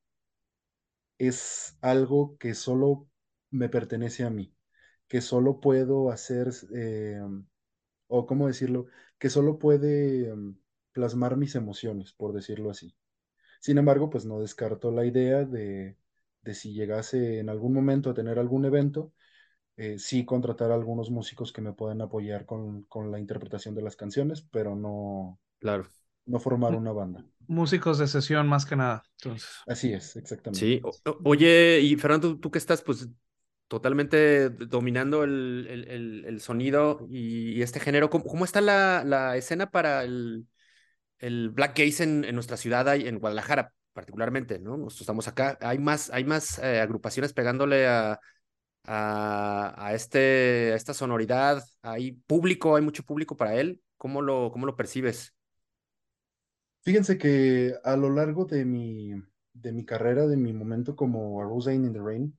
es 1.18 1.76
algo 1.80 2.36
que 2.38 2.54
solo 2.54 3.08
me 3.50 3.68
pertenece 3.68 4.24
a 4.24 4.30
mí, 4.30 4.54
que 5.08 5.20
solo 5.20 5.60
puedo 5.60 6.10
hacer, 6.10 6.50
eh, 6.74 7.20
o 8.08 8.26
cómo 8.26 8.46
decirlo, 8.48 8.86
que 9.18 9.30
solo 9.30 9.58
puede 9.58 10.34
mm, 10.34 10.58
plasmar 10.92 11.36
mis 11.36 11.54
emociones, 11.54 12.12
por 12.12 12.32
decirlo 12.34 12.70
así. 12.70 12.96
Sin 13.62 13.78
embargo, 13.78 14.10
pues 14.10 14.26
no 14.26 14.40
descarto 14.40 14.90
la 14.90 15.06
idea 15.06 15.44
de, 15.44 15.96
de 16.42 16.54
si 16.54 16.74
llegase 16.74 17.38
en 17.38 17.48
algún 17.48 17.72
momento 17.72 18.10
a 18.10 18.14
tener 18.14 18.40
algún 18.40 18.64
evento, 18.64 19.12
eh, 19.76 20.00
sí 20.00 20.24
contratar 20.24 20.72
a 20.72 20.74
algunos 20.74 21.10
músicos 21.10 21.52
que 21.52 21.60
me 21.60 21.72
puedan 21.72 22.00
apoyar 22.00 22.44
con, 22.44 22.82
con 22.86 23.12
la 23.12 23.20
interpretación 23.20 23.76
de 23.76 23.82
las 23.82 23.94
canciones, 23.94 24.42
pero 24.42 24.74
no, 24.74 25.38
claro. 25.60 25.86
no 26.26 26.40
formar 26.40 26.74
una 26.74 26.90
banda. 26.90 27.24
Músicos 27.46 27.98
de 27.98 28.08
sesión 28.08 28.48
más 28.48 28.66
que 28.66 28.74
nada. 28.74 29.04
Entonces. 29.22 29.48
Así 29.68 29.92
es, 29.92 30.16
exactamente. 30.16 30.58
Sí, 30.58 30.82
oye, 31.22 31.78
y 31.82 31.94
Fernando, 31.94 32.40
tú 32.40 32.50
que 32.50 32.58
estás 32.58 32.82
pues 32.82 33.08
totalmente 33.68 34.50
dominando 34.50 35.22
el, 35.22 35.68
el, 35.70 36.24
el, 36.24 36.40
sonido 36.40 37.06
y, 37.08 37.62
este 37.62 37.78
género, 37.78 38.10
¿cómo, 38.10 38.24
cómo 38.24 38.44
está 38.44 38.60
la, 38.60 39.04
la, 39.06 39.36
escena 39.36 39.70
para 39.70 40.02
el, 40.02 40.48
el 41.22 41.50
Black 41.50 41.78
Gaze 41.78 42.02
en, 42.02 42.34
nuestra 42.34 42.58
ciudad, 42.58 42.94
en 42.94 43.18
Guadalajara 43.18 43.72
particularmente, 43.94 44.58
¿no? 44.58 44.76
Nosotros 44.76 45.02
estamos 45.02 45.28
acá, 45.28 45.56
hay 45.60 45.78
más, 45.78 46.10
hay 46.10 46.24
más 46.24 46.58
eh, 46.58 46.80
agrupaciones 46.80 47.32
pegándole 47.32 47.86
a, 47.86 48.18
a, 48.84 49.92
este, 49.94 50.72
a 50.72 50.76
esta 50.76 50.94
sonoridad, 50.94 51.62
hay 51.82 52.12
público, 52.12 52.76
hay 52.76 52.82
mucho 52.82 53.04
público 53.04 53.36
para 53.36 53.54
él, 53.54 53.80
¿cómo 53.96 54.20
lo, 54.20 54.50
cómo 54.50 54.66
lo 54.66 54.76
percibes? 54.76 55.34
Fíjense 56.80 57.16
que 57.16 57.74
a 57.84 57.96
lo 57.96 58.10
largo 58.10 58.44
de 58.44 58.64
mi, 58.64 59.12
de 59.52 59.72
mi 59.72 59.84
carrera, 59.84 60.26
de 60.26 60.36
mi 60.36 60.52
momento 60.52 60.96
como 60.96 61.40
A 61.40 61.72
in 61.72 61.92
the 61.92 62.00
Rain, 62.00 62.36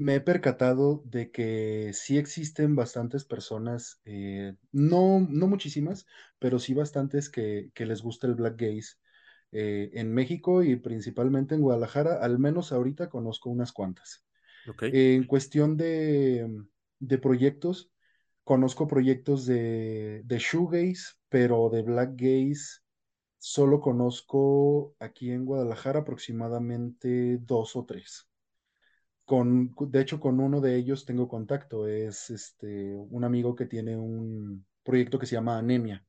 me 0.00 0.14
he 0.14 0.20
percatado 0.22 1.02
de 1.04 1.30
que 1.30 1.92
sí 1.92 2.16
existen 2.16 2.74
bastantes 2.74 3.26
personas, 3.26 4.00
eh, 4.06 4.54
no, 4.72 5.26
no 5.28 5.46
muchísimas, 5.46 6.06
pero 6.38 6.58
sí 6.58 6.72
bastantes 6.72 7.28
que, 7.28 7.70
que 7.74 7.84
les 7.84 8.00
gusta 8.00 8.26
el 8.26 8.34
black 8.34 8.56
gaze. 8.56 8.94
Eh, 9.52 9.90
en 9.94 10.14
México 10.14 10.62
y 10.62 10.76
principalmente 10.76 11.54
en 11.54 11.60
Guadalajara, 11.60 12.14
al 12.22 12.38
menos 12.38 12.72
ahorita 12.72 13.10
conozco 13.10 13.50
unas 13.50 13.72
cuantas. 13.72 14.24
Okay. 14.68 14.90
en 14.94 15.24
cuestión 15.24 15.76
de, 15.76 16.48
de, 16.98 17.18
proyectos, 17.18 17.90
conozco 18.42 18.86
proyectos 18.86 19.44
de, 19.44 20.22
de 20.24 20.38
shoegaze, 20.38 21.14
pero 21.28 21.68
de 21.68 21.82
black 21.82 22.12
gaze 22.16 22.80
solo 23.38 23.80
conozco 23.80 24.94
aquí 24.98 25.30
en 25.30 25.44
Guadalajara 25.44 26.00
aproximadamente 26.00 27.36
dos 27.38 27.76
o 27.76 27.84
tres. 27.84 28.29
Con, 29.30 29.76
de 29.78 30.00
hecho, 30.00 30.18
con 30.18 30.40
uno 30.40 30.60
de 30.60 30.74
ellos 30.74 31.04
tengo 31.04 31.28
contacto. 31.28 31.86
Es 31.86 32.30
este, 32.30 32.96
un 32.96 33.22
amigo 33.22 33.54
que 33.54 33.64
tiene 33.64 33.96
un 33.96 34.66
proyecto 34.82 35.20
que 35.20 35.26
se 35.26 35.36
llama 35.36 35.56
Anemia. 35.56 36.04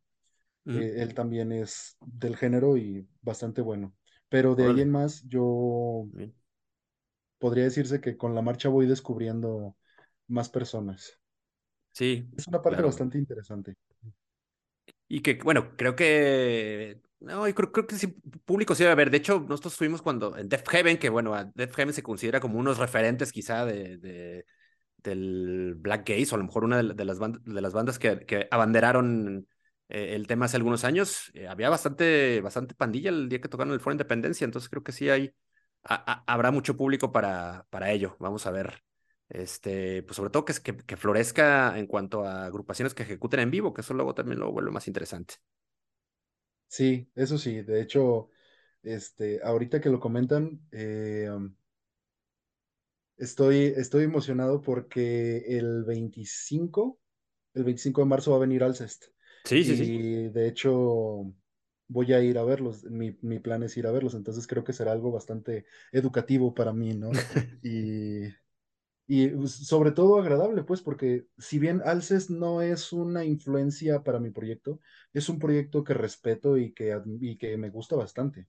Eh, 0.66 0.96
él 0.98 1.14
también 1.14 1.52
es 1.52 1.98
del 2.04 2.36
género 2.36 2.78
y 2.78 3.08
bastante 3.22 3.62
bueno. 3.62 3.94
Pero 4.28 4.56
de 4.56 4.66
ahí 4.66 4.82
en 4.82 4.90
más, 4.90 5.22
yo 5.28 6.08
podría 7.38 7.66
decirse 7.66 8.02
que 8.02 8.18
con 8.18 8.34
la 8.34 8.42
marcha 8.42 8.70
voy 8.70 8.88
descubriendo 8.88 9.76
más 10.28 10.50
personas. 10.50 11.20
Sí. 11.92 12.28
Es 12.36 12.48
una 12.48 12.60
parte 12.64 12.82
bastante 12.82 13.20
interesante. 13.20 13.76
Y 15.08 15.22
que, 15.22 15.36
bueno, 15.44 15.78
creo 15.78 15.96
que. 15.96 17.00
No, 17.22 17.44
creo, 17.54 17.72
creo 17.72 17.86
que 17.86 17.96
sí, 17.96 18.08
público 18.46 18.74
sí 18.74 18.82
debe 18.84 18.94
haber. 18.94 19.12
De 19.12 19.18
hecho, 19.18 19.40
nosotros 19.48 19.76
fuimos 19.76 20.02
cuando 20.02 20.36
en 20.38 20.50
Death 20.50 20.68
Heaven, 20.68 20.98
que 20.98 21.10
bueno, 21.10 21.36
a 21.36 21.46
Death 21.46 21.76
Heaven 21.76 21.94
se 21.94 22.02
considera 22.02 22.40
como 22.40 22.58
unos 22.58 22.80
referentes 22.80 23.32
quizá 23.32 23.64
de, 23.66 23.98
de 23.98 24.46
del 24.98 25.76
Black 25.78 26.08
Gaze, 26.10 26.32
o 26.32 26.36
a 26.36 26.38
lo 26.40 26.46
mejor 26.46 26.64
una 26.64 26.82
de, 26.84 27.06
las, 27.06 27.20
bandas, 27.20 27.44
de 27.44 27.62
las 27.62 27.74
bandas 27.74 28.00
que, 28.00 28.26
que 28.26 28.48
abanderaron 28.52 29.48
eh, 29.90 30.16
el 30.16 30.28
tema 30.28 30.46
hace 30.46 30.58
algunos 30.58 30.84
años. 30.84 31.32
Eh, 31.36 31.48
había 31.48 31.70
bastante, 31.70 32.42
bastante 32.42 32.76
pandilla 32.76 33.10
el 33.10 33.30
día 33.30 33.40
que 33.42 33.50
tocaron 33.50 33.74
el 33.74 33.80
Foro 33.80 33.94
Independencia, 33.94 34.46
entonces 34.46 34.70
creo 34.70 34.84
que 34.84 34.92
sí 34.92 35.10
hay, 35.10 35.34
habrá 35.84 36.52
mucho 36.52 36.76
público 36.78 37.12
para, 37.12 37.68
para 37.70 37.92
ello. 37.92 38.16
Vamos 38.20 38.48
a 38.48 38.52
ver 38.52 38.84
este, 39.30 40.04
pues 40.04 40.16
sobre 40.18 40.30
todo 40.32 40.46
que, 40.46 40.54
que, 40.56 40.78
que, 40.78 40.98
florezca 40.98 41.78
en 41.78 41.88
cuanto 41.88 42.26
a 42.26 42.46
agrupaciones 42.46 42.94
que 42.94 43.04
ejecuten 43.04 43.40
en 43.42 43.52
vivo, 43.52 43.74
que 43.74 43.82
eso 43.82 43.94
luego 43.94 44.14
también 44.16 44.40
lo 44.40 44.52
vuelve 44.52 44.72
más 44.72 44.88
interesante. 44.88 45.36
Sí, 46.72 47.10
eso 47.16 47.38
sí, 47.38 47.62
de 47.64 47.82
hecho, 47.82 48.30
este, 48.84 49.42
ahorita 49.44 49.82
que 49.82 49.90
lo 49.90 50.00
comentan, 50.00 50.62
eh, 50.72 51.30
estoy, 53.18 53.74
estoy 53.78 54.04
emocionado 54.06 54.62
porque 54.62 55.38
el 55.58 55.84
25, 55.84 57.00
el 57.54 57.64
25 57.64 58.02
de 58.02 58.08
marzo 58.08 58.32
va 58.32 58.38
a 58.38 58.40
venir 58.42 58.64
Alcest. 58.64 59.06
Sí, 59.46 59.64
sí, 59.64 59.76
y 59.76 59.76
sí. 59.76 60.12
de 60.30 60.48
hecho 60.48 61.34
voy 61.88 62.14
a 62.14 62.22
ir 62.22 62.38
a 62.38 62.44
verlos, 62.44 62.84
mi, 62.86 63.18
mi 63.22 63.40
plan 63.40 63.64
es 63.64 63.78
ir 63.78 63.86
a 63.88 63.92
verlos, 63.92 64.16
entonces 64.16 64.48
creo 64.48 64.64
que 64.64 64.74
será 64.74 64.92
algo 64.94 65.12
bastante 65.12 65.66
educativo 65.92 66.54
para 66.54 66.74
mí, 66.74 66.94
¿no? 66.94 67.12
y 67.62 68.24
y 69.14 69.28
pues, 69.30 69.52
sobre 69.68 69.92
todo 69.92 70.20
agradable, 70.20 70.64
pues, 70.64 70.82
porque 70.82 71.28
si 71.38 71.60
bien 71.60 71.82
Alces 71.86 72.30
no 72.30 72.62
es 72.62 72.94
una 72.94 73.26
influencia 73.26 74.04
para 74.04 74.20
mi 74.20 74.30
proyecto, 74.32 74.80
es 75.14 75.28
un 75.30 75.38
proyecto 75.38 75.84
que 75.84 75.94
respeto 75.94 76.58
y 76.58 76.72
que, 76.74 76.98
y 77.20 77.38
que 77.38 77.58
me 77.58 77.70
gusta 77.70 77.98
bastante. 77.98 78.48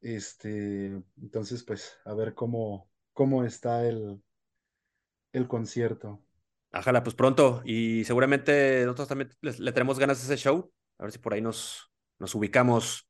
Este, 0.00 0.86
entonces, 1.22 1.62
pues, 1.64 1.96
a 2.04 2.14
ver 2.14 2.34
cómo, 2.34 2.90
cómo 3.12 3.44
está 3.44 3.86
el, 3.88 4.20
el 5.34 5.46
concierto. 5.46 6.22
Ajala, 6.72 7.02
pues 7.02 7.14
pronto. 7.14 7.62
Y 7.64 8.04
seguramente 8.04 8.82
nosotros 8.84 9.08
también 9.08 9.30
le, 9.40 9.52
le 9.58 9.72
tenemos 9.72 9.98
ganas 9.98 10.20
a 10.20 10.24
ese 10.24 10.42
show. 10.42 10.72
A 10.98 11.04
ver 11.04 11.12
si 11.12 11.18
por 11.18 11.34
ahí 11.34 11.40
nos, 11.40 11.92
nos 12.18 12.34
ubicamos 12.34 13.08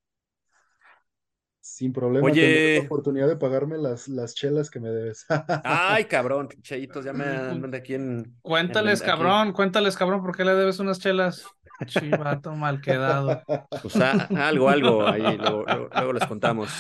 sin 1.63 1.93
problema, 1.93 2.27
Oye... 2.27 2.79
la 2.81 2.85
oportunidad 2.87 3.29
de 3.29 3.37
pagarme 3.37 3.79
las, 3.79 4.09
las 4.09 4.35
chelas 4.35 4.69
que 4.69 4.81
me 4.81 4.89
debes. 4.91 5.25
Ay, 5.65 6.07
cabrón, 6.07 6.49
cheitos, 6.61 7.05
ya 7.05 7.13
me 7.13 7.25
andan 7.25 7.71
de 7.71 7.79
aquí 7.79 7.95
en. 7.95 8.37
Cuéntales, 8.43 9.01
en, 9.01 9.07
cabrón, 9.07 9.49
aquí. 9.49 9.53
cuéntales, 9.53 9.97
cabrón, 9.97 10.23
¿por 10.23 10.37
qué 10.37 10.45
le 10.45 10.55
debes 10.57 10.81
unas 10.81 10.99
chelas? 10.99 11.47
Chivato 11.87 12.55
mal 12.57 12.81
quedado. 12.81 13.43
Pues 13.81 13.97
a, 13.97 14.29
algo, 14.49 14.69
algo, 14.69 15.07
ahí 15.07 15.23
luego, 15.23 15.65
luego, 15.67 15.89
luego, 15.95 16.13
les 16.13 16.27
contamos. 16.27 16.71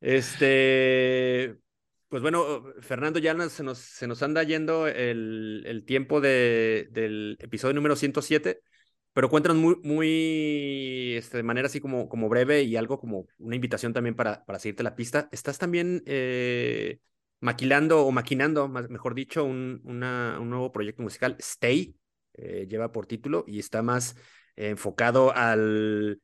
Este, 0.00 1.56
pues 2.08 2.22
bueno, 2.22 2.64
Fernando, 2.80 3.18
ya 3.18 3.34
nos, 3.34 3.52
se, 3.52 3.64
nos, 3.64 3.78
se 3.78 4.06
nos 4.06 4.22
anda 4.22 4.44
yendo 4.44 4.86
el, 4.86 5.64
el 5.66 5.84
tiempo 5.84 6.20
de, 6.20 6.88
del 6.92 7.36
episodio 7.40 7.74
número 7.74 7.96
107 7.96 8.62
pero 9.18 9.30
cuéntanos 9.30 9.56
muy, 9.58 9.74
muy 9.82 11.16
este, 11.16 11.38
de 11.38 11.42
manera 11.42 11.66
así 11.66 11.80
como, 11.80 12.08
como 12.08 12.28
breve 12.28 12.62
y 12.62 12.76
algo 12.76 13.00
como 13.00 13.26
una 13.38 13.56
invitación 13.56 13.92
también 13.92 14.14
para, 14.14 14.44
para 14.44 14.60
seguirte 14.60 14.84
la 14.84 14.94
pista. 14.94 15.28
¿Estás 15.32 15.58
también 15.58 16.04
eh, 16.06 17.00
maquilando 17.40 18.06
o 18.06 18.12
maquinando, 18.12 18.68
más, 18.68 18.88
mejor 18.88 19.16
dicho, 19.16 19.42
un, 19.42 19.80
una, 19.82 20.38
un 20.40 20.50
nuevo 20.50 20.70
proyecto 20.70 21.02
musical? 21.02 21.34
Stay, 21.40 21.96
eh, 22.34 22.68
lleva 22.70 22.92
por 22.92 23.06
título 23.06 23.44
y 23.48 23.58
está 23.58 23.82
más 23.82 24.14
enfocado 24.54 25.34
al 25.34 26.22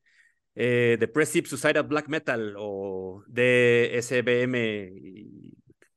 eh, 0.55 0.95
Depressive 0.97 1.49
Suicidal 1.49 1.83
Black 1.83 2.07
Metal 2.07 2.55
o 2.57 3.25
DSBM 3.27 4.55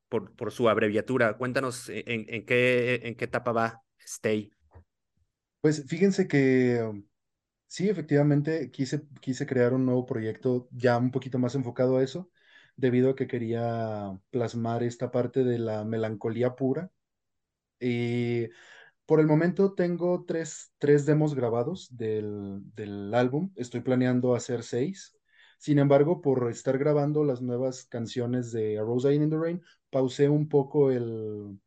por, 0.09 0.34
por 0.34 0.51
su 0.51 0.68
abreviatura. 0.68 1.36
Cuéntanos 1.36 1.90
en, 1.90 2.26
en, 2.28 2.44
qué, 2.44 3.03
en 3.05 3.14
qué 3.14 3.26
etapa 3.26 3.53
va 3.53 3.82
Stay. 4.05 4.51
Pues 5.61 5.84
fíjense 5.86 6.28
que 6.28 6.82
um, 6.82 7.04
sí, 7.66 7.88
efectivamente 7.88 8.70
quise, 8.70 9.02
quise 9.20 9.46
crear 9.46 9.74
un 9.74 9.86
nuevo 9.86 10.06
proyecto 10.06 10.68
ya 10.72 10.98
un 10.98 11.11
poquito 11.11 11.38
más 11.38 11.54
enfocado 11.54 11.98
a 11.98 12.04
eso, 12.04 12.30
debido 12.76 13.11
a 13.11 13.16
que 13.16 13.26
quería 13.26 14.20
plasmar 14.30 14.82
esta 14.84 15.11
parte 15.11 15.44
de 15.44 15.59
la 15.59 15.84
melancolía 15.84 16.54
pura. 16.56 16.92
Y 17.80 18.48
por 19.06 19.20
el 19.20 19.26
momento 19.26 19.74
tengo 19.74 20.24
tres, 20.26 20.72
tres 20.78 21.06
demos 21.06 21.34
grabados 21.34 21.96
del, 21.96 22.61
del 22.74 23.14
álbum, 23.14 23.52
estoy 23.56 23.80
planeando 23.80 24.34
hacer 24.34 24.62
seis. 24.62 25.16
Sin 25.59 25.78
embargo, 25.78 26.20
por 26.22 26.50
estar 26.50 26.78
grabando 26.78 27.24
las 27.24 27.42
nuevas 27.42 27.84
canciones 27.86 28.52
de 28.52 28.78
A 28.78 28.82
Rose 28.82 29.14
in 29.14 29.30
the 29.30 29.36
Rain, 29.36 29.62
pausé 29.90 30.28
un 30.28 30.48
poco 30.48 30.90
el, 30.92 31.59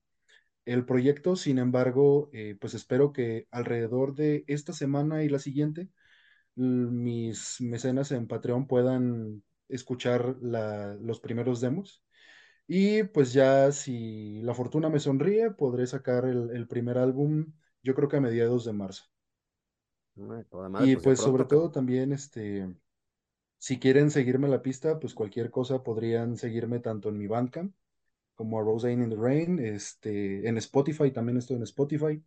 el 0.72 0.86
proyecto. 0.86 1.36
Sin 1.36 1.59
embargo, 1.59 2.30
eh, 2.34 2.57
pues 2.59 2.74
espero 2.74 3.13
que 3.13 3.47
alrededor 3.51 4.15
de 4.15 4.43
esta 4.47 4.74
semana 4.74 5.24
y 5.24 5.30
la 5.30 5.39
siguiente, 5.39 5.89
mis 6.55 7.61
mecenas 7.61 8.11
en 8.11 8.28
Patreon 8.28 8.67
puedan 8.67 9.43
escuchar 9.69 10.38
la, 10.41 10.95
los 10.95 11.19
primeros 11.19 11.61
demos. 11.61 12.03
Y 12.67 13.03
pues 13.03 13.34
ya 13.34 13.72
si 13.72 14.41
la 14.41 14.53
fortuna 14.53 14.89
me 14.89 14.99
sonríe, 14.99 15.51
podré 15.51 15.88
sacar 15.88 16.26
el, 16.26 16.51
el 16.51 16.67
primer 16.67 16.97
álbum, 16.97 17.53
yo 17.84 17.95
creo 17.95 18.07
que 18.09 18.17
a 18.17 18.22
mediados 18.22 18.65
de 18.65 18.74
marzo. 18.74 19.03
Madre, 20.15 20.45
y 20.86 20.93
pues, 20.95 21.03
pues 21.03 21.19
sobre 21.19 21.45
todo 21.45 21.72
también, 21.72 22.11
este, 22.13 22.74
si 23.57 23.80
quieren 23.80 24.11
seguirme 24.11 24.47
la 24.49 24.61
pista, 24.61 24.99
pues 24.99 25.13
cualquier 25.13 25.51
cosa 25.51 25.84
podrían 25.84 26.38
seguirme 26.38 26.80
tanto 26.80 27.09
en 27.09 27.17
mi 27.17 27.28
Bandcamp 27.28 27.74
como 28.41 28.59
a 28.59 28.63
Rose 28.63 28.91
in 28.91 29.07
the 29.07 29.15
Rain, 29.15 29.59
este, 29.59 30.47
en 30.47 30.57
Spotify, 30.57 31.11
también 31.11 31.37
estoy 31.37 31.57
en 31.57 31.61
Spotify, 31.61 32.23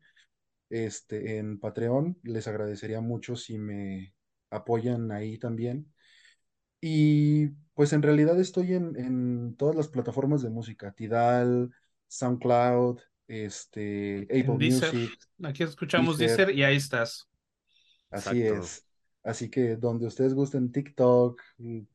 este, 0.70 1.38
en 1.38 1.58
Patreon, 1.58 2.16
les 2.22 2.46
agradecería 2.46 3.00
mucho 3.00 3.34
si 3.34 3.58
me 3.58 4.14
apoyan 4.48 5.10
ahí 5.10 5.38
también. 5.38 5.92
Y 6.80 7.48
pues 7.74 7.92
en 7.92 8.02
realidad 8.02 8.38
estoy 8.38 8.74
en, 8.74 8.96
en 8.96 9.56
todas 9.56 9.74
las 9.74 9.88
plataformas 9.88 10.40
de 10.40 10.50
música, 10.50 10.92
Tidal, 10.92 11.72
SoundCloud, 12.06 13.00
este, 13.26 14.22
Apple 14.22 14.68
Music. 14.70 15.18
Aquí 15.42 15.64
escuchamos 15.64 16.16
Deezer, 16.16 16.54
y 16.54 16.62
ahí 16.62 16.76
estás. 16.76 17.28
Así 18.08 18.40
es. 18.40 18.86
Así 19.24 19.50
que 19.50 19.74
donde 19.74 20.06
ustedes 20.06 20.32
gusten, 20.32 20.70
TikTok, 20.70 21.42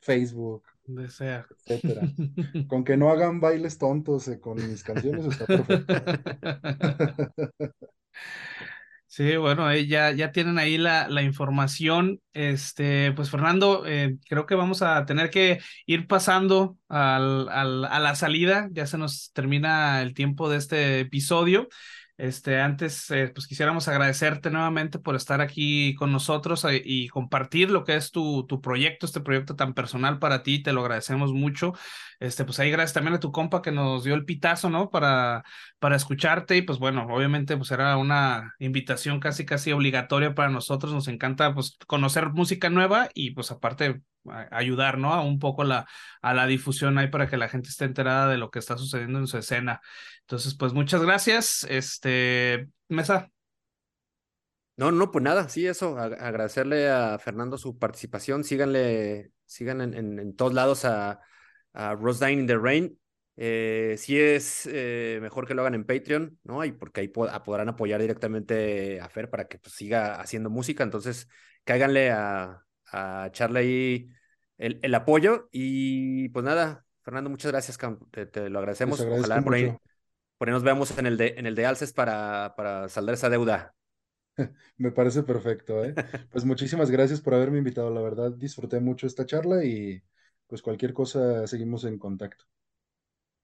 Facebook, 0.01 0.63
Desea. 0.95 1.47
etcétera. 1.51 2.09
con 2.67 2.83
que 2.83 2.97
no 2.97 3.09
hagan 3.11 3.39
bailes 3.39 3.77
tontos 3.77 4.27
eh, 4.27 4.39
con 4.39 4.67
mis 4.67 4.83
canciones 4.83 5.25
está 5.25 5.47
perfecto. 5.47 6.01
Sí, 9.11 9.37
bueno, 9.37 9.75
ya, 9.75 10.11
ya 10.11 10.31
tienen 10.31 10.59
ahí 10.59 10.77
la, 10.77 11.07
la 11.09 11.23
información. 11.23 12.21
Este, 12.33 13.11
pues 13.13 13.31
Fernando, 13.31 13.83
eh, 13.87 14.17
creo 14.29 14.45
que 14.45 14.53
vamos 14.53 14.83
a 14.83 15.03
tener 15.07 15.31
que 15.31 15.59
ir 15.87 16.05
pasando 16.07 16.77
al, 16.87 17.49
al, 17.49 17.85
a 17.85 17.99
la 17.99 18.13
salida. 18.15 18.69
Ya 18.71 18.85
se 18.85 18.99
nos 18.99 19.31
termina 19.33 20.01
el 20.03 20.13
tiempo 20.13 20.47
de 20.47 20.57
este 20.57 20.99
episodio. 20.99 21.69
Este, 22.19 22.59
antes, 22.59 23.09
eh, 23.11 23.31
pues 23.33 23.47
quisiéramos 23.47 23.87
agradecerte 23.87 24.49
nuevamente 24.49 24.99
por 24.99 25.15
estar 25.15 25.39
aquí 25.39 25.95
con 25.95 26.11
nosotros 26.11 26.65
eh, 26.65 26.81
y 26.83 27.07
compartir 27.07 27.71
lo 27.71 27.85
que 27.85 27.95
es 27.95 28.11
tu, 28.11 28.45
tu 28.45 28.59
proyecto, 28.59 29.05
este 29.05 29.21
proyecto 29.21 29.55
tan 29.55 29.73
personal 29.73 30.19
para 30.19 30.43
ti, 30.43 30.61
te 30.61 30.73
lo 30.73 30.81
agradecemos 30.81 31.31
mucho. 31.31 31.71
Este, 32.19 32.43
pues 32.43 32.59
ahí 32.59 32.71
gracias 32.71 32.91
también 32.91 33.13
a 33.13 33.21
tu 33.21 33.31
compa 33.31 33.61
que 33.61 33.71
nos 33.71 34.03
dio 34.03 34.15
el 34.15 34.25
pitazo, 34.25 34.69
¿no? 34.69 34.89
Para, 34.89 35.45
para 35.79 35.95
escucharte 35.95 36.57
y 36.57 36.61
pues 36.61 36.77
bueno, 36.77 37.07
obviamente 37.09 37.55
pues 37.55 37.71
era 37.71 37.95
una 37.95 38.53
invitación 38.59 39.21
casi 39.21 39.45
casi 39.45 39.71
obligatoria 39.71 40.35
para 40.35 40.49
nosotros, 40.49 40.91
nos 40.91 41.07
encanta 41.07 41.53
pues 41.53 41.77
conocer 41.87 42.31
música 42.33 42.69
nueva 42.69 43.07
y 43.13 43.31
pues 43.31 43.49
aparte 43.51 44.01
ayudar, 44.51 44.97
¿no? 44.97 45.13
A 45.13 45.21
un 45.21 45.39
poco 45.39 45.63
la, 45.63 45.87
a 46.21 46.33
la 46.33 46.45
difusión 46.47 46.97
ahí 46.97 47.07
para 47.07 47.27
que 47.27 47.37
la 47.37 47.49
gente 47.49 47.69
esté 47.69 47.85
enterada 47.85 48.27
de 48.27 48.37
lo 48.37 48.51
que 48.51 48.59
está 48.59 48.77
sucediendo 48.77 49.19
en 49.19 49.27
su 49.27 49.37
escena. 49.37 49.81
Entonces, 50.29 50.53
pues 50.53 50.73
muchas 50.73 51.01
gracias. 51.01 51.65
Este, 51.67 52.69
Mesa. 52.87 53.31
No, 54.77 54.91
no, 54.91 55.09
pues 55.09 55.23
nada, 55.23 55.49
sí, 55.49 55.65
eso, 55.65 55.97
agradecerle 55.97 56.87
a 56.87 57.17
Fernando 57.17 57.57
su 57.57 57.79
participación. 57.79 58.43
Síganle, 58.43 59.31
sigan 59.47 59.81
en, 59.81 60.19
en, 60.19 60.35
todos 60.35 60.53
lados 60.53 60.85
a, 60.85 61.19
a 61.73 61.95
Rose 61.95 62.31
in 62.31 62.45
the 62.45 62.59
Rain. 62.59 62.99
Eh, 63.37 63.95
sí 63.97 64.19
es 64.19 64.69
eh, 64.71 65.17
mejor 65.19 65.47
que 65.47 65.55
lo 65.55 65.63
hagan 65.63 65.73
en 65.73 65.85
Patreon, 65.85 66.37
¿no? 66.43 66.63
Y 66.63 66.73
porque 66.73 67.01
ahí 67.01 67.07
podrán 67.07 67.69
apoyar 67.69 67.99
directamente 67.99 69.01
a 69.01 69.09
Fer 69.09 69.31
para 69.31 69.47
que 69.47 69.57
pues, 69.57 69.73
siga 69.73 70.21
haciendo 70.21 70.51
música. 70.51 70.83
Entonces, 70.83 71.27
cáiganle 71.63 72.11
a, 72.11 72.63
a 72.91 73.25
echarle 73.29 73.59
ahí 73.61 74.09
el, 74.59 74.93
apoyo. 74.93 75.49
Y 75.51 76.29
pues 76.29 76.45
nada, 76.45 76.85
Fernando, 77.01 77.31
muchas 77.31 77.51
gracias, 77.51 77.79
te, 78.11 78.49
lo 78.51 78.59
agradecemos. 78.59 79.01
Ojalá 79.01 79.41
por 79.41 79.55
ahí, 79.55 79.75
por 80.39 80.49
ahí, 80.49 80.53
nos 80.53 80.63
veamos 80.63 80.97
en 80.97 81.07
el 81.07 81.17
de, 81.17 81.35
en 81.37 81.47
el 81.47 81.55
de 81.55 81.67
Alces 81.67 81.93
para, 81.93 82.55
para 82.57 82.89
saldar 82.89 83.15
esa 83.15 83.29
deuda. 83.29 83.75
Me 84.77 84.91
parece 84.91 85.23
perfecto, 85.23 85.83
¿eh? 85.83 85.95
Pues 86.31 86.45
muchísimas 86.45 86.91
gracias 86.91 87.21
por 87.21 87.33
haberme 87.33 87.57
invitado. 87.59 87.89
La 87.93 88.01
verdad, 88.01 88.31
disfruté 88.31 88.79
mucho 88.79 89.07
esta 89.07 89.25
charla 89.25 89.63
y 89.65 90.01
pues 90.47 90.61
cualquier 90.61 90.93
cosa 90.93 91.45
seguimos 91.47 91.83
en 91.85 91.97
contacto. 91.99 92.45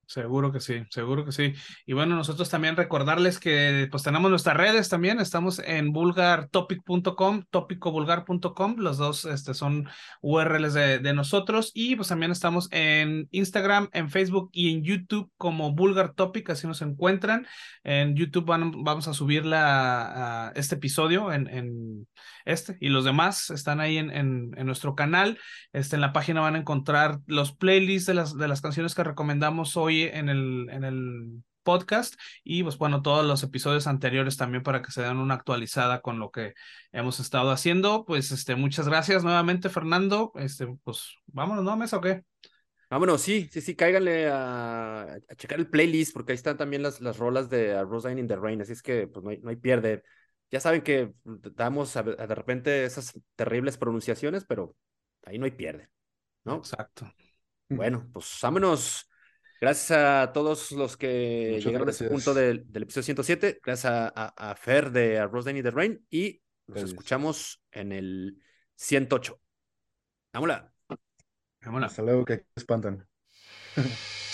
Seguro 0.08 0.52
que 0.52 0.60
sí, 0.60 0.84
seguro 0.92 1.26
que 1.26 1.32
sí. 1.32 1.54
Y 1.86 1.94
bueno, 1.94 2.16
nosotros 2.16 2.50
también 2.50 2.76
recordarles 2.76 3.40
que 3.40 3.88
pues 3.90 4.04
tenemos 4.04 4.30
nuestras 4.30 4.56
redes 4.56 4.88
también, 4.88 5.20
estamos 5.20 5.60
en 5.60 5.92
vulgartopic.com, 5.92 7.46
topicovulgar.com, 7.50 8.76
los 8.78 8.98
dos 8.98 9.26
este, 9.26 9.56
son 9.56 9.90
URLs 10.22 10.74
de, 10.76 11.00
de, 11.00 11.14
nosotros 11.14 11.72
y 11.74 11.96
pues 11.96 12.10
también 12.10 12.32
estamos 12.32 12.68
en 12.72 13.28
Instagram, 13.32 13.90
en 13.94 14.12
Facebook 14.12 14.50
y 14.54 14.74
en 14.74 14.84
YouTube 14.84 15.32
como 15.38 15.72
Vulgar 15.74 16.14
Topic, 16.14 16.52
así 16.52 16.68
nos 16.68 16.84
encuentran. 16.84 17.48
En 17.84 18.16
YouTube 18.16 18.46
vamos 18.46 19.08
a 19.08 19.14
subir 19.14 19.46
la, 19.46 20.52
este 20.56 20.76
episodio 20.76 21.34
en, 21.34 21.48
en, 21.48 22.08
este 22.46 22.78
y 22.80 22.90
los 22.90 23.06
demás 23.06 23.50
están 23.50 23.80
ahí 23.80 23.98
en, 23.98 24.12
en, 24.12 24.52
en, 24.56 24.66
nuestro 24.68 24.94
canal. 24.94 25.40
Este, 25.74 25.96
en 25.96 26.02
la 26.02 26.14
página 26.14 26.42
van 26.42 26.56
a 26.56 26.60
encontrar 26.60 27.20
los 27.26 27.54
playlists 27.54 28.06
de 28.06 28.14
las, 28.14 28.38
de 28.38 28.48
las 28.48 28.62
canciones 28.62 28.94
que 28.94 29.04
recomendamos 29.04 29.78
hoy 29.78 29.95
en 30.04 30.30
el, 30.30 30.70
en 30.70 30.84
el 30.84 31.44
podcast 31.66 32.16
y 32.44 32.64
pues 32.64 32.78
bueno, 32.78 33.02
todos 33.02 33.26
los 33.26 33.44
episodios 33.44 33.88
anteriores 33.88 34.38
también 34.38 34.64
para 34.64 34.82
que 34.82 34.92
se 34.92 35.02
den 35.02 35.18
una 35.18 35.34
actualizada 35.34 36.02
con 36.02 36.20
lo 36.20 36.32
que 36.32 36.54
hemos 36.94 37.20
estado 37.20 37.52
haciendo. 37.52 38.06
Pues 38.06 38.32
este, 38.32 38.56
muchas 38.56 38.88
gracias 38.88 39.24
nuevamente, 39.26 39.70
Fernando. 39.70 40.32
Este, 40.36 40.68
pues 40.84 41.16
vámonos, 41.26 41.66
¿no, 41.66 41.76
Mesa 41.76 41.98
o 41.98 42.02
qué? 42.02 42.24
Vámonos, 42.90 43.22
sí, 43.22 43.50
sí, 43.52 43.62
sí, 43.62 43.76
cáiganle 43.76 44.30
a, 44.30 45.02
a, 45.02 45.36
checar 45.36 45.60
el 45.60 45.68
playlist, 45.68 46.14
porque 46.14 46.32
ahí 46.32 46.36
están 46.36 46.56
también 46.56 46.84
las, 46.84 47.02
las 47.02 47.18
rolas 47.18 47.50
de 47.50 47.84
Rosine 47.84 48.22
in 48.22 48.28
the 48.28 48.36
Rain, 48.36 48.62
así 48.62 48.74
es 48.74 48.84
que 48.84 49.08
pues 49.08 49.24
no 49.24 49.32
hay, 49.32 49.40
no 49.40 49.50
hay 49.50 49.56
pierde. 49.56 50.04
Ya 50.52 50.60
saben 50.60 50.84
que 50.84 51.12
damos 51.24 51.94
de 51.96 52.36
repente 52.36 52.86
esas 52.86 53.20
terribles 53.36 53.78
pronunciaciones, 53.78 54.46
pero 54.46 54.76
ahí 55.24 55.40
no 55.40 55.46
hay 55.46 55.52
pierde, 55.52 55.90
¿no? 56.44 56.58
Exacto. 56.58 57.12
Bueno, 57.68 58.08
pues 58.14 58.38
vámonos 58.42 59.10
Gracias 59.60 59.92
a 59.92 60.32
todos 60.34 60.72
los 60.72 60.98
que 60.98 61.62
llegaron 61.64 61.88
a 61.88 61.92
este 61.92 62.10
punto 62.10 62.34
del, 62.34 62.68
episodio 62.74 63.04
107. 63.04 63.60
Gracias 63.64 64.12
a, 64.16 64.56
Fer 64.56 64.92
de 64.92 65.20
Arroz 65.20 65.46
Danny 65.46 65.64
the 65.64 65.72
Rain 65.72 66.06
y 66.10 66.42
nos 66.68 66.84
escuchamos 66.84 67.64
en 67.72 67.92
el 67.92 68.42
108. 68.76 69.40
Vámonos. 70.34 70.62
Vámonos. 71.62 71.92
Hasta 71.92 72.02
luego, 72.02 72.26
que 72.26 72.46
espantan. 72.56 73.08